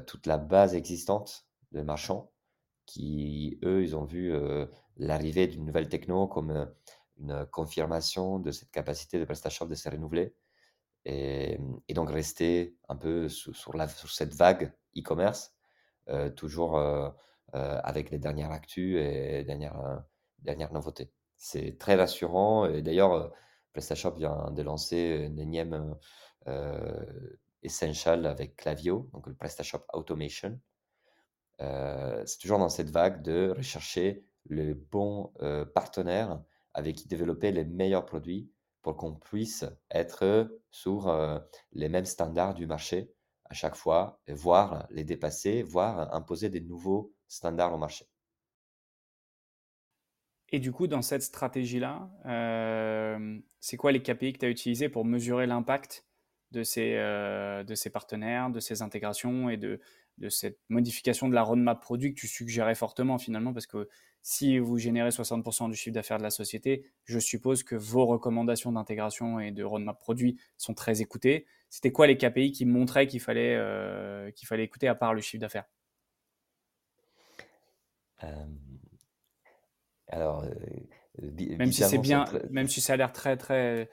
toute 0.07 0.27
la 0.27 0.39
base 0.39 0.75
existante 0.75 1.47
de 1.73 1.83
marchands 1.83 2.31
qui, 2.85 3.59
eux, 3.63 3.83
ils 3.83 3.95
ont 3.95 4.05
vu 4.05 4.33
l'arrivée 4.97 5.47
d'une 5.47 5.65
nouvelle 5.65 5.89
techno 5.89 6.27
comme 6.27 6.69
une 7.21 7.47
confirmation 7.47 8.41
de 8.41 8.51
cette 8.51 8.71
capacité 8.71 9.21
de 9.21 9.25
PrestaShop 9.25 9.67
de 9.67 9.75
se 9.75 9.89
renouveler. 9.89 10.35
Et, 11.09 11.59
et, 11.89 11.95
donc 11.95 12.11
rester 12.11 12.77
un 12.91 12.97
peu 12.97 13.31
sur, 13.31 13.75
cette 14.11 14.35
vague 14.35 14.75
e-commerce, 14.95 15.55
euh, 16.11 16.29
toujours 16.31 16.77
euh, 16.77 17.09
euh, 17.55 17.81
avec 17.83 18.11
les 18.11 18.19
dernières 18.19 18.53
actus 18.53 18.99
et 19.01 19.43
dernières, 19.43 20.05
dernières 20.41 20.73
nouveautés. 20.73 21.11
C'est 21.37 21.79
très 21.79 21.95
rassurant. 21.95 22.67
Et 22.67 22.83
d'ailleurs, 22.83 23.33
PrestaShop 23.73 24.17
vient 24.17 24.51
de 24.51 24.63
lancer 24.63 25.27
une 25.27 25.39
énième 25.39 25.97
Essential 27.63 28.25
avec 28.25 28.57
Clavio, 28.57 29.11
donc 29.13 29.27
le 29.27 29.35
PrestaShop 29.35 29.85
Automation. 29.93 30.59
c'est 31.59 32.39
toujours 32.41 32.59
dans 32.59 32.71
cette 32.71 32.91
vague 32.91 33.23
de 33.23 33.53
rechercher 33.55 34.25
le 34.47 34.73
bon 34.75 35.33
partenaire 35.75 36.41
avec 36.73 36.97
qui 36.97 37.09
développer 37.09 37.51
les 37.53 37.65
meilleurs 37.65 38.07
produits 38.07 38.51
pour 38.89 38.97
qu'on 38.97 39.13
puisse 39.13 39.67
être 39.91 40.51
sur 40.71 41.15
les 41.73 41.91
mêmes 41.91 42.07
standards 42.07 42.55
du 42.55 42.67
marché 42.67 43.13
à 43.45 43.53
chaque 43.53 43.75
fois, 43.75 44.23
voire 44.29 44.87
les 44.89 45.05
dépasser, 45.05 45.63
voire 45.63 46.15
imposer 46.15 46.49
des 46.49 46.63
nouveaux 46.63 47.13
standards 47.27 47.75
au 47.75 47.77
marché. 47.77 48.07
Et 50.49 50.59
du 50.59 50.73
coup, 50.73 50.87
dans 50.87 51.03
cette 51.03 51.21
stratégie-là, 51.21 52.09
c'est 53.61 53.77
quoi 53.77 53.93
les 53.93 54.03
KPI 54.03 54.33
que 54.33 54.39
tu 54.39 54.47
as 54.47 54.49
utilisés 54.49 54.89
pour 54.89 55.05
mesurer 55.05 55.47
l'impact 55.47 56.07
de 56.53 56.63
de 57.63 57.75
ces 57.75 57.91
partenaires, 57.91 58.49
de 58.49 58.59
ces 58.59 58.81
intégrations 58.81 59.51
et 59.51 59.59
de, 59.59 59.83
de 60.19 60.29
cette 60.29 60.59
modification 60.69 61.29
de 61.29 61.35
la 61.35 61.43
roadmap 61.43 61.81
produit 61.81 62.15
que 62.15 62.21
tu 62.21 62.29
suggérais 62.29 62.75
fortement 62.75 63.19
finalement 63.19 63.53
Parce 63.53 63.67
que 63.67 63.89
si 64.23 64.59
vous 64.59 64.79
générez 64.79 65.11
60% 65.11 65.71
du 65.71 65.77
chiffre 65.77 65.95
d'affaires 65.95 66.19
de 66.19 66.23
la 66.23 66.31
société, 66.31 66.85
je 67.05 67.19
suppose 67.19 67.63
que 67.63 67.77
vos 67.77 68.07
recommandations 68.07 68.73
d'intégration 68.73 69.41
et 69.41 69.53
de 69.53 69.65
roadmap 69.65 69.99
produit 69.99 70.39
sont 70.57 70.75
très 70.75 71.01
écoutées. 71.01 71.47
C'était 71.71 71.93
quoi 71.93 72.07
les 72.07 72.17
KPI 72.17 72.53
qui 72.53 72.67
montraient 72.67 73.07
qu'il 73.07 73.21
fallait, 73.21 73.55
euh, 73.57 74.31
qu'il 74.33 74.49
fallait 74.49 74.65
écouter 74.65 74.89
à 74.89 74.95
part 74.95 75.15
le 75.15 75.21
chiffre 75.21 75.41
d'affaires? 75.41 75.67
Euh, 78.25 78.45
Alors, 80.09 80.45
euh, 80.45 81.31
même 81.57 81.73
si 81.73 81.85
c'est 81.85 81.99
bien, 81.99 82.25
très... 82.25 82.43
même 82.51 82.69
si 82.69 82.81
ça 82.81 82.95
a 82.95 82.97
l'air 82.97 83.13
très 83.13 83.37
très 83.37 83.89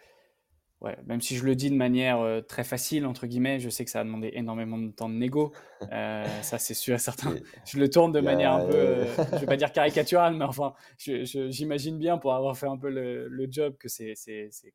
Ouais, 0.86 0.96
même 1.08 1.20
si 1.20 1.36
je 1.36 1.44
le 1.44 1.56
dis 1.56 1.72
de 1.72 1.76
manière 1.76 2.20
euh, 2.20 2.42
très 2.42 2.64
facile, 2.64 3.08
entre 3.08 3.26
guillemets, 3.26 3.60
je 3.60 3.70
sais 3.72 3.84
que 3.84 3.90
ça 3.90 4.02
a 4.02 4.04
demandé 4.04 4.30
énormément 4.34 4.78
de 4.78 4.92
temps 4.92 5.10
de 5.10 5.16
négo. 5.16 5.52
Euh, 5.92 6.24
ça, 6.44 6.60
c'est 6.60 6.76
sûr 6.76 6.94
et 6.94 7.00
certain. 7.00 7.34
Je 7.66 7.80
le 7.80 7.90
tourne 7.90 8.12
de 8.12 8.20
manière 8.20 8.54
un 8.54 8.68
peu, 8.68 8.76
euh, 8.76 9.06
je 9.34 9.38
vais 9.40 9.46
pas 9.48 9.58
dire 9.58 9.72
caricaturale, 9.74 10.36
mais 10.36 10.46
enfin, 10.46 10.76
j'imagine 11.00 11.98
bien 11.98 12.20
pour 12.20 12.36
avoir 12.36 12.56
fait 12.56 12.68
un 12.68 12.78
peu 12.78 12.92
le, 12.92 13.28
le 13.28 13.48
job 13.50 13.76
que 13.80 13.88
c'est 13.90 14.14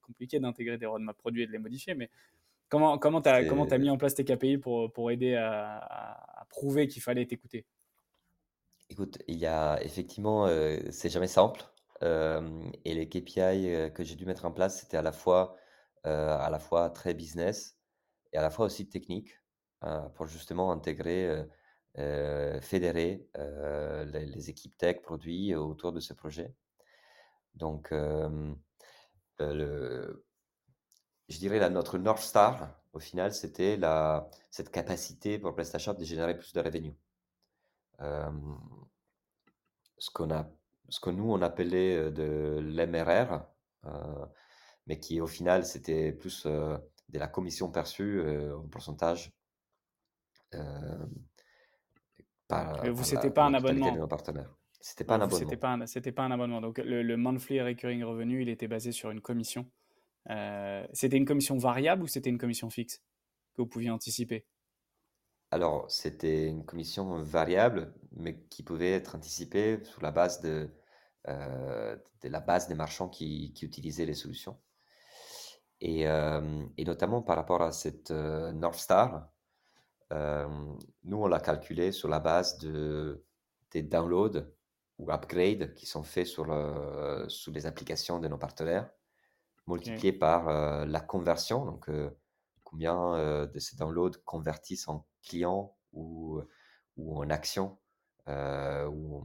compliqué 0.03 0.41
d'intégrer 0.41 0.79
des 0.79 0.87
roadmaps 0.87 1.17
produits 1.17 1.45
et 1.45 1.47
de 1.47 1.53
les 1.53 1.59
modifier. 1.59 1.95
Mais 1.95 2.11
comment 2.69 2.99
comment 2.99 3.23
tu 3.23 3.29
as, 3.29 3.45
comment 3.45 3.67
as 3.67 3.79
mis 3.79 3.89
en 3.89 3.97
place 3.97 4.17
tes 4.17 4.25
KPI 4.25 4.59
pour, 4.59 4.93
pour 4.93 5.13
aider 5.13 5.37
à, 5.37 5.77
à, 5.79 6.41
à 6.41 6.45
prouver 6.47 6.89
qu'il 6.89 7.03
fallait 7.03 7.25
t'écouter? 7.25 7.67
Écoute, 8.89 9.19
il 9.29 9.37
y 9.37 9.47
a 9.47 9.79
effectivement, 9.85 10.49
euh, 10.49 10.77
c'est 10.91 11.09
jamais 11.09 11.29
simple. 11.29 11.63
et 12.03 12.95
les 12.95 13.09
KPI 13.09 13.93
que 13.95 14.03
j'ai 14.03 14.17
dû 14.17 14.27
mettre 14.27 14.45
en 14.45 14.51
place, 14.51 14.81
c'était 14.81 14.97
à 14.97 15.03
la 15.03 15.13
fois 15.13 15.55
à 16.05 16.49
la 16.51 16.59
fois 16.59 16.91
très 16.91 17.15
business 17.15 17.77
et 18.33 18.39
à 18.39 18.43
la 18.43 18.51
fois 18.51 18.67
aussi 18.67 18.89
technique, 18.89 19.41
euh, 19.85 20.09
pour 20.11 20.27
justement 20.27 20.73
intégrer, 20.73 21.45
fédérer 22.61 23.29
les, 24.07 24.51
équipes 24.51 24.77
tech, 24.77 25.03
produits 25.03 25.55
autour 25.55 25.93
de 25.93 26.01
ce 26.01 26.15
projet. 26.15 26.55
Donc, 27.55 27.91
le, 29.39 30.25
je 31.29 31.39
dirais 31.39 31.69
notre 31.71 31.99
North 31.99 32.23
Star, 32.23 32.71
au 32.93 33.01
final, 33.01 33.33
c'était 33.33 33.79
cette 34.51 34.71
capacité 34.71 35.39
pour 35.39 35.55
PrestaShop 35.55 35.95
de 35.95 36.05
générer 36.05 36.37
plus 36.37 36.53
de 36.53 36.61
revenus. 36.61 36.95
ce, 39.99 40.11
qu'on 40.13 40.31
a, 40.31 40.49
ce 40.89 41.01
que 41.01 41.11
nous, 41.11 41.31
on 41.33 41.43
appelait 41.43 42.11
de 42.11 42.61
l'MRR, 42.61 43.45
mais 44.91 44.99
qui 44.99 45.21
au 45.21 45.29
final, 45.29 45.65
c'était 45.65 46.11
plus 46.11 46.47
de 46.47 47.19
la 47.19 47.29
commission 47.29 47.71
perçue 47.71 48.21
en 48.53 48.67
pourcentage. 48.67 49.33
par, 52.49 52.85
vous, 52.93 53.05
c'était 53.05 53.31
pas 53.31 53.45
un 53.45 53.55
abonnement? 53.55 54.09
C'était 54.81 55.05
pas 55.05 55.15
un 55.15 55.21
abonnement. 55.21 55.39
C'était 55.87 56.11
pas, 56.11 56.17
pas 56.17 56.25
un 56.25 56.31
abonnement. 56.33 56.61
Donc 56.61 56.79
le, 56.79 57.05
le 57.05 57.17
monthly 57.17 57.61
recurring 57.61 58.03
revenue, 58.03 58.43
il 58.43 58.49
était 58.49 58.67
basé 58.67 58.91
sur 58.91 59.13
une 59.13 59.21
commission. 59.21 59.71
Euh, 60.29 60.85
c'était 60.93 61.17
une 61.17 61.25
commission 61.25 61.57
variable 61.57 62.03
ou 62.03 62.09
c'était 62.09 62.31
une 62.31 62.39
commission 62.39 62.69
fixe 62.69 62.99
que 63.55 63.63
vous 63.63 63.69
pouviez 63.69 63.91
anticiper? 63.91 64.45
Alors, 65.53 65.89
c'était 65.89 66.49
une 66.49 66.65
commission 66.65 67.23
variable, 67.23 67.95
mais 68.13 68.41
qui 68.51 68.65
pouvait 68.65 68.91
être 68.91 69.15
anticipée 69.15 69.79
sur 69.85 70.03
la 70.03 70.11
base 70.11 70.41
de, 70.41 70.69
euh, 71.29 71.97
de 72.23 72.29
la 72.29 72.41
base 72.41 72.67
des 72.67 72.75
marchands 72.75 73.09
qui, 73.09 73.53
qui 73.53 73.67
utilisaient 73.67 74.07
les 74.07 74.15
solutions. 74.15 74.59
Et, 75.81 76.07
euh, 76.07 76.63
et, 76.77 76.85
notamment 76.85 77.23
par 77.23 77.37
rapport 77.37 77.63
à 77.63 77.73
cette 77.73 78.11
North 78.11 78.79
Star, 78.79 79.29
nous, 80.11 81.17
on 81.17 81.27
l'a 81.27 81.41
calculé 81.41 81.93
sur 81.93 82.09
la 82.09 82.21
base 82.21 82.59
de, 82.59 83.25
des 83.71 83.83
downloads 83.83 84.45
ou 84.99 85.11
upgrades 85.11 85.75
qui 85.75 85.87
sont 85.87 86.03
faits 86.03 86.27
sur, 86.27 86.45
le, 86.45 87.29
sur 87.29 87.53
les 87.53 87.67
applications 87.67 88.19
de 88.19 88.29
nos 88.29 88.37
partenaires 88.37 88.91
multiplié 89.69 90.13
par 90.13 90.85
la 90.85 91.01
conversion, 91.01 91.65
donc 91.65 91.89
combien 92.65 93.47
de 93.47 93.59
ces 93.61 93.77
downloads 93.77 94.19
convertissent 94.25 94.89
en 94.89 95.07
clients 95.23 95.77
ou, 95.93 96.41
ou 96.97 97.23
en 97.23 97.31
actions, 97.31 97.79
ou, 98.27 99.25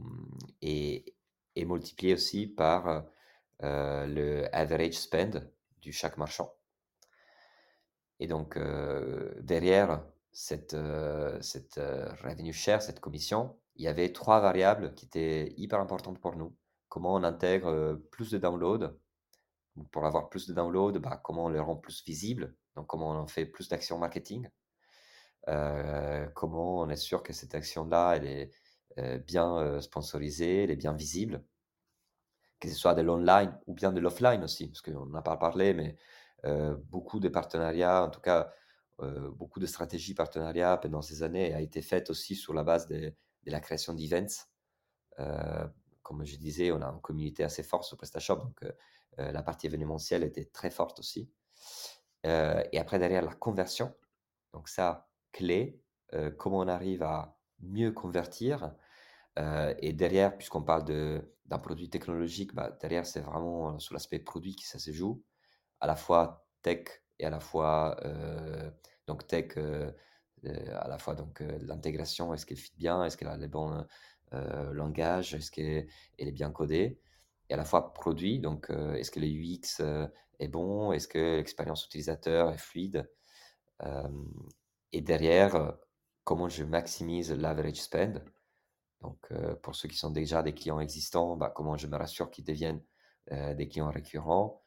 et, 0.62 1.16
et, 1.56 1.64
multiplié 1.64 2.14
aussi 2.14 2.46
par 2.46 3.04
le 3.60 4.46
average 4.54 4.92
spend 4.92 5.50
du 5.86 5.92
chaque 5.92 6.18
marchand. 6.18 6.52
Et 8.18 8.26
donc, 8.26 8.58
derrière 9.40 10.04
cette, 10.32 10.76
cette 11.40 11.80
revenue 12.24 12.52
share, 12.52 12.82
cette 12.82 13.00
commission, 13.00 13.56
il 13.76 13.84
y 13.84 13.88
avait 13.88 14.12
trois 14.12 14.40
variables 14.40 14.94
qui 14.94 15.06
étaient 15.06 15.54
hyper 15.56 15.80
importantes 15.80 16.20
pour 16.20 16.34
nous. 16.34 16.56
Comment 16.88 17.14
on 17.14 17.22
intègre 17.22 18.00
plus 18.10 18.30
de 18.30 18.38
downloads 18.38 18.96
pour 19.92 20.06
avoir 20.06 20.28
plus 20.28 20.46
de 20.46 20.54
downloads, 20.54 20.98
bah, 20.98 21.20
comment 21.22 21.46
on 21.46 21.48
les 21.48 21.60
rend 21.60 21.76
plus 21.76 22.04
visibles, 22.04 22.54
donc 22.74 22.86
comment 22.86 23.10
on 23.10 23.16
en 23.16 23.26
fait 23.26 23.46
plus 23.46 23.68
d'actions 23.68 23.98
marketing, 23.98 24.48
euh, 25.48 26.26
comment 26.34 26.80
on 26.80 26.88
est 26.88 26.96
sûr 26.96 27.22
que 27.22 27.32
cette 27.32 27.54
action-là, 27.54 28.14
elle 28.16 28.26
est 28.26 28.50
euh, 28.98 29.18
bien 29.18 29.58
euh, 29.58 29.80
sponsorisée, 29.80 30.64
elle 30.64 30.70
est 30.70 30.76
bien 30.76 30.94
visible, 30.94 31.44
que 32.60 32.68
ce 32.68 32.74
soit 32.74 32.94
de 32.94 33.02
l'online 33.02 33.56
ou 33.66 33.74
bien 33.74 33.92
de 33.92 34.00
l'offline 34.00 34.42
aussi, 34.44 34.68
parce 34.68 34.82
qu'on 34.82 35.06
n'a 35.06 35.22
pas 35.22 35.36
parlé, 35.36 35.74
mais 35.74 35.96
beaucoup 36.90 37.18
de 37.18 37.28
partenariats, 37.28 38.04
en 38.04 38.10
tout 38.10 38.20
cas 38.20 38.52
beaucoup 39.32 39.58
de 39.58 39.66
stratégies 39.66 40.14
partenariats 40.14 40.76
pendant 40.76 41.02
ces 41.02 41.22
années 41.22 41.52
a 41.52 41.60
été 41.60 41.82
faite 41.82 42.08
aussi 42.08 42.36
sur 42.36 42.54
la 42.54 42.62
base 42.62 42.86
de, 42.86 43.12
la 43.46 43.60
création 43.60 43.94
d'events. 43.94 44.46
comme 46.02 46.24
je 46.24 46.36
disais, 46.36 46.70
on 46.72 46.80
a 46.82 46.86
une 46.86 47.00
communauté 47.00 47.42
assez 47.42 47.62
forte 47.62 47.84
sur 47.84 47.96
PrestaShop, 47.96 48.36
donc 48.36 48.62
euh, 49.18 49.32
la 49.32 49.42
partie 49.42 49.66
événementielle 49.66 50.22
était 50.24 50.44
très 50.44 50.70
forte 50.70 50.98
aussi. 50.98 51.30
Euh, 52.26 52.62
et 52.72 52.78
après, 52.78 52.98
derrière, 52.98 53.22
la 53.22 53.34
conversion. 53.34 53.94
Donc 54.52 54.68
ça, 54.68 55.08
clé, 55.32 55.80
euh, 56.12 56.30
comment 56.30 56.58
on 56.58 56.68
arrive 56.68 57.02
à 57.02 57.38
mieux 57.60 57.92
convertir. 57.92 58.74
Et 59.36 59.92
derrière, 59.92 60.36
puisqu'on 60.36 60.62
parle 60.62 60.84
d'un 60.84 61.58
produit 61.58 61.90
technologique, 61.90 62.54
bah, 62.54 62.76
derrière, 62.80 63.04
c'est 63.06 63.20
vraiment 63.20 63.78
sur 63.78 63.94
l'aspect 63.94 64.18
produit 64.18 64.56
qui 64.56 64.66
ça 64.66 64.78
se 64.78 64.92
joue, 64.92 65.22
à 65.80 65.86
la 65.86 65.96
fois 65.96 66.46
tech 66.62 66.86
et 67.18 67.26
à 67.26 67.30
la 67.30 67.40
fois 67.40 67.96
donc 69.06 69.26
tech, 69.26 69.56
à 69.56 70.88
la 70.88 70.98
fois 70.98 71.14
donc 71.14 71.40
l'intégration, 71.60 72.32
est-ce 72.32 72.46
qu'elle 72.46 72.56
fit 72.56 72.74
bien, 72.76 73.04
est-ce 73.04 73.16
qu'elle 73.16 73.28
a 73.28 73.36
les 73.36 73.48
bons 73.48 73.84
langages, 74.32 75.34
est-ce 75.34 75.50
qu'elle 75.50 75.86
est 76.18 76.32
bien 76.32 76.50
codée, 76.50 76.98
et 77.48 77.54
à 77.54 77.56
la 77.56 77.64
fois 77.64 77.92
produit. 77.92 78.38
Donc, 78.38 78.70
euh, 78.70 78.94
est-ce 78.94 79.10
que 79.10 79.20
le 79.20 79.26
UX 79.26 79.80
euh, 79.80 80.06
est 80.38 80.48
bon 80.48 80.92
Est-ce 80.92 81.08
que 81.08 81.36
l'expérience 81.36 81.84
utilisateur 81.86 82.50
est 82.52 82.58
fluide 82.58 83.08
Et 84.92 85.00
derrière, 85.00 85.76
comment 86.24 86.48
je 86.48 86.64
maximise 86.64 87.32
l'average 87.32 87.82
spend 87.82 88.24
Donc, 89.00 89.18
euh, 89.30 89.54
pour 89.56 89.74
ceux 89.74 89.88
qui 89.88 89.96
sont 89.96 90.10
déjà 90.10 90.42
des 90.42 90.54
clients 90.54 90.80
existants, 90.80 91.36
bah, 91.36 91.52
comment 91.54 91.76
je 91.76 91.86
me 91.86 91.96
rassure 91.96 92.30
qu'ils 92.30 92.44
deviennent 92.44 92.82
des 93.30 93.66
clients 93.66 93.90
récurrents 93.90 94.62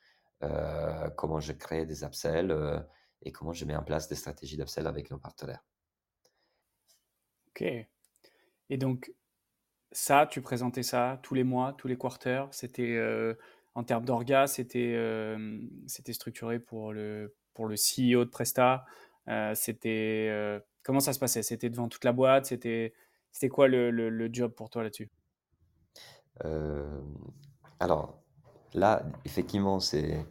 Comment 1.15 1.39
je 1.39 1.53
crée 1.53 1.85
des 1.85 2.03
upsells 2.03 2.83
et 3.21 3.31
comment 3.31 3.53
je 3.53 3.65
mets 3.65 3.75
en 3.75 3.83
place 3.83 4.07
des 4.07 4.15
stratégies 4.15 4.57
d'upsell 4.57 4.87
avec 4.87 5.11
nos 5.11 5.17
partenaires. 5.17 5.63
Ok. 7.49 7.63
Et 8.69 8.77
donc, 8.77 9.11
ça, 9.91 10.27
tu 10.27 10.41
présentais 10.41 10.83
ça 10.83 11.19
tous 11.23 11.33
les 11.33 11.43
mois, 11.43 11.73
tous 11.77 11.87
les 11.87 11.97
quarters. 11.97 12.47
C'était 12.51 12.95
euh, 12.95 13.33
en 13.75 13.83
termes 13.83 14.05
d'orga, 14.05 14.47
c'était 14.47 14.93
euh, 14.95 15.59
structuré 15.87 16.59
pour 16.59 16.93
le 16.93 17.35
pour 17.53 17.67
le 17.67 17.75
CEO 17.75 18.25
de 18.25 18.29
Presta. 18.29 18.85
Euh, 19.27 19.53
c'était 19.55 20.61
comment 20.83 20.99
ça 20.99 21.13
se 21.13 21.19
passait? 21.19 21.43
C'était 21.43 21.69
devant 21.69 21.89
toute 21.89 22.05
la 22.05 22.13
boîte. 22.13 22.45
C'était 22.45 22.93
c'était 23.31 23.49
quoi 23.49 23.67
le, 23.67 23.91
le, 23.91 24.29
job 24.31 24.53
pour 24.53 24.69
toi 24.69 24.83
là-dessus? 24.83 25.09
Alors 27.79 28.21
là, 28.73 29.03
effectivement, 29.25 29.79
c'est 29.79 30.25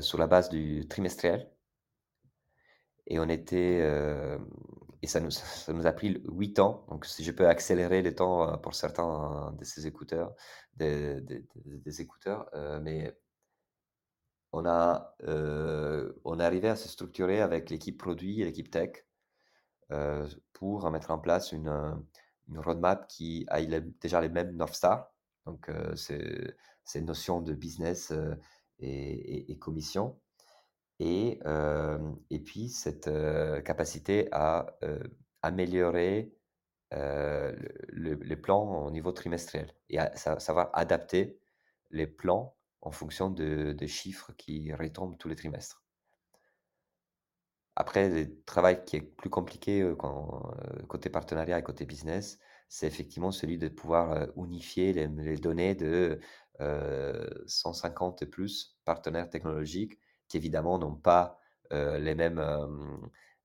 sur 0.00 0.18
la 0.18 0.26
base 0.26 0.48
du 0.48 0.86
trimestriel. 0.88 1.50
Et 3.08 3.18
on 3.18 3.28
était, 3.28 3.80
et 5.02 5.06
ça 5.06 5.20
nous, 5.20 5.86
a 5.86 5.92
pris 5.92 6.20
8 6.28 6.58
ans. 6.58 6.84
Donc, 6.88 7.06
si 7.06 7.22
je 7.22 7.30
peux 7.30 7.48
accélérer 7.48 8.02
les 8.02 8.14
temps 8.14 8.58
pour 8.58 8.74
certains 8.74 9.54
de 9.58 9.64
ces 9.64 9.86
écouteurs, 9.86 10.34
des, 10.74 11.22
écouteurs, 12.00 12.50
mais 12.82 13.16
on 14.52 14.66
a, 14.66 15.14
on 16.24 16.40
est 16.40 16.44
arrivé 16.44 16.68
à 16.68 16.76
se 16.76 16.88
structurer 16.88 17.40
avec 17.40 17.70
l'équipe 17.70 17.98
produit 17.98 18.40
et 18.40 18.44
l'équipe 18.44 18.70
tech 18.70 19.05
pour 20.52 20.90
mettre 20.90 21.10
en 21.10 21.18
place 21.18 21.52
une, 21.52 21.68
une 22.48 22.58
roadmap 22.58 23.06
qui 23.08 23.46
a 23.48 23.60
déjà 24.00 24.20
les 24.20 24.28
mêmes 24.28 24.56
North 24.56 24.74
Star. 24.74 25.12
Donc, 25.44 25.70
c'est 25.94 26.54
une 26.94 27.06
notion 27.06 27.40
de 27.40 27.52
business 27.52 28.12
et, 28.78 29.50
et 29.52 29.58
commission 29.58 30.18
et, 30.98 31.40
et 32.30 32.40
puis 32.40 32.68
cette 32.68 33.10
capacité 33.64 34.28
à 34.32 34.66
améliorer 35.42 36.34
le, 36.92 38.14
les 38.14 38.36
plans 38.36 38.84
au 38.84 38.90
niveau 38.90 39.12
trimestriel 39.12 39.72
et 39.88 39.98
à 39.98 40.16
savoir 40.16 40.70
adapter 40.72 41.38
les 41.90 42.06
plans 42.06 42.56
en 42.80 42.90
fonction 42.90 43.30
de, 43.30 43.72
des 43.72 43.88
chiffres 43.88 44.32
qui 44.36 44.72
retombent 44.72 45.18
tous 45.18 45.28
les 45.28 45.36
trimestres. 45.36 45.85
Après, 47.76 48.08
le 48.08 48.42
travail 48.44 48.84
qui 48.84 48.96
est 48.96 49.00
plus 49.00 49.30
compliqué 49.30 49.94
quand, 49.98 50.50
côté 50.88 51.10
partenariat 51.10 51.58
et 51.58 51.62
côté 51.62 51.84
business, 51.84 52.38
c'est 52.68 52.86
effectivement 52.86 53.30
celui 53.30 53.58
de 53.58 53.68
pouvoir 53.68 54.28
unifier 54.36 54.92
les, 54.92 55.06
les 55.08 55.36
données 55.36 55.74
de 55.74 56.18
150 57.46 58.22
et 58.22 58.26
plus 58.26 58.78
partenaires 58.84 59.28
technologiques 59.28 59.98
qui 60.26 60.38
évidemment 60.38 60.78
n'ont 60.78 60.96
pas 60.96 61.38
les 61.70 62.14
mêmes 62.14 62.40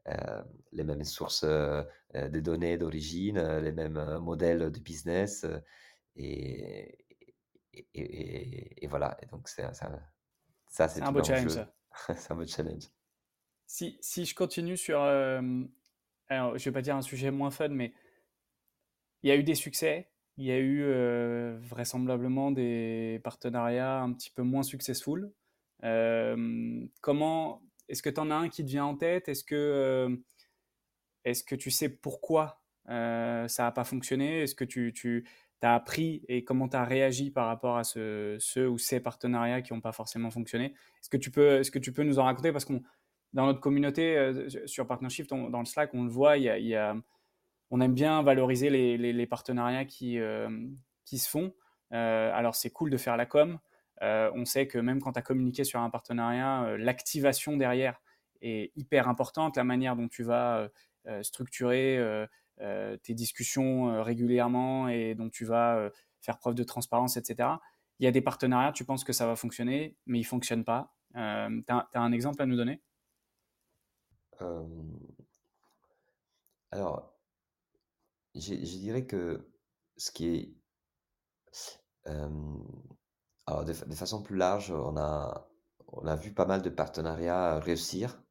euh, 0.07 0.41
les 0.71 0.83
mêmes 0.83 1.03
sources 1.03 1.43
de 1.43 2.39
données 2.39 2.77
d'origine, 2.77 3.39
les 3.59 3.71
mêmes 3.71 4.17
modèles 4.19 4.71
de 4.71 4.79
business. 4.79 5.45
Et, 6.15 6.97
et, 7.93 8.87
voilà. 8.87 9.17
Et 9.21 9.27
donc, 9.27 9.47
c'est, 9.47 9.61
ça, 9.73 9.91
ça 10.67 10.87
c'est 10.87 11.01
un 11.01 11.11
beau 11.11 11.23
challenge. 11.23 11.59
c'est 12.07 12.31
un 12.31 12.35
beau 12.35 12.47
challenge. 12.47 12.89
Si, 13.71 14.25
je 14.25 14.35
continue 14.35 14.75
sur, 14.75 14.99
alors, 14.99 16.57
je 16.57 16.65
vais 16.65 16.73
pas 16.73 16.81
dire 16.81 16.97
un 16.97 17.01
sujet 17.01 17.31
moins 17.31 17.51
fun, 17.51 17.69
mais 17.69 17.93
il 19.23 19.29
y 19.29 19.31
a 19.31 19.37
eu 19.37 19.43
des 19.43 19.55
succès, 19.55 20.09
il 20.35 20.43
y 20.43 20.51
a 20.51 20.59
eu 20.59 20.83
vraisemblablement 21.61 22.51
des 22.51 23.21
partenariats 23.23 24.01
un 24.01 24.11
petit 24.11 24.29
peu 24.29 24.43
moins 24.43 24.63
successful. 24.63 25.31
Comment 26.99 27.63
est-ce 27.87 28.03
que 28.03 28.09
tu 28.09 28.19
en 28.19 28.29
as 28.29 28.35
un 28.35 28.49
qui 28.49 28.65
te 28.65 28.69
vient 28.69 28.83
en 28.83 28.97
tête? 28.97 29.29
Est-ce 29.29 29.45
que, 29.45 30.21
est-ce 31.23 31.45
que 31.45 31.55
tu 31.55 31.71
sais 31.71 31.87
pourquoi 31.87 32.61
ça 32.87 33.47
n'a 33.63 33.71
pas 33.71 33.85
fonctionné? 33.85 34.41
Est-ce 34.41 34.55
que 34.55 34.65
tu, 34.65 35.25
as 35.61 35.75
appris 35.75 36.25
et 36.27 36.43
comment 36.43 36.67
tu 36.67 36.75
as 36.75 36.83
réagi 36.83 37.31
par 37.31 37.47
rapport 37.47 37.77
à 37.77 37.85
ce, 37.85 38.67
ou 38.67 38.77
ces 38.77 38.99
partenariats 38.99 39.61
qui 39.61 39.71
n'ont 39.71 39.79
pas 39.79 39.93
forcément 39.93 40.29
fonctionné? 40.29 40.73
Est-ce 40.99 41.09
que, 41.09 41.15
tu 41.15 41.31
peux, 41.31 41.59
est-ce 41.59 41.71
que 41.71 41.79
tu 41.79 41.93
peux 41.93 42.03
nous 42.03 42.19
en 42.19 42.25
raconter? 42.25 42.51
Parce 42.51 42.65
qu'on 42.65 42.83
dans 43.33 43.45
notre 43.45 43.59
communauté 43.59 44.33
sur 44.65 44.87
Partnership, 44.87 45.27
dans 45.27 45.59
le 45.59 45.65
Slack, 45.65 45.93
on 45.93 46.03
le 46.03 46.09
voit, 46.09 46.35
on 47.69 47.81
aime 47.81 47.93
bien 47.93 48.21
valoriser 48.23 48.69
les, 48.69 49.27
partenariats 49.27 49.85
qui, 49.85 50.19
qui 51.05 51.17
se 51.17 51.29
font. 51.29 51.53
alors 51.91 52.55
c'est 52.55 52.71
cool 52.71 52.89
de 52.89 52.97
faire 52.97 53.17
la 53.17 53.25
com, 53.25 53.59
euh, 54.01 54.31
on 54.33 54.45
sait 54.45 54.67
que 54.67 54.77
même 54.77 54.99
quand 54.99 55.13
tu 55.13 55.19
as 55.19 55.21
communiqué 55.21 55.63
sur 55.63 55.79
un 55.79 55.89
partenariat, 55.89 56.63
euh, 56.63 56.77
l'activation 56.77 57.55
derrière 57.55 58.01
est 58.41 58.71
hyper 58.75 59.07
importante, 59.07 59.57
la 59.57 59.63
manière 59.63 59.95
dont 59.95 60.07
tu 60.07 60.23
vas 60.23 60.69
euh, 61.07 61.23
structurer 61.23 61.99
tes 63.03 63.15
discussions 63.15 64.03
régulièrement 64.03 64.87
et 64.87 65.15
dont 65.15 65.29
tu 65.29 65.45
vas 65.45 65.89
faire 66.19 66.37
preuve 66.37 66.53
de 66.53 66.63
transparence, 66.63 67.17
etc. 67.17 67.49
Il 67.99 68.05
y 68.05 68.07
a 68.07 68.11
des 68.11 68.21
partenariats, 68.21 68.71
tu 68.71 68.85
penses 68.85 69.03
que 69.03 69.13
ça 69.13 69.25
va 69.25 69.35
fonctionner, 69.35 69.97
mais 70.05 70.19
ils 70.19 70.23
ne 70.23 70.27
fonctionnent 70.27 70.63
pas. 70.63 70.93
tu 71.13 71.19
as, 71.19 71.87
un 71.93 72.11
exemple 72.11 72.41
à 72.41 72.45
nous 72.45 72.55
donner? 72.55 72.79
Alors, 76.71 77.13
je, 78.35 78.53
dirais 78.55 79.05
que 79.05 79.47
ce 79.97 80.11
qui 80.11 80.27
est 80.27 80.55
alors, 83.47 83.65
de, 83.65 83.73
façon 83.73 84.23
plus 84.23 84.37
large, 84.37 84.71
on 84.71 84.97
a, 84.97 85.49
on 85.87 86.05
a 86.05 86.15
vu 86.15 86.33
pas 86.33 86.45
mal 86.45 86.61
de 86.61 86.69
partenariats 86.69 87.59
réussir 87.59 88.21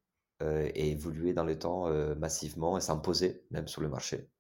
euh, 0.43 0.71
et 0.75 0.91
évoluer 0.93 1.35
dans 1.35 1.45
le 1.45 1.59
temps 1.59 1.89
euh, 1.89 2.15
massivement 2.15 2.79
et 2.79 2.81
s'imposer 2.81 3.45
même 3.51 3.69
sur 3.69 3.83
le 3.83 3.89
marché. 3.89 4.31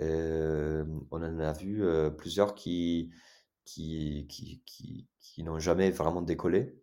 Euh, 0.00 0.84
on 1.10 1.22
en 1.22 1.38
a 1.40 1.52
vu 1.52 1.82
plusieurs 2.16 2.54
qui, 2.54 3.12
qui, 3.64 4.26
qui, 4.28 4.62
qui, 4.64 5.08
qui 5.18 5.42
n'ont 5.42 5.58
jamais 5.58 5.90
vraiment 5.90 6.22
décollé. 6.22 6.80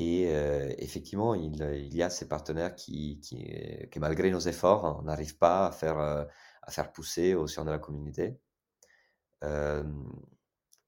Et 0.00 0.30
effectivement, 0.78 1.34
il, 1.34 1.60
il, 1.74 1.94
y 1.96 2.04
a 2.04 2.08
ces 2.08 2.28
partenaires 2.28 2.76
qui, 2.76 3.18
qui 3.20 3.98
malgré 3.98 4.30
nos 4.30 4.38
efforts, 4.38 4.86
hein, 4.86 4.96
on 5.00 5.02
n'arrive 5.02 5.36
pas 5.38 5.66
à 5.66 5.72
faire, 5.72 6.92
pousser 6.92 7.34
au 7.34 7.48
sein 7.48 7.64
de 7.64 7.70
la 7.70 7.78
communauté. 7.80 8.38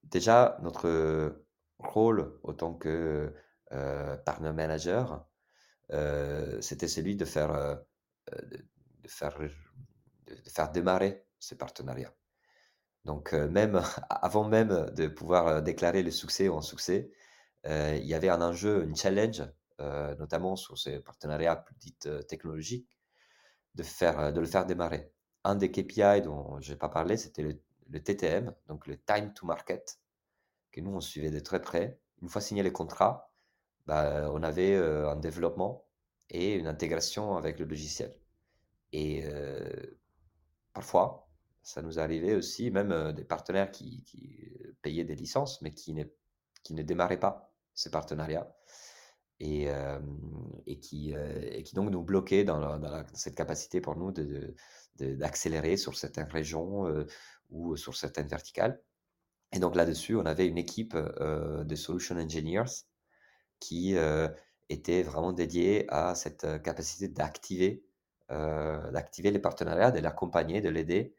Déjà, 0.03 0.57
notre 0.61 1.43
rôle 1.79 2.39
autant 2.43 2.73
que 2.73 3.33
euh, 3.71 4.17
partner 4.17 4.51
manager, 4.51 5.25
euh, 5.91 6.59
c'était 6.61 6.87
celui 6.87 7.15
de 7.15 7.25
faire, 7.25 7.51
euh, 7.51 7.75
démarrer 10.73 11.25
ce 11.39 11.55
partenariat. 11.55 12.13
Donc, 13.05 13.33
même 13.33 13.81
avant 14.09 14.47
même 14.47 14.91
de 14.93 15.07
pouvoir 15.07 15.61
déclarer 15.61 16.03
le 16.03 16.11
succès 16.11 16.49
ou 16.49 16.57
un 16.57 16.61
succès, 16.61 17.11
il 17.65 18.05
y 18.05 18.13
avait 18.13 18.29
un 18.29 18.41
enjeu, 18.41 18.83
une 18.83 18.95
challenge, 18.95 19.43
notamment 19.79 20.55
sur 20.55 20.77
ces 20.77 20.99
partenariats 20.99 21.55
plus 21.55 21.75
dites 21.75 22.27
technologiques, 22.27 22.97
de, 23.75 23.83
faire, 23.83 24.33
de 24.33 24.39
le 24.39 24.45
faire 24.45 24.65
démarrer. 24.65 25.11
Un 25.43 25.55
des 25.55 25.71
KPI 25.71 26.21
dont 26.23 26.59
je 26.59 26.71
n'ai 26.71 26.77
pas 26.77 26.89
parlé, 26.89 27.17
c'était 27.17 27.43
le, 27.43 27.59
TTM, 27.99 28.53
donc 28.67 28.87
le 28.87 28.97
time 28.97 29.33
to 29.33 29.45
market, 29.45 29.99
que 30.71 30.81
nous, 30.81 30.91
on 30.91 31.01
suivait 31.01 31.31
de 31.31 31.39
très 31.39 31.61
près. 31.61 31.99
Une 32.21 32.29
fois 32.29 32.41
signé 32.41 32.63
les 32.63 32.71
contrats, 32.71 33.31
bah, 33.85 34.29
on 34.31 34.43
avait 34.43 34.75
un 34.75 35.15
développement 35.15 35.85
et 36.29 36.53
une 36.53 36.67
intégration 36.67 37.35
avec 37.35 37.59
le 37.59 37.65
logiciel. 37.65 38.15
Et 38.93 39.25
parfois, 40.73 41.27
ça 41.63 41.81
nous 41.81 41.99
arrivait 41.99 42.35
aussi, 42.35 42.71
même 42.71 43.11
des 43.13 43.23
partenaires 43.23 43.71
qui, 43.71 44.05
payaient 44.81 45.03
des 45.03 45.15
licences, 45.15 45.61
mais 45.61 45.71
qui 45.71 45.93
ne, 45.93 46.03
qui 46.63 46.73
ne 46.73 46.81
démarraient 46.81 47.19
pas 47.19 47.50
ces 47.81 47.89
partenariats. 47.89 48.53
Et, 49.43 49.67
qui, 50.81 51.15
donc 51.73 51.89
nous 51.89 52.03
bloquaient 52.03 52.43
dans, 52.43 52.79
cette 53.13 53.33
capacité 53.35 53.81
pour 53.81 53.95
nous 53.95 54.13
d'accélérer 54.99 55.71
de, 55.71 55.75
sur 55.77 55.97
certaines 55.97 56.29
régions 56.29 56.85
ou 57.49 57.75
sur 57.75 57.95
certaines 57.95 58.27
verticales. 58.27 58.79
Et 59.51 59.59
donc 59.59 59.75
là-dessus, 59.75 60.15
on 60.15 60.25
avait 60.25 60.45
une 60.47 60.59
équipe 60.59 60.95
de 60.95 61.75
solution 61.75 62.17
engineers 62.17 62.85
qui 63.59 63.95
était 64.69 65.01
vraiment 65.01 65.33
dédiée 65.33 65.85
à 65.89 66.13
cette 66.13 66.61
capacité 66.61 67.07
d'activer 67.07 67.83
d'activer 68.29 69.31
les 69.31 69.39
partenariats, 69.39 69.91
de 69.91 69.99
l'accompagner, 69.99 70.61
de 70.61 70.69
l'aider. 70.69 71.15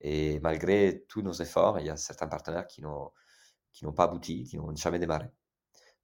Et 0.00 0.40
malgré 0.40 1.04
tous 1.08 1.22
nos 1.22 1.32
efforts, 1.32 1.78
il 1.80 1.86
y 1.86 1.90
a 1.90 1.96
certains 1.96 2.28
partenaires 2.28 2.66
qui 2.66 2.82
n'ont 2.82 3.92
pas 3.94 4.04
abouti, 4.04 4.44
qui 4.44 4.56
n'ont 4.56 4.74
jamais 4.74 4.98
démarré. 4.98 5.26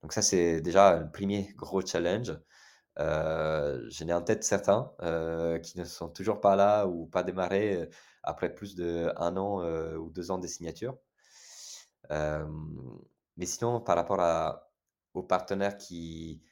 Donc 0.05 0.13
ça, 0.13 0.21
c'est 0.21 0.61
déjà 0.61 0.99
le 0.99 1.11
premier 1.11 1.55
gros 1.57 1.81
challenge. 1.81 2.39
Euh, 2.99 3.81
J'en 3.89 4.09
ai 4.09 4.13
en 4.13 4.21
tête 4.21 4.45
certains 4.45 4.93
qui 5.63 5.79
ne 5.79 5.85
sont 5.87 6.11
toujours 6.11 6.43
pas 6.43 6.57
là 6.57 6.87
ou 6.87 7.07
pas 7.07 7.23
démarrés 7.23 7.89
après 8.23 8.55
plus 8.55 8.77
d'un 8.77 9.37
an 9.39 9.65
ou 9.97 10.11
deux 10.11 10.31
ans 10.31 10.37
de 10.37 10.47
signature 10.47 10.99
mais 12.11 13.47
sinon, 13.47 13.81
par 13.81 13.97
rapport 13.97 14.61
aux 15.15 15.23
partenaires 15.23 15.79
qui, 15.79 16.43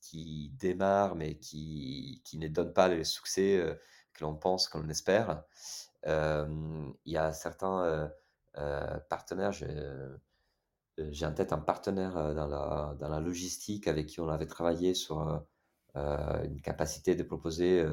qui, 0.00 0.50
démarrent, 0.58 1.14
mais 1.14 1.38
qui, 1.38 2.20
qui, 2.24 2.38
ne 2.38 2.48
donnent 2.48 2.72
pas 2.72 2.88
le 2.88 3.04
succès 3.04 3.78
que 4.12 4.24
l'on 4.24 4.34
pense, 4.34 4.68
que 4.68 4.76
l'on 4.78 4.88
espère, 4.88 5.44
il 6.04 6.92
y 7.12 7.16
a 7.16 7.32
certains 7.32 8.10
partenaires, 9.08 9.52
j'ai 10.98 11.26
en 11.26 11.32
tête 11.32 11.52
un 11.52 11.58
partenaire 11.58 12.34
dans 12.34 12.46
la, 12.46 12.96
dans 12.98 13.08
la, 13.08 13.20
logistique 13.20 13.86
avec 13.88 14.06
qui 14.06 14.20
on 14.20 14.28
avait 14.28 14.46
travaillé 14.46 14.94
sur 14.94 15.44
une 15.94 16.60
capacité 16.62 17.14
de 17.14 17.22
proposer 17.22 17.84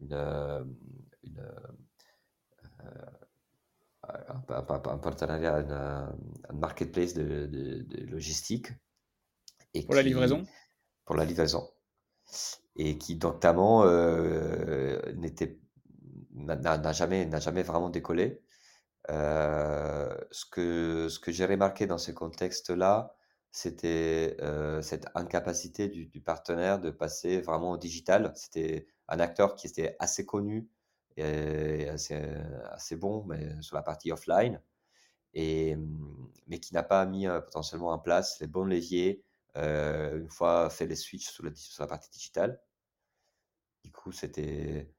une, 0.00 0.14
une 1.24 1.42
un, 4.08 4.98
partenariat, 4.98 5.56
un, 6.48 6.52
marketplace 6.52 7.14
de, 7.14 7.84
logistique. 8.10 8.68
Et 9.72 9.82
pour 9.82 9.94
la 9.94 10.02
livraison? 10.02 10.44
Pour 11.04 11.16
la 11.16 11.24
livraison. 11.24 11.68
Et 12.76 12.98
qui 12.98 13.16
notamment 13.16 13.84
euh, 13.84 15.00
n'a 16.34 16.92
jamais, 16.92 17.28
jamais 17.40 17.62
vraiment 17.62 17.90
décollé. 17.90 18.42
Euh, 19.10 20.14
ce 20.30 20.44
que, 20.46 21.08
ce 21.08 21.18
que 21.18 21.32
j'ai 21.32 21.46
remarqué 21.46 21.86
dans 21.86 21.98
ce 21.98 22.12
contexte-là, 22.12 23.14
c'était 23.50 24.36
euh, 24.40 24.82
cette 24.82 25.06
incapacité 25.14 25.88
du, 25.88 26.20
partenaire 26.20 26.80
de 26.80 26.90
passer 26.90 27.40
vraiment 27.40 27.72
au 27.72 27.76
digital. 27.76 28.32
C'était 28.34 28.86
un 29.08 29.20
acteur 29.20 29.54
qui 29.56 29.66
était 29.66 29.96
assez 29.98 30.26
connu 30.26 30.68
et 31.16 31.88
assez, 31.88 32.16
assez 32.72 32.96
bon 32.96 33.24
mais 33.26 33.60
sur 33.62 33.76
la 33.76 33.82
partie 33.82 34.10
offline, 34.10 34.60
et, 35.34 35.76
mais 36.48 36.58
qui 36.60 36.74
n'a 36.74 36.82
pas 36.82 37.06
mis 37.06 37.26
potentiellement 37.26 37.90
en 37.90 37.98
place 37.98 38.40
les 38.40 38.48
bons 38.48 38.64
leviers 38.64 39.22
une 39.56 40.28
fois 40.30 40.70
fait 40.70 40.86
les 40.86 40.96
switches 40.96 41.28
sur, 41.30 41.44
sur 41.54 41.82
la 41.82 41.88
partie 41.88 42.10
digitale. 42.10 42.60
Du 43.84 43.92
coup, 43.92 44.12
c'était 44.12 44.90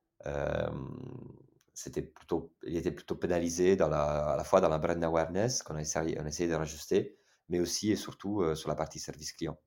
c'était 1.76 2.02
plutôt, 2.02 2.52
il 2.64 2.76
était 2.76 2.92
plutôt 2.92 3.16
pénalisé 3.16 3.76
dans 3.76 3.88
la, 3.88 4.32
à 4.32 4.36
la 4.36 4.44
fois 4.44 4.62
dans 4.62 4.70
la 4.70 4.80
brand 4.80 5.04
awareness 5.04 5.62
qu'on 5.62 5.76
a 5.76 5.82
essayé, 5.82 6.18
on 6.20 6.26
a 6.26 6.30
essayé 6.30 6.50
de 6.50 6.56
rajuster, 6.56 7.18
mais 7.50 7.60
aussi 7.60 7.92
et 7.92 7.96
surtout 7.96 8.56
sur 8.56 8.70
la 8.70 8.76
partie 8.76 8.98
service 8.98 9.34
client. 9.34 9.60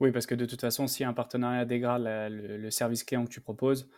Oui, 0.00 0.12
parce 0.12 0.26
que 0.26 0.34
de 0.34 0.46
toute 0.46 0.60
façon, 0.60 0.86
si 0.86 1.02
un 1.04 1.12
partenariat 1.12 1.64
dégrade 1.64 2.02
le, 2.30 2.70
service 2.70 3.02
client 3.02 3.24
que 3.24 3.30
tu 3.30 3.40
proposes, 3.40 3.88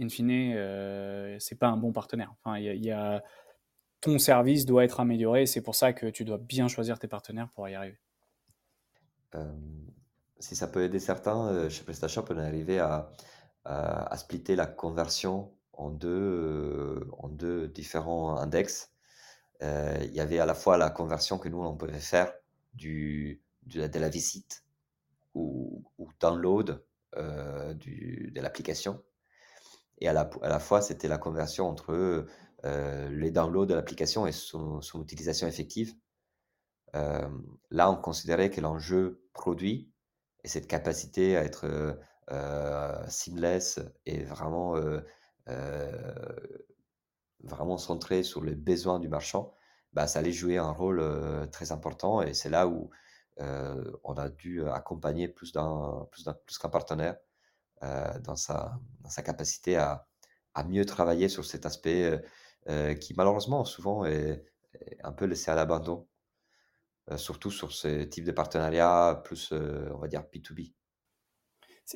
in 0.00 0.08
fine, 0.08 0.54
euh, 0.54 1.36
c'est 1.38 1.58
pas 1.58 1.68
un 1.68 1.76
bon 1.76 1.92
partenaire. 1.92 2.34
Enfin, 2.38 2.58
il 2.58 2.84
y, 2.84 2.90
a, 2.90 3.22
ton 4.00 4.18
service 4.18 4.64
doit 4.64 4.84
être 4.84 5.00
amélioré. 5.00 5.44
C'est 5.44 5.60
pour 5.60 5.74
ça 5.74 5.92
que 5.92 6.06
tu 6.06 6.24
dois 6.24 6.38
bien 6.38 6.68
choisir 6.68 6.98
tes 6.98 7.08
partenaires 7.08 7.50
pour 7.54 7.68
y 7.68 7.74
arriver. 7.74 7.98
Euh, 9.34 9.52
si 10.38 10.56
ça 10.56 10.68
peut 10.68 10.82
aider 10.84 10.98
certains, 10.98 11.48
euh, 11.48 11.68
chez 11.68 11.84
PrestaShop, 11.84 12.24
on 12.30 12.38
est 12.38 12.46
arrivé 12.46 12.78
à, 12.78 13.10
à, 13.64 14.16
splitter 14.16 14.56
la 14.56 14.66
conversion 14.66 15.52
en 15.72 15.90
deux, 15.90 16.08
euh, 16.08 17.08
en 17.18 17.28
deux 17.28 17.68
différents 17.68 18.36
index. 18.36 18.90
il 19.60 20.12
y 20.12 20.20
avait 20.20 20.38
à 20.38 20.46
la 20.46 20.54
fois 20.54 20.76
la 20.76 20.90
conversion 20.90 21.38
que 21.38 21.48
nous, 21.48 21.62
on 21.62 21.76
pouvait 21.76 21.92
faire 21.98 22.32
du, 22.74 23.42
de, 23.64 23.98
la 23.98 24.08
visite 24.08 24.64
ou, 25.34 25.84
ou 25.98 26.10
download 26.20 26.84
de 27.14 28.40
l'application 28.40 29.02
et 30.02 30.08
à 30.08 30.12
la, 30.12 30.28
à 30.42 30.48
la 30.48 30.58
fois, 30.58 30.82
c'était 30.82 31.06
la 31.06 31.16
conversion 31.16 31.68
entre 31.68 32.26
euh, 32.64 33.08
les 33.10 33.30
downloads 33.30 33.66
de 33.66 33.74
l'application 33.74 34.26
et 34.26 34.32
son, 34.32 34.80
utilisation 35.00 35.46
effective. 35.46 35.94
Euh, 36.96 37.28
là, 37.70 37.88
on 37.88 37.94
considérait 37.94 38.50
que 38.50 38.60
l'enjeu 38.60 39.22
produit 39.32 39.92
et 40.42 40.48
cette 40.48 40.66
capacité 40.66 41.36
à 41.36 41.44
être 41.44 41.96
seamless 43.08 43.80
et 44.06 44.24
vraiment, 44.24 44.76
vraiment 47.42 47.78
centré 47.78 48.22
sur 48.22 48.42
les 48.44 48.54
besoins 48.54 48.98
du 48.98 49.08
marchand, 49.08 49.54
bah, 49.92 50.06
ça 50.06 50.20
allait 50.20 50.32
jouer 50.32 50.58
un 50.58 50.70
rôle 50.70 51.02
très 51.50 51.72
important. 51.72 52.22
Et 52.22 52.34
c'est 52.34 52.50
là 52.50 52.66
où 52.66 52.90
on 53.38 54.14
a 54.14 54.28
dû 54.28 54.66
accompagner 54.68 55.28
plus 55.28 55.52
d'un 55.52 56.06
plus 56.46 56.58
qu'un 56.58 56.68
partenaire 56.68 57.16
dans 57.80 58.36
sa, 58.36 58.78
capacité 59.24 59.76
à, 59.76 60.06
mieux 60.68 60.84
travailler 60.84 61.28
sur 61.28 61.44
cet 61.44 61.66
aspect 61.66 62.22
qui 63.00 63.14
malheureusement 63.16 63.64
souvent 63.64 64.04
est, 64.04 64.44
un 65.02 65.12
peu 65.12 65.26
laissé 65.26 65.50
à 65.50 65.54
l'abandon, 65.54 66.08
surtout 67.16 67.50
sur 67.50 67.72
ce 67.72 68.04
type 68.04 68.24
de 68.24 68.32
partenariat 68.32 69.20
plus, 69.24 69.52
on 69.52 69.98
va 69.98 70.08
dire, 70.08 70.22
B2B. 70.32 70.72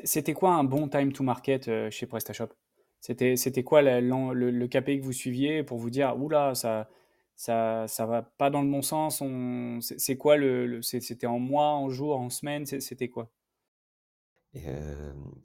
C'était 0.05 0.34
quoi 0.34 0.51
un 0.53 0.64
bon 0.64 0.88
time 0.88 1.12
to 1.12 1.22
market 1.22 1.90
chez 1.90 2.07
PrestaShop? 2.07 2.49
C'était 3.01 3.62
quoi 3.62 3.82
le, 3.82 4.01
le, 4.32 4.68
KPI 4.68 5.01
que 5.01 5.05
vous 5.05 5.12
suiviez 5.12 5.62
pour 5.62 5.78
vous 5.78 5.90
dire 5.90 6.16
oula 6.18 6.55
ça 6.55 6.88
ça 7.36 7.86
ça 7.86 8.07
va 8.07 8.22
pas 8.22 8.51
dans 8.51 8.62
le 8.62 8.70
bon 8.70 8.82
sens 8.82 9.22
c'est 9.80 10.16
quoi 10.16 10.36
le, 10.36 10.80
c'était 10.82 11.26
en 11.26 11.38
mois 11.38 11.68
en 11.68 11.88
jour 11.90 12.18
en 12.18 12.30
semaine 12.30 12.66
c'était 12.66 13.09
quoi? 13.09 13.30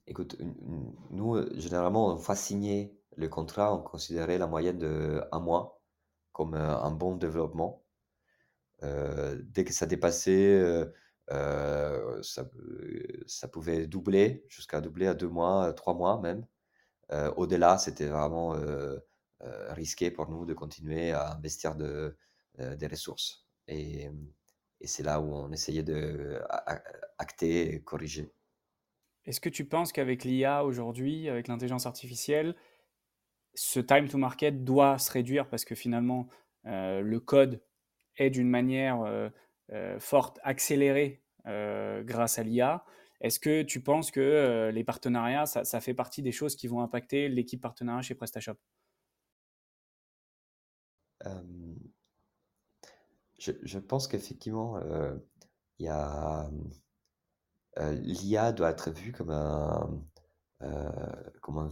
Écoute 0.07 0.37
nous 1.11 1.37
généralement 1.59 2.07
on 2.07 2.15
va 2.15 2.35
signer 2.35 2.97
le 3.17 3.27
contrat 3.27 3.75
on 3.75 3.81
considérait 3.81 4.37
la 4.37 4.47
moyenne 4.47 4.79
de 4.79 5.21
un 5.31 5.39
mois 5.39 5.81
comme 6.31 6.55
un 6.55 6.91
bon 6.91 7.15
développement. 7.15 7.83
Dès 8.81 9.65
que 9.65 9.73
ça 9.73 9.85
dépassait 9.85 10.87
ça, 11.29 12.49
ça 13.27 13.47
pouvait 13.47 13.87
doubler 13.87 14.45
jusqu'à 14.49 14.81
doubler 14.81 15.07
à 15.07 15.13
deux 15.13 15.29
mois 15.29 15.73
trois 15.73 15.93
mois 15.93 16.19
même 16.19 16.45
au-delà 17.37 17.77
c'était 17.77 18.07
vraiment 18.07 18.55
euh, 19.43 19.73
risqué 19.73 20.11
pour 20.11 20.29
nous 20.29 20.45
de 20.45 20.53
continuer 20.53 21.13
à 21.13 21.33
investir 21.33 21.75
de, 21.75 22.15
euh, 22.59 22.75
des 22.75 22.85
ressources. 22.85 23.47
Et, 23.67 24.07
et 24.79 24.87
c'est 24.87 25.01
là 25.01 25.19
où 25.19 25.33
on 25.33 25.51
essayait 25.51 25.81
de 25.81 26.39
acter 27.17 27.73
et 27.73 27.81
corriger. 27.81 28.31
Est-ce 29.25 29.41
que 29.41 29.49
tu 29.49 29.65
penses 29.65 29.91
qu'avec 29.91 30.25
l'IA 30.25 30.63
aujourd'hui, 30.63 31.27
avec 31.27 31.47
l'intelligence 31.47 31.87
artificielle, 31.87 32.55
ce 33.55 33.79
time 33.79 34.07
to 34.07 34.19
market 34.19 34.63
doit 34.63 34.99
se 34.99 35.11
réduire 35.11 35.49
parce 35.49 35.65
que 35.65 35.73
finalement, 35.73 36.29
euh, 36.67 37.01
le 37.01 37.19
code 37.19 37.63
est 38.17 38.29
d'une 38.29 38.49
manière 38.49 39.31
forte 39.99 40.39
accéléré 40.43 41.21
grâce 41.45 42.39
à 42.39 42.43
l'IA. 42.43 42.83
Est-ce 43.21 43.39
que 43.39 43.61
tu 43.61 43.81
penses 43.81 44.11
que 44.11 44.69
les 44.73 44.83
partenariats, 44.83 45.45
ça, 45.45 45.81
fait 45.81 45.93
partie 45.93 46.21
des 46.21 46.31
choses 46.31 46.55
qui 46.55 46.67
vont 46.67 46.81
impacter 46.81 47.29
l'équipe 47.29 47.61
partenariat 47.61 48.01
chez 48.01 48.15
PrestaShop? 48.15 48.57
Je, 53.37 53.79
pense 53.79 54.07
qu'effectivement, 54.07 54.79
il 55.79 55.91
l'IA 57.77 58.51
doit 58.51 58.69
être 58.69 58.91
vue 58.91 59.11
comme 59.11 59.31
un, 59.31 60.03
comme 61.41 61.69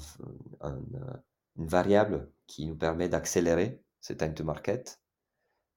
une 1.57 1.67
variable 1.67 2.31
qui 2.47 2.65
nous 2.65 2.75
permet 2.75 3.09
d'accélérer 3.09 3.81
ce 4.01 4.13
time 4.13 4.33
to 4.33 4.43
market 4.43 4.99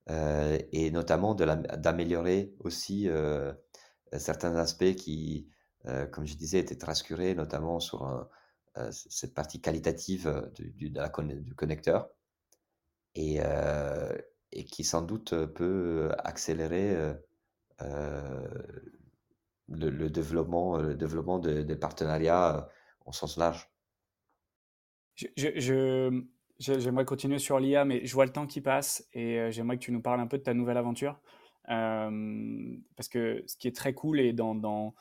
et 0.09 0.90
notamment 0.90 1.34
d'améliorer 1.34 2.55
aussi 2.61 3.09
certains 4.12 4.57
aspects 4.57 4.94
qui, 4.94 5.48
comme 6.11 6.26
je 6.26 6.36
disais, 6.36 6.59
étaient 6.59 6.84
rassurés, 6.84 7.34
notamment 7.34 7.80
sur 7.80 8.28
cette 8.90 9.34
partie 9.34 9.61
qualitative 9.61 10.50
du, 10.55 10.90
du 10.90 11.55
connecteur 11.55 12.11
et, 13.14 13.38
et 14.53 14.64
qui 14.64 14.84
sans 14.84 15.03
doute 15.03 15.46
peut 15.46 16.11
accélérer 16.18 17.14
le, 19.68 20.09
développement, 20.09 20.78
le 20.78 20.94
développement 20.94 21.38
des 21.38 21.76
partenariats 21.76 22.68
en 23.05 23.12
sens 23.12 23.36
large. 23.36 23.70
Je, 25.36 26.24
j'aimerais 26.62 27.04
continuer 27.04 27.38
sur 27.38 27.58
l'IA, 27.58 27.84
mais 27.84 28.04
je 28.06 28.14
vois 28.14 28.24
le 28.24 28.32
temps 28.32 28.46
qui 28.46 28.60
passe 28.60 29.08
et 29.12 29.50
j'aimerais 29.50 29.76
que 29.78 29.82
tu 29.82 29.92
nous 29.92 30.02
parles 30.02 30.20
un 30.20 30.26
peu 30.26 30.38
de 30.38 30.42
ta 30.42 30.54
nouvelle 30.54 30.76
aventure. 30.76 31.20
parce 31.66 33.08
que 33.10 33.42
ce 33.46 33.56
qui 33.56 33.68
est 33.68 33.76
très 33.76 33.94
cool 33.94 34.20
et 34.20 34.32
dans, 34.32 34.54
dans, 34.54 34.94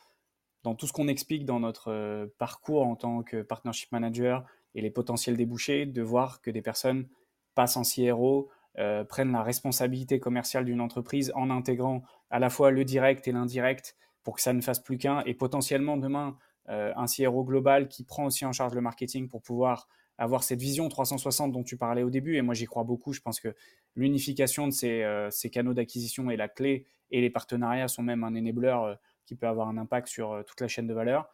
dans 0.63 0.75
tout 0.75 0.87
ce 0.87 0.93
qu'on 0.93 1.07
explique 1.07 1.45
dans 1.45 1.59
notre 1.59 2.31
parcours 2.37 2.85
en 2.85 2.95
tant 2.95 3.23
que 3.23 3.41
partnership 3.41 3.91
manager 3.91 4.45
et 4.75 4.81
les 4.81 4.91
potentiels 4.91 5.37
débouchés, 5.37 5.85
de 5.85 6.01
voir 6.01 6.41
que 6.41 6.51
des 6.51 6.61
personnes 6.61 7.07
passent 7.55 7.77
en 7.77 7.83
CRO, 7.83 8.49
euh, 8.79 9.03
prennent 9.03 9.33
la 9.33 9.43
responsabilité 9.43 10.19
commerciale 10.19 10.63
d'une 10.63 10.79
entreprise 10.79 11.31
en 11.35 11.49
intégrant 11.49 12.03
à 12.29 12.39
la 12.39 12.49
fois 12.49 12.71
le 12.71 12.85
direct 12.85 13.27
et 13.27 13.33
l'indirect 13.33 13.97
pour 14.23 14.35
que 14.35 14.41
ça 14.41 14.53
ne 14.53 14.61
fasse 14.61 14.79
plus 14.79 14.97
qu'un 14.97 15.23
et 15.25 15.33
potentiellement 15.33 15.97
demain 15.97 16.37
euh, 16.69 16.93
un 16.95 17.05
CRO 17.05 17.43
global 17.43 17.89
qui 17.89 18.05
prend 18.05 18.25
aussi 18.25 18.45
en 18.45 18.53
charge 18.53 18.73
le 18.73 18.79
marketing 18.79 19.27
pour 19.27 19.41
pouvoir 19.41 19.89
avoir 20.21 20.43
cette 20.43 20.59
vision 20.59 20.87
360 20.87 21.51
dont 21.51 21.63
tu 21.63 21.77
parlais 21.77 22.03
au 22.03 22.09
début. 22.09 22.35
Et 22.35 22.41
moi, 22.41 22.53
j'y 22.53 22.65
crois 22.65 22.83
beaucoup. 22.83 23.13
Je 23.13 23.21
pense 23.21 23.39
que 23.39 23.55
l'unification 23.95 24.67
de 24.67 24.71
ces, 24.71 25.03
euh, 25.03 25.29
ces 25.31 25.49
canaux 25.49 25.73
d'acquisition 25.73 26.29
est 26.29 26.37
la 26.37 26.47
clé 26.47 26.85
et 27.11 27.21
les 27.21 27.29
partenariats 27.29 27.87
sont 27.87 28.03
même 28.03 28.23
un 28.23 28.35
enabler 28.35 28.95
qui 29.25 29.35
peut 29.35 29.47
avoir 29.47 29.67
un 29.67 29.77
impact 29.77 30.07
sur 30.07 30.43
toute 30.45 30.61
la 30.61 30.67
chaîne 30.67 30.87
de 30.87 30.93
valeur. 30.93 31.29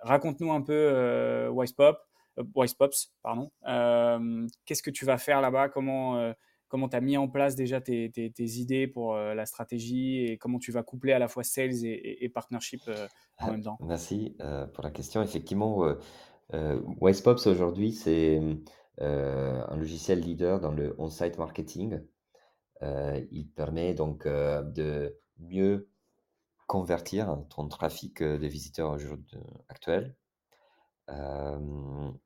Raconte-nous 0.00 0.52
un 0.52 0.62
peu 0.62 1.48
WisePop. 1.48 1.98
Euh, 2.38 2.44
Wise 2.54 2.74
Pops, 2.74 3.12
pardon. 3.22 3.50
Euh, 3.66 4.46
qu'est-ce 4.64 4.82
que 4.82 4.90
tu 4.90 5.04
vas 5.04 5.18
faire 5.18 5.40
là-bas? 5.40 5.68
Comment 5.68 6.16
euh, 6.16 6.32
comment 6.68 6.88
tu 6.88 6.96
as 6.96 7.00
mis 7.00 7.16
en 7.16 7.28
place 7.28 7.54
déjà 7.54 7.80
tes, 7.80 8.10
idées 8.38 8.86
pour 8.86 9.16
la 9.16 9.46
stratégie? 9.46 10.24
Et 10.24 10.38
comment 10.38 10.58
tu 10.58 10.72
vas 10.72 10.82
coupler 10.82 11.12
à 11.12 11.18
la 11.18 11.28
fois 11.28 11.44
sales 11.44 11.84
et, 11.84 12.28
partnership 12.28 12.82
en 13.38 13.50
même 13.52 13.62
temps? 13.62 13.78
Merci 13.80 14.36
pour 14.72 14.82
la 14.82 14.90
question. 14.90 15.22
Effectivement, 15.22 15.86
WisePops 16.52 17.46
aujourd'hui, 17.46 17.92
c'est 17.92 18.40
un 18.98 19.76
logiciel 19.76 20.20
leader 20.20 20.60
dans 20.60 20.72
le 20.72 20.94
on-site 20.98 21.38
marketing. 21.38 22.00
il 22.82 23.48
permet 23.54 23.94
donc 23.94 24.26
de 24.26 25.18
mieux 25.38 25.88
convertir 26.66 27.38
ton 27.50 27.68
trafic 27.68 28.22
de 28.22 28.46
visiteurs 28.46 28.96
actuels 29.68 30.14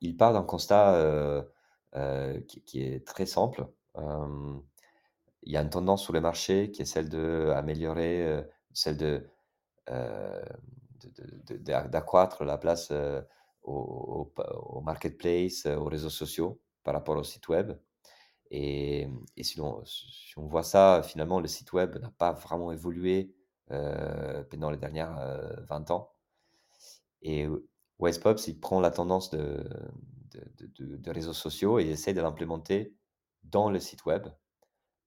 il 0.01 0.17
part 0.17 0.33
d'un 0.33 0.43
constat 0.43 1.45
qui, 2.47 2.83
est 2.83 3.07
très 3.07 3.27
simple. 3.27 3.67
il 3.97 5.53
y 5.53 5.57
a 5.57 5.63
une 5.63 5.71
tendance 5.71 6.03
sur 6.03 6.13
le 6.13 6.21
marché 6.21 6.71
qui 6.71 6.83
est 6.83 6.85
celle 6.85 7.09
d'améliorer, 7.09 8.45
celle 8.73 8.97
de, 8.97 9.27
d'accroître 11.89 12.45
la 12.45 12.59
place 12.59 12.93
au, 13.69 14.81
marketplace, 14.83 15.67
aux 15.67 15.85
réseaux 15.85 16.11
sociaux 16.11 16.61
par 16.85 16.95
rapport 16.95 17.17
au 17.17 17.25
site 17.25 17.49
web. 17.49 17.73
Et, 18.51 19.07
si, 19.43 19.61
on, 19.61 19.85
si, 19.85 20.33
on, 20.39 20.47
voit 20.47 20.63
ça, 20.63 21.03
finalement, 21.05 21.41
le 21.41 21.49
site 21.49 21.73
web 21.73 21.99
n'a 21.99 22.11
pas 22.11 22.33
vraiment 22.33 22.73
évolué 22.73 23.35
pendant 23.69 24.71
les 24.71 24.79
dernières 24.79 25.19
20 25.69 25.91
ans. 25.91 26.11
Et 27.21 27.47
Westpops, 27.99 28.47
il 28.47 28.59
prend 28.59 28.81
la 28.81 28.91
tendance 28.91 29.31
de, 29.31 29.69
de, 30.79 31.11
réseaux 31.11 31.33
sociaux 31.33 31.79
et 31.79 31.89
essaie 31.89 32.15
de 32.15 32.21
l'implémenter 32.21 32.95
dans 33.45 33.71
le 33.71 33.81
site 33.81 34.05
web 34.05 34.29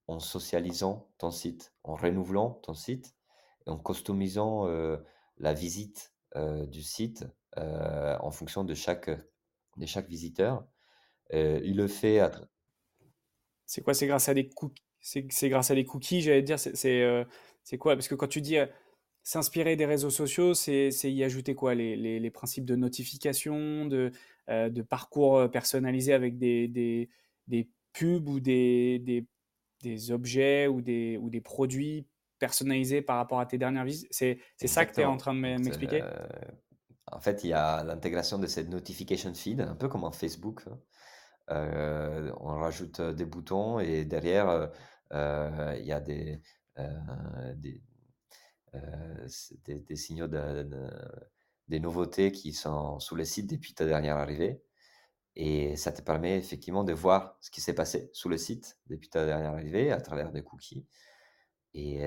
en 0.07 0.19
socialisant 0.19 1.09
ton 1.17 1.31
site, 1.31 1.73
en 1.83 1.95
renouvelant 1.95 2.51
ton 2.63 2.73
site, 2.73 3.15
et 3.65 3.69
en 3.69 3.77
customisant 3.77 4.67
euh, 4.67 4.97
la 5.37 5.53
visite 5.53 6.13
euh, 6.35 6.65
du 6.65 6.81
site 6.81 7.25
euh, 7.57 8.17
en 8.19 8.31
fonction 8.31 8.63
de 8.63 8.73
chaque, 8.73 9.09
de 9.77 9.85
chaque 9.85 10.07
visiteur. 10.07 10.65
il 11.31 11.75
le 11.75 11.87
fait 11.87 12.19
à... 12.19 12.31
C'est 13.65 13.81
quoi? 13.81 13.93
C'est 13.93 14.07
grâce 14.07 14.29
à 14.29 14.33
des 14.33 14.49
cookies 14.49 14.83
C'est 15.01 15.49
grâce 15.49 15.71
à 15.71 15.75
des 15.75 15.85
cookies, 15.85 16.21
j'allais 16.21 16.41
dire? 16.41 16.59
C'est 16.59 17.77
quoi? 17.77 17.95
Parce 17.95 18.07
que 18.07 18.15
quand 18.15 18.27
tu 18.27 18.41
dis 18.41 18.57
S'inspirer 19.23 19.75
des 19.75 19.85
réseaux 19.85 20.09
sociaux, 20.09 20.55
c'est 20.55 20.89
y 21.03 21.23
ajouter 21.23 21.53
quoi? 21.53 21.75
Les, 21.75 21.95
les, 21.95 22.31
principes 22.31 22.65
de 22.65 22.75
notification, 22.75 23.85
de, 23.85 24.11
euh, 24.49 24.69
de 24.69 24.81
parcours 24.81 25.37
euh, 25.37 25.47
personnalisé 25.47 26.13
avec 26.13 26.39
des, 26.39 26.67
des, 26.67 27.07
des 27.47 27.69
pubs 27.93 28.27
ou 28.27 28.39
des, 28.39 28.97
des, 28.97 29.27
des, 29.83 30.11
objets 30.11 30.65
ou 30.65 30.81
des, 30.81 31.17
ou 31.17 31.29
des 31.29 31.39
produits 31.39 32.07
personnalisés 32.39 33.03
par 33.03 33.17
rapport 33.17 33.39
à 33.39 33.45
tes 33.45 33.59
dernières 33.59 33.85
visites? 33.85 34.07
C'est 34.11 34.39
ça 34.65 34.87
que 34.87 34.95
tu 34.95 35.01
es 35.01 35.05
en 35.05 35.17
train 35.17 35.35
de 35.35 35.39
m'expliquer? 35.39 36.01
euh, 36.01 36.27
En 37.11 37.19
fait, 37.19 37.43
il 37.43 37.49
y 37.49 37.53
a 37.53 37.83
l'intégration 37.83 38.39
de 38.39 38.47
cette 38.47 38.69
notification 38.69 39.33
feed, 39.33 39.61
un 39.61 39.75
peu 39.75 39.87
comme 39.89 40.03
en 40.03 40.11
Facebook. 40.11 40.63
Hein. 40.67 42.31
on 42.39 42.55
rajoute 42.57 43.01
des 43.01 43.25
boutons 43.25 43.79
et 43.79 44.05
derrière, 44.05 44.71
il 45.11 45.85
y 45.85 45.91
a 45.91 45.99
des, 45.99 46.41
signaux 49.95 50.27
des 51.67 51.79
nouveautés 51.79 52.31
qui 52.31 52.53
sont 52.53 52.99
sous 52.99 53.15
le 53.15 53.25
site 53.25 53.49
depuis 53.49 53.73
ta 53.73 53.85
dernière 53.85 54.17
arrivée. 54.17 54.61
Et 55.35 55.75
ça 55.77 55.91
te 55.91 56.01
permet 56.01 56.37
effectivement 56.37 56.83
de 56.83 56.93
voir 56.93 57.37
ce 57.39 57.51
qui 57.51 57.61
s'est 57.61 57.73
passé 57.73 58.09
sous 58.13 58.27
le 58.29 58.37
site 58.37 58.77
depuis 58.87 59.09
ta 59.09 59.25
dernière 59.25 59.53
arrivée 59.53 59.91
à 59.91 60.01
travers 60.01 60.31
des 60.31 60.43
cookies. 60.43 60.85
Et, 61.73 62.03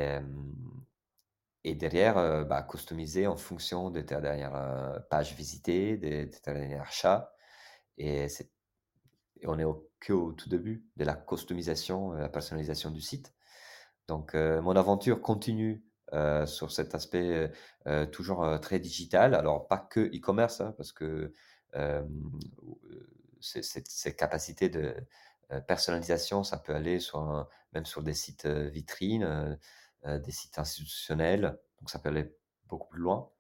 et 1.65 1.75
derrière, 1.75 2.45
bah, 2.47 2.63
customiser 2.63 3.27
en 3.27 3.37
fonction 3.37 3.91
de 3.91 4.01
ta 4.03 4.21
dernière 4.21 5.03
page 5.11 5.35
visitée, 5.35 5.97
de, 5.97 6.29
ta 6.43 6.53
dernière 6.53 6.83
achat. 6.83 7.33
Et, 7.99 8.27
on 9.47 9.59
est 9.59 9.65
au, 9.65 9.91
que 10.01 10.13
au 10.13 10.33
tout 10.33 10.49
début 10.49 10.87
de 10.97 11.05
la 11.05 11.15
customisation, 11.15 12.13
la 12.13 12.29
personnalisation 12.29 12.91
du 12.91 13.01
site. 13.01 13.35
Donc, 14.09 14.35
mon 14.35 14.77
aventure 14.77 15.21
continue 15.21 15.85
sur 16.47 16.71
cet 16.71 16.95
aspect 16.95 17.51
toujours 18.13 18.59
très 18.61 18.79
digital. 18.79 19.35
Alors, 19.35 19.67
pas 19.67 19.79
que 19.79 20.01
e-commerce, 20.01 20.61
hein, 20.61 20.75
parce 20.77 20.93
que 20.93 21.33
ces 23.41 24.17
capacités 24.17 24.69
de 24.69 24.95
personnalisation, 25.67 26.43
ça 26.43 26.59
peut 26.59 26.75
aller 26.75 27.01
sur 27.01 27.49
même 27.73 27.87
sur 27.87 28.03
des 28.03 28.15
sites 28.15 28.47
vitrines, 28.47 29.59
des 30.05 30.31
sites 30.31 30.59
institutionnels. 30.59 31.59
Donc, 31.81 31.91
ça 31.91 31.99
peut 31.99 32.11
aller 32.11 32.35
beaucoup 32.67 32.89
plus 32.89 33.01
loin. 33.01 33.31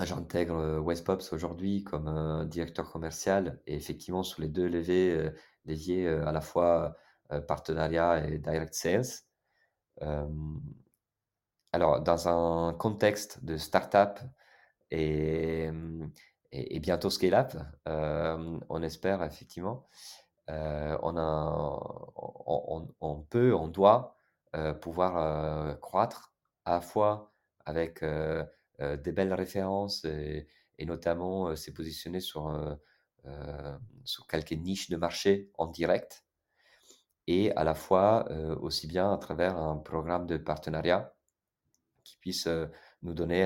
J'intègre 0.00 0.78
Westpops 0.78 1.32
aujourd'hui 1.32 1.84
comme 1.84 2.48
directeur 2.48 2.90
commercial 2.90 3.60
et 3.66 3.74
effectivement 3.74 4.22
sur 4.22 4.40
les 4.40 4.48
deux 4.48 4.66
leviers, 4.66 5.30
leviers 5.66 6.08
à 6.08 6.32
la 6.32 6.40
fois 6.40 6.96
partenariat 7.46 8.26
et 8.26 8.38
direct 8.38 8.74
sales. 8.74 9.04
alors, 11.72 12.00
dans 12.00 12.28
un 12.28 12.72
contexte 12.72 13.44
de 13.44 13.56
startup 13.56 14.18
et, 14.90 15.70
et 16.52 16.80
bientôt 16.80 17.10
scale-up, 17.10 17.52
on 17.86 18.82
espère 18.82 19.22
effectivement, 19.22 19.86
on, 20.48 21.16
a, 21.16 21.78
on, 23.00 23.20
peut, 23.22 23.54
on 23.54 23.68
doit 23.68 24.16
pouvoir 24.80 25.78
croître 25.80 26.32
à 26.64 26.72
la 26.72 26.80
fois 26.80 27.32
avec 27.64 28.04
des 28.04 29.12
belles 29.12 29.34
références 29.34 30.04
et, 30.04 30.48
et 30.78 30.84
notamment 30.84 31.54
se 31.56 31.70
positionner 31.70 32.20
sur, 32.20 32.78
sur 34.04 34.26
quelques 34.26 34.52
niches 34.52 34.90
de 34.90 34.96
marché 34.96 35.50
en 35.58 35.66
direct 35.66 36.24
et 37.26 37.52
à 37.52 37.64
la 37.64 37.74
fois 37.74 38.30
aussi 38.60 38.86
bien 38.86 39.12
à 39.12 39.18
travers 39.18 39.56
un 39.56 39.76
programme 39.76 40.26
de 40.26 40.36
partenariat 40.36 41.14
qui 42.04 42.16
puisse 42.18 42.48
nous 43.02 43.14
donner 43.14 43.44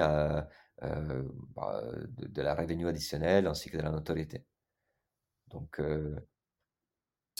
bah, 0.81 1.83
de, 2.19 2.43
la 2.43 2.55
revenu 2.55 2.89
additionnelle 2.89 3.47
ainsi 3.47 3.71
que 3.71 3.77
de 3.77 3.83
la 3.83 3.91
notoriété. 3.91 4.45
Donc, 5.49 5.81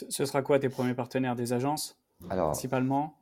ce 0.09 0.25
sera 0.25 0.41
quoi 0.41 0.59
tes 0.59 0.69
premiers 0.69 0.93
partenaires 0.93 1.35
Des 1.35 1.53
agences 1.53 1.97
alors, 2.29 2.51
principalement? 2.51 3.17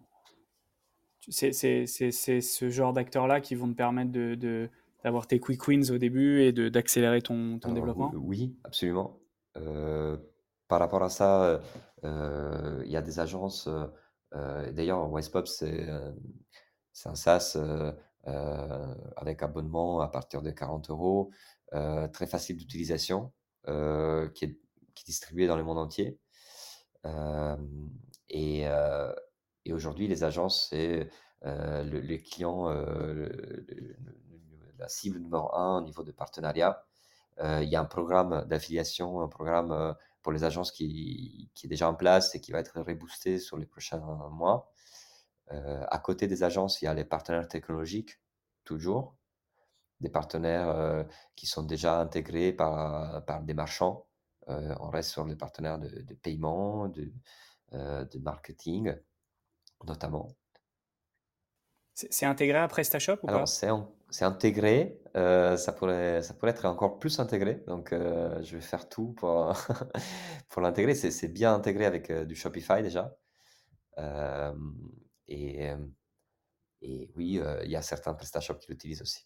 C'est 1.30 1.52
ce 1.52 2.70
genre 2.70 2.94
d'acteurs-là 2.94 3.42
qui 3.42 3.56
vont 3.56 3.68
te 3.68 3.76
permettre 3.76 4.12
de, 4.12 4.70
d'avoir 5.04 5.28
tes 5.28 5.40
quick 5.40 5.68
wins 5.68 5.90
au 5.92 5.98
début 5.98 6.42
et 6.42 6.52
d'accélérer 6.52 7.22
ton, 7.22 7.60
ton 7.60 7.72
développement? 7.72 8.12
Oui, 8.16 8.56
absolument. 8.64 9.20
par 9.54 10.80
rapport 10.80 11.02
à 11.02 11.10
ça, 11.10 11.62
euh, 12.06 12.82
il 12.86 12.92
y 12.92 12.98
a 12.98 13.02
des 13.02 13.20
agences, 13.20 13.68
euh, 13.68 13.86
euh, 14.36 14.72
d'ailleurs, 14.72 15.12
Wisepop, 15.12 15.48
c'est 15.48 15.88
un 17.06 17.16
SaaS 17.16 17.58
avec 19.16 19.44
abonnement 19.44 20.02
à 20.02 20.08
partir 20.08 20.42
de 20.42 20.52
40 20.52 20.90
euros, 20.90 21.32
très 21.72 22.28
facile 22.28 22.58
d'utilisation, 22.58 23.32
qui 23.66 23.72
est, 23.72 24.34
qui, 24.34 24.46
est, 24.46 25.06
distribué 25.06 25.48
dans 25.48 25.58
le 25.58 25.64
monde 25.64 25.78
entier. 25.78 26.20
Et, 28.30 28.66
aujourd'hui, 29.72 30.08
les 30.08 30.24
agences, 30.24 30.68
c'est 30.70 31.10
le, 31.44 32.00
les 32.00 32.22
clients, 32.22 32.70
la 34.80 34.88
cible 34.88 35.20
numéro 35.20 35.54
un 35.56 35.78
au 35.80 35.82
niveau 35.82 36.04
de 36.04 36.12
partenariat. 36.12 36.86
il 37.42 37.70
y 37.70 37.76
a 37.76 37.82
un 37.82 37.86
programme 37.86 38.46
d'affiliation, 38.48 39.22
un 39.22 39.28
programme 39.28 39.96
pour 40.22 40.32
les 40.32 40.44
agences 40.44 40.72
qui, 40.72 41.52
est 41.64 41.68
déjà 41.68 41.90
en 41.90 41.96
place 41.96 42.34
et 42.36 42.42
qui 42.42 42.52
va 42.52 42.60
être 42.60 42.82
reboosté 42.82 43.40
sur 43.40 43.58
les 43.58 43.66
prochains 43.66 44.00
mois. 44.32 44.72
À 45.50 46.00
côté 46.00 46.28
des 46.28 46.44
agences, 46.44 46.82
il 46.82 46.86
y 46.86 46.88
a 46.88 46.94
les 46.94 47.06
partenaires 47.06 47.48
technologiques, 47.48 48.20
toujours. 48.64 49.16
Des 50.02 50.10
partenaires 50.10 51.06
qui 51.36 51.46
sont 51.48 51.64
déjà 51.64 52.00
intégrés 52.00 52.52
par 52.54 53.42
des 53.44 53.54
marchands. 53.54 54.08
Euh, 54.50 54.76
on 54.80 54.90
reste 54.90 55.12
sur 55.12 55.26
les 55.26 55.36
partenaires 55.36 55.80
de, 55.80 55.90
de 55.90 56.14
paiement, 56.16 56.88
de, 56.88 57.12
de 57.72 58.20
marketing, 58.20 58.96
notamment. 59.86 60.30
C'est 61.96 62.26
intégré 62.26 62.58
à 62.58 62.68
PrestaShop 62.68 63.20
ou 63.24 63.30
Alors, 63.30 63.48
c'est 63.48 64.26
intégré. 64.26 65.00
Euh, 65.16 65.56
ça, 65.56 65.72
pourrait, 65.72 66.22
ça 66.22 66.34
pourrait 66.34 66.52
être 66.52 66.66
encore 66.66 67.00
plus 67.00 67.20
intégré. 67.22 67.64
Donc, 67.68 67.94
euh, 67.94 68.44
je 68.44 68.58
vais 68.58 68.62
faire 68.62 68.90
tout 68.90 69.14
pour, 69.14 69.54
pour 70.50 70.62
l'intégrer. 70.62 70.94
C'est 70.94 71.30
bien 71.30 71.54
intégré 71.54 71.86
avec 71.86 72.10
euh, 72.10 72.26
du 72.26 72.36
Shopify 72.36 72.84
déjà. 72.84 73.16
et, 75.28 75.70
et 76.82 77.12
oui, 77.16 77.42
il 77.64 77.72
y 77.72 77.78
a 77.78 77.82
certains 77.82 78.14
PrestaShop 78.14 78.56
qui 78.56 78.72
l'utilisent 78.72 79.02
aussi. 79.02 79.26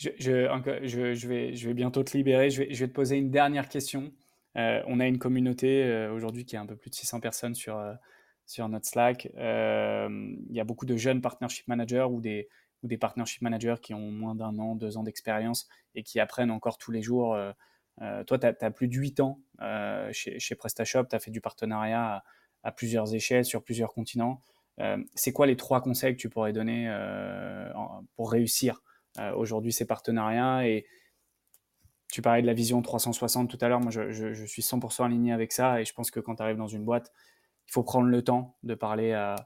Je, 0.00 1.66
vais, 1.66 1.74
bientôt 1.74 2.02
te 2.02 2.16
libérer. 2.16 2.50
Je 2.50 2.62
vais, 2.62 2.88
te 2.88 2.92
poser 2.92 3.16
une 3.16 3.30
dernière 3.30 3.68
question. 3.68 4.12
on 4.54 5.00
a 5.00 5.06
une 5.06 5.18
communauté 5.18 6.08
aujourd'hui 6.12 6.44
qui 6.44 6.56
est 6.56 6.58
un 6.58 6.66
peu 6.66 6.76
plus 6.76 6.90
de 6.90 6.94
600 6.94 7.20
personnes 7.20 7.54
sur 7.54 7.78
sur 8.50 8.68
notre 8.68 8.86
Slack. 8.86 9.30
Euh, 9.36 10.08
il 10.48 10.54
y 10.54 10.60
a 10.60 10.64
beaucoup 10.64 10.84
de 10.84 10.96
jeunes 10.96 11.20
partnership 11.20 11.68
managers 11.68 12.06
ou 12.10 12.20
des, 12.20 12.48
ou 12.82 12.88
des 12.88 12.98
partnership 12.98 13.42
managers 13.42 13.76
qui 13.80 13.94
ont 13.94 14.10
moins 14.10 14.34
d'un 14.34 14.58
an, 14.58 14.74
deux 14.74 14.96
ans 14.96 15.04
d'expérience 15.04 15.68
et 15.94 16.02
qui 16.02 16.18
apprennent 16.18 16.50
encore 16.50 16.76
tous 16.76 16.90
les 16.90 17.00
jours. 17.00 17.34
Euh, 17.34 17.52
euh, 18.02 18.24
toi, 18.24 18.38
tu 18.38 18.46
as, 18.46 18.70
plus 18.72 18.88
de 18.88 18.96
8 18.96 19.20
ans 19.20 19.40
chez, 20.10 20.54
PrestaShop, 20.56 21.04
tu 21.04 21.14
as 21.14 21.20
fait 21.20 21.30
du 21.30 21.40
partenariat 21.40 22.24
à, 22.64 22.72
plusieurs 22.72 23.14
échelles, 23.14 23.44
sur 23.44 23.62
plusieurs 23.62 23.92
continents. 23.92 24.40
c'est 25.14 25.32
quoi 25.32 25.46
les 25.46 25.56
trois 25.56 25.80
conseils 25.80 26.16
que 26.16 26.20
tu 26.20 26.28
pourrais 26.28 26.52
donner 26.52 26.90
pour 28.16 28.32
réussir 28.32 28.82
aujourd'hui 29.34 29.72
ces 29.72 29.86
partenariats 29.86 30.66
et, 30.66 30.86
tu 32.10 32.22
parlais 32.22 32.42
de 32.42 32.46
la 32.46 32.54
vision 32.54 32.82
360 32.82 33.48
tout 33.48 33.58
à 33.60 33.68
l'heure, 33.68 33.80
moi 33.80 33.90
je, 33.90 34.10
je, 34.10 34.34
je, 34.34 34.44
suis 34.44 34.62
100% 34.62 35.04
aligné 35.04 35.32
avec 35.32 35.52
ça 35.52 35.80
et 35.80 35.84
je 35.84 35.94
pense 35.94 36.10
que 36.10 36.20
quand 36.20 36.36
tu 36.36 36.42
arrives 36.42 36.56
dans 36.56 36.66
une 36.66 36.84
boîte, 36.84 37.12
il 37.68 37.72
faut 37.72 37.82
prendre 37.82 38.08
le 38.08 38.22
temps 38.22 38.56
de 38.62 38.74
parler 38.74 39.12
à, 39.12 39.36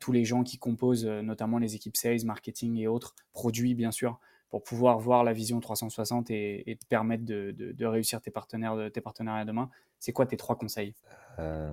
tous 0.00 0.12
les 0.12 0.24
gens 0.24 0.42
qui 0.42 0.58
composent, 0.58 1.06
euh, 1.06 1.22
notamment 1.22 1.58
les 1.58 1.76
équipes 1.76 1.96
sales, 1.96 2.24
marketing 2.24 2.76
et 2.76 2.88
autres, 2.88 3.14
produits 3.32 3.74
bien 3.74 3.92
sûr, 3.92 4.18
pour 4.50 4.62
pouvoir 4.62 4.98
voir 4.98 5.24
la 5.24 5.32
vision 5.32 5.60
360 5.60 6.30
et, 6.30 6.78
te 6.80 6.86
permettre 6.86 7.24
de, 7.24 7.84
réussir 7.84 8.20
tes, 8.20 8.30
partenaires, 8.30 8.90
tes 8.92 9.00
partenariats 9.00 9.44
demain. 9.44 9.70
C'est 9.98 10.12
quoi 10.12 10.26
tes 10.26 10.36
trois 10.36 10.56
conseils? 10.56 10.94
Euh, 11.38 11.72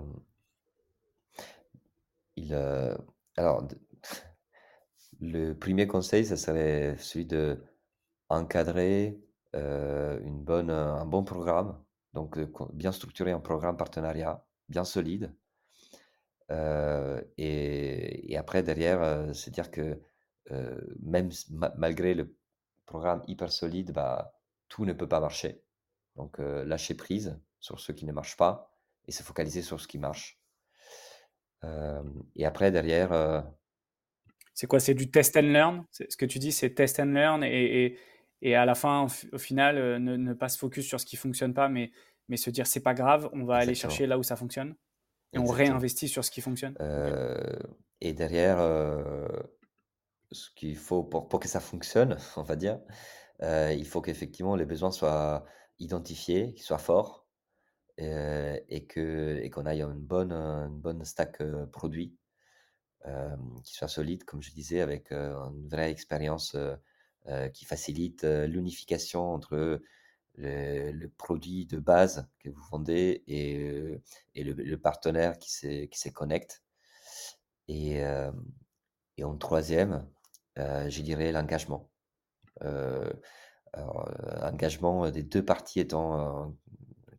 Alors, 3.37 3.67
le 5.23 5.53
premier 5.53 5.87
conseil, 5.87 6.25
ça 6.25 6.37
serait 6.37 6.97
celui 6.99 7.25
de 7.25 7.63
encadrer 8.29 9.19
euh, 9.55 10.19
une 10.21 10.43
bonne, 10.43 10.69
un 10.69 11.05
bon 11.05 11.23
programme, 11.23 11.81
donc 12.13 12.39
bien 12.73 12.91
structurer 12.91 13.31
un 13.31 13.39
programme 13.39 13.77
partenariat 13.77 14.45
bien 14.69 14.83
solide 14.83 15.33
et, 17.37 18.35
après, 18.37 18.63
derrière, 18.63 19.33
c'est 19.33 19.51
dire 19.51 19.71
que 19.71 19.99
même 21.01 21.29
malgré 21.77 22.13
le 22.13 22.35
programme 22.85 23.23
hyper 23.27 23.51
solide, 23.51 23.91
bah, 23.91 24.33
tout 24.69 24.85
ne 24.85 24.93
peut 24.93 25.07
pas 25.07 25.19
marcher. 25.19 25.63
Donc, 26.15 26.37
lâcher 26.39 26.95
prise 26.95 27.39
sur 27.59 27.79
ce 27.79 27.91
qui 27.91 28.05
ne 28.05 28.11
marche 28.11 28.37
pas 28.37 28.71
et 29.07 29.11
se 29.11 29.23
focaliser 29.23 29.61
sur 29.61 29.79
ce 29.79 29.87
qui 29.87 29.97
marche. 29.97 30.39
et 32.35 32.45
après, 32.45 32.71
derrière. 32.71 33.11
C'est 34.53 34.67
quoi? 34.67 34.79
C'est 34.79 34.93
du 34.93 35.09
test 35.09 35.35
and 35.37 35.41
learn? 35.41 35.85
Ce 35.91 36.17
que 36.17 36.25
tu 36.25 36.39
dis, 36.39 36.51
c'est 36.51 36.71
test 36.71 36.99
and 36.99 37.05
learn 37.05 37.43
et, 37.43 37.97
et, 38.41 38.55
à 38.55 38.65
la 38.65 38.75
fin, 38.75 39.07
au, 39.31 39.37
final, 39.37 40.01
ne, 40.01 40.17
ne, 40.17 40.33
pas 40.33 40.49
se 40.49 40.57
focus 40.57 40.85
sur 40.85 40.99
ce 40.99 41.05
qui 41.05 41.15
fonctionne 41.15 41.53
pas, 41.53 41.69
mais, 41.69 41.91
mais 42.27 42.37
se 42.37 42.49
dire 42.49 42.67
c'est 42.67 42.81
pas 42.81 42.93
grave, 42.93 43.29
on 43.33 43.45
va 43.45 43.55
aller 43.55 43.75
chercher 43.75 44.05
là 44.05 44.17
où 44.17 44.23
ça 44.23 44.35
fonctionne 44.35 44.75
et 45.33 45.39
on 45.39 45.45
réinvestit 45.45 46.07
sur 46.07 46.23
ce 46.23 46.31
qui 46.31 46.41
fonctionne. 46.41 46.75
Euh, 46.79 47.57
et 48.01 48.13
derrière, 48.13 48.59
euh, 48.59 49.27
ce 50.31 50.49
qu'il 50.55 50.77
faut 50.77 51.03
pour, 51.03 51.27
pour, 51.27 51.39
que 51.39 51.47
ça 51.47 51.59
fonctionne, 51.59 52.17
on 52.37 52.43
va 52.43 52.55
dire, 52.55 52.79
euh, 53.41 53.73
il 53.73 53.85
faut 53.85 54.01
qu'effectivement 54.01 54.55
les 54.55 54.65
besoins 54.65 54.91
soient 54.91 55.45
identifiés, 55.79 56.53
qu'ils 56.53 56.63
soient 56.63 56.77
forts 56.77 57.27
et 57.97 58.65
et 58.67 59.49
qu'on 59.51 59.65
aille 59.67 59.83
une 59.83 60.01
bonne 60.01 60.31
une 60.31 60.79
bonne 60.79 61.05
stack 61.05 61.43
produit 61.71 62.15
qui 63.63 63.73
soit 63.73 63.87
solide, 63.87 64.23
comme 64.23 64.41
je 64.41 64.51
disais, 64.51 64.81
avec 64.81 65.11
une 65.11 65.67
vraie 65.67 65.91
expérience 65.91 66.55
qui 67.53 67.65
facilite 67.65 68.23
l'unification 68.23 69.33
entre 69.33 69.81
le, 70.35 71.07
produit 71.17 71.65
de 71.65 71.79
base 71.79 72.27
que 72.39 72.49
vous 72.49 72.61
vendez 72.71 73.23
et, 73.27 74.01
le, 74.35 74.75
partenaire 74.75 75.37
qui 75.37 75.51
se 75.51 76.09
connecte. 76.09 76.63
Et, 77.67 78.03
en 79.23 79.37
troisième, 79.37 80.07
je 80.57 81.01
dirais 81.01 81.31
l'engagement. 81.31 81.89
engagement 84.41 85.09
des 85.09 85.23
deux 85.23 85.43
parties 85.43 85.79
étant 85.79 86.47
un 86.47 86.55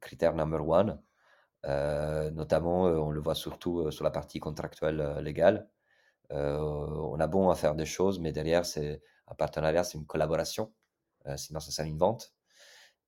critère 0.00 0.34
number 0.34 0.66
one. 0.66 1.00
notamment, 2.34 2.82
on 2.84 3.10
le 3.10 3.20
voit 3.20 3.34
surtout 3.34 3.90
sur 3.90 4.04
la 4.04 4.10
partie 4.10 4.40
contractuelle 4.40 5.18
légale. 5.20 5.68
On 6.30 7.18
a 7.20 7.26
bon 7.26 7.50
à 7.50 7.54
faire 7.54 7.74
des 7.74 7.86
choses, 7.86 8.20
mais 8.20 8.32
derrière, 8.32 8.66
c'est 8.66 9.02
un 9.28 9.34
partenariat, 9.34 9.84
c'est 9.84 9.98
une 9.98 10.06
collaboration. 10.06 10.72
sinon, 11.36 11.60
ça 11.60 11.70
sert 11.70 11.86
une 11.86 11.98
vente. 11.98 12.34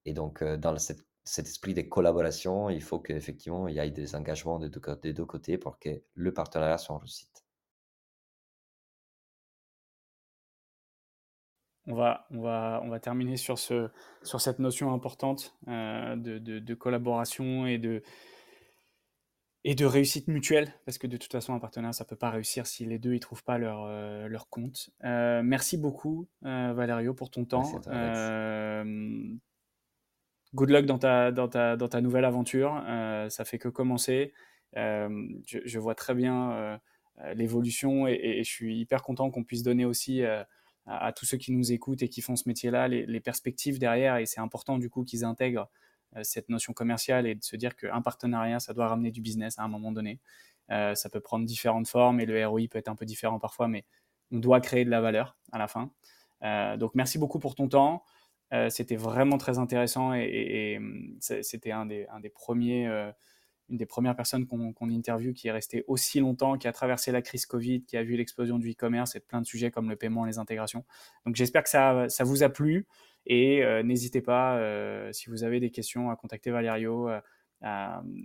Et 0.05 0.15
donc, 0.15 0.43
dans 0.45 0.77
cet 0.79 1.47
esprit 1.47 1.75
de 1.75 1.83
collaboration, 1.83 2.71
il 2.71 2.83
faut 2.83 3.01
qu'effectivement, 3.01 3.69
il 3.69 3.77
y 3.77 3.79
ait 3.81 3.91
des 3.91 4.15
engagements 4.15 4.59
des 4.59 4.71
deux, 4.71 4.81
des 5.03 5.27
côtés 5.27 5.59
pour 5.59 5.79
que 5.79 6.03
le 6.15 6.33
partenariat 6.33 6.79
soit 6.79 6.95
en 6.95 6.99
réussite. 6.99 7.47
On 11.89 11.95
va, 11.95 12.27
on, 12.31 12.41
va, 12.41 12.81
on 12.83 12.89
va 12.89 12.99
terminer 12.99 13.37
sur, 13.37 13.59
ce, 13.59 13.89
sur 14.25 14.41
cette 14.41 14.59
notion 14.59 14.93
importante 14.93 15.57
de, 15.67 16.75
collaboration 16.75 17.67
et 17.67 17.79
de, 17.79 18.03
et 19.69 19.75
de 19.75 19.85
réussite 19.85 20.29
mutuelle, 20.29 20.73
parce 20.85 20.97
que 20.97 21.07
de 21.07 21.17
toute 21.17 21.33
façon, 21.33 21.53
un 21.53 21.59
partenaire, 21.59 21.93
ça 21.93 22.05
ne 22.05 22.09
peut 22.09 22.17
pas 22.17 22.31
réussir 22.31 22.67
si 22.67 22.87
les 22.87 22.99
deux 22.99 23.13
ne 23.13 23.19
trouvent 23.19 23.45
pas 23.45 23.59
leur, 23.59 23.89
leur 24.29 24.49
compte. 24.49 24.91
merci 25.03 25.77
beaucoup, 25.77 26.29
Valerio, 26.43 27.15
pour 27.15 27.31
ton 27.31 27.45
temps 27.45 27.65
good 30.57 30.71
luck 30.71 30.87
dans 30.87 30.99
ta, 30.99 31.31
dans 31.31 31.49
ta, 31.49 31.77
dans 31.77 31.89
ta 31.89 32.01
nouvelle 32.01 32.25
aventure. 32.25 32.83
Euh, 32.89 33.29
ça 33.29 33.45
fait 33.45 33.59
que 33.59 33.69
commencer. 33.69 34.33
Euh, 34.77 35.09
je, 35.47 35.79
vois 35.79 35.95
très 35.95 36.15
bien 36.15 36.53
euh, 36.53 36.79
l'évolution 37.35 38.07
et, 38.09 38.43
je 38.43 38.51
suis 38.51 38.79
hyper 38.79 39.03
content 39.03 39.31
qu'on 39.31 39.45
puisse 39.45 39.63
donner 39.63 39.85
aussi 39.85 40.23
à, 40.87 41.13
tous 41.13 41.25
ceux 41.25 41.39
qui 41.39 41.53
nous 41.53 41.73
écoutent 41.73 42.03
et 42.03 42.09
qui 42.09 42.21
font 42.21 42.37
ce 42.37 42.49
métier-là 42.49 42.89
les, 42.89 43.21
perspectives 43.21 43.79
derrière. 43.79 44.17
Et 44.17 44.27
c'est 44.27 44.41
important 44.41 44.79
du 44.79 44.91
coup 44.91 45.05
qu'ils 45.05 45.25
intègrent 45.25 45.69
cette 46.23 46.49
notion 46.49 46.73
commerciale 46.73 47.27
et 47.27 47.35
de 47.35 47.45
se 47.45 47.57
dire 47.57 47.77
qu'un 47.77 48.03
partenariat, 48.03 48.61
ça 48.61 48.75
doit 48.75 48.89
ramener 48.89 49.11
du 49.11 49.21
business 49.21 49.59
à 49.59 49.63
un 49.63 49.69
moment 49.69 49.93
donné. 49.93 50.21
ça 50.69 51.09
peut 51.13 51.21
prendre 51.21 51.45
différentes 51.47 51.89
formes 51.89 52.21
et 52.21 52.27
le 52.27 52.47
ROI 52.47 52.63
peut 52.71 52.79
être 52.79 52.89
un 52.89 52.97
peu 52.97 53.05
différent 53.07 53.39
parfois, 53.39 53.69
mais 53.69 53.85
on 54.33 54.39
doit 54.39 54.61
créer 54.61 54.85
de 54.85 54.91
la 54.91 55.01
valeur 55.01 55.37
à 55.53 55.59
la 55.59 55.69
fin. 55.69 55.91
donc 56.77 56.95
merci 56.95 57.19
beaucoup 57.19 57.39
pour 57.39 57.55
ton 57.55 57.69
temps. 57.69 58.03
Euh, 58.53 58.71
c'était 58.71 58.97
vraiment 58.97 59.39
très 59.39 59.59
intéressant 59.59 60.15
et, 60.15 60.77
hum, 60.79 61.17
c'était 61.21 61.73
un 61.73 61.87
des, 61.87 62.07
un 62.13 62.21
des 62.21 62.29
premiers, 62.29 62.87
euh, 62.87 63.11
une 63.69 63.77
des 63.77 63.87
premières 63.87 64.15
personnes 64.15 64.47
qu'on 64.47 64.73
qu 64.73 64.85
interviewe 64.85 65.33
qui 65.33 65.49
est 65.49 65.53
resté 65.53 65.85
aussi 65.89 66.21
longtemps, 66.21 66.57
qui 66.57 66.69
a 66.69 66.73
traversé 66.73 67.11
la 67.11 67.23
crise 67.23 67.47
Covid, 67.47 67.85
qui 67.85 67.97
a 67.97 68.05
vu 68.05 68.17
l'explosion 68.17 68.59
du 68.59 68.71
e-commerce 68.71 69.17
et 69.17 69.19
de 69.19 69.25
plein 69.25 69.41
de 69.41 69.47
sujets 69.47 69.73
comme 69.73 69.91
le 69.91 69.97
paiement 69.97 70.25
les 70.25 70.39
intégrations. 70.39 70.85
Donc 71.25 71.35
j'espère 71.35 71.65
que 71.65 71.69
ça, 71.69 72.09
ça 72.09 72.23
vous 72.23 72.45
a 72.45 72.49
plu 72.49 72.87
et 73.27 73.65
euh, 73.65 73.83
n'hésitez 73.83 74.21
pas, 74.21 74.61
si 75.13 75.29
vous 75.29 75.45
avez 75.45 75.61
des 75.61 75.71
questions, 75.71 76.11
à 76.11 76.17
contacter 76.17 76.51
Valerio. 76.51 77.11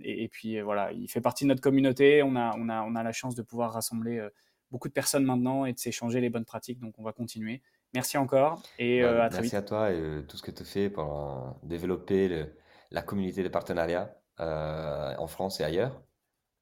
Et, 0.04 0.24
et, 0.24 0.28
puis 0.28 0.60
voilà, 0.60 0.92
il 0.92 1.08
fait 1.08 1.20
partie 1.20 1.44
de 1.44 1.48
notre 1.48 1.60
communauté. 1.60 2.22
On 2.22 2.36
a, 2.36 2.54
on 2.56 2.68
a, 2.68 2.82
on 2.82 2.94
a 2.94 3.02
la 3.02 3.12
chance 3.12 3.34
de 3.34 3.42
pouvoir 3.42 3.72
rassembler 3.72 4.26
beaucoup 4.70 4.88
de 4.88 4.92
personnes 4.92 5.24
maintenant 5.24 5.66
et 5.66 5.72
de 5.72 5.78
s'échanger 5.78 6.20
les 6.20 6.30
bonnes 6.30 6.44
pratiques. 6.44 6.78
Donc 6.78 6.94
on 6.98 7.02
va 7.02 7.12
continuer. 7.12 7.62
Merci 7.94 8.16
encore 8.16 8.62
et 8.78 9.02
bah, 9.02 9.24
à 9.24 9.28
très 9.28 9.42
vite. 9.42 9.52
Merci 9.52 9.56
à 9.56 9.62
toi 9.62 9.92
et 9.92 10.24
tout 10.28 10.36
ce 10.36 10.42
que 10.42 10.50
tu 10.50 10.64
fais 10.64 10.88
pour 10.88 11.58
développer 11.62 12.46
la 12.90 13.02
communauté 13.02 13.42
de 13.42 13.48
partenariat 13.48 14.16
en 14.38 15.26
France 15.26 15.60
et 15.60 15.64
ailleurs. 15.64 16.02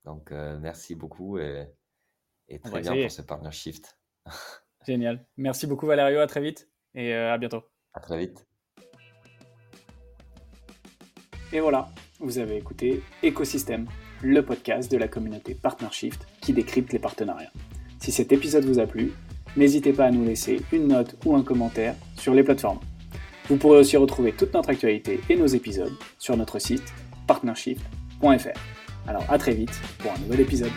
Donc, 0.05 0.30
merci 0.30 0.95
beaucoup 0.95 1.38
et, 1.38 1.68
très 2.62 2.80
bien 2.80 3.03
pour 3.03 3.11
ce 3.11 3.22
partnership. 3.22 3.86
Génial. 4.86 5.26
Merci 5.36 5.66
beaucoup 5.66 5.86
Valerio, 5.86 6.20
à 6.20 6.26
très 6.26 6.41
vite 6.41 6.70
et 6.95 7.12
à 7.12 7.36
bientôt. 7.36 7.62
À 7.95 8.01
très 8.01 8.18
vite. 8.18 8.47
Et 11.53 11.61
voilà, 11.61 11.88
vous 12.20 12.38
avez 12.38 12.57
écouté 12.57 13.03
Écosystème, 13.22 13.86
le 14.22 14.45
podcast 14.45 14.91
de 14.91 14.97
la 14.97 15.09
communauté 15.09 15.55
PartnerShift 15.55 16.26
qui 16.41 16.53
décrypte 16.53 16.93
les 16.93 16.99
partenariats. 17.01 17.51
Si 17.99 18.12
cet 18.12 18.32
épisode 18.32 18.64
vous 18.64 18.78
a 18.78 18.86
plu, 18.86 19.12
n'hésitez 19.57 19.93
pas 19.93 20.07
à 20.07 20.11
nous 20.11 20.24
laisser 20.24 20.61
une 20.72 20.88
note 20.88 21.16
ou 21.24 21.34
un 21.34 21.43
commentaire 21.43 21.97
sur 22.16 22.34
les 22.34 22.45
plateformes. 22.45 22.80
Vous 23.49 23.57
pourrez 23.57 23.78
aussi 23.78 23.97
retrouver 23.97 24.32
toute 24.32 24.55
notre 24.55 24.70
actualité 24.70 25.20
et 25.28 25.36
nos 25.36 25.47
épisodes 25.47 25.97
sur 26.18 26.36
notre 26.36 26.61
site 26.61 26.95
partnership.fr. 27.26 28.61
Alors 29.09 29.24
à 29.28 29.38
très 29.38 29.55
vite 29.55 29.80
pour 29.99 30.12
un 30.12 30.18
nouvel 30.18 30.41
épisode. 30.41 30.70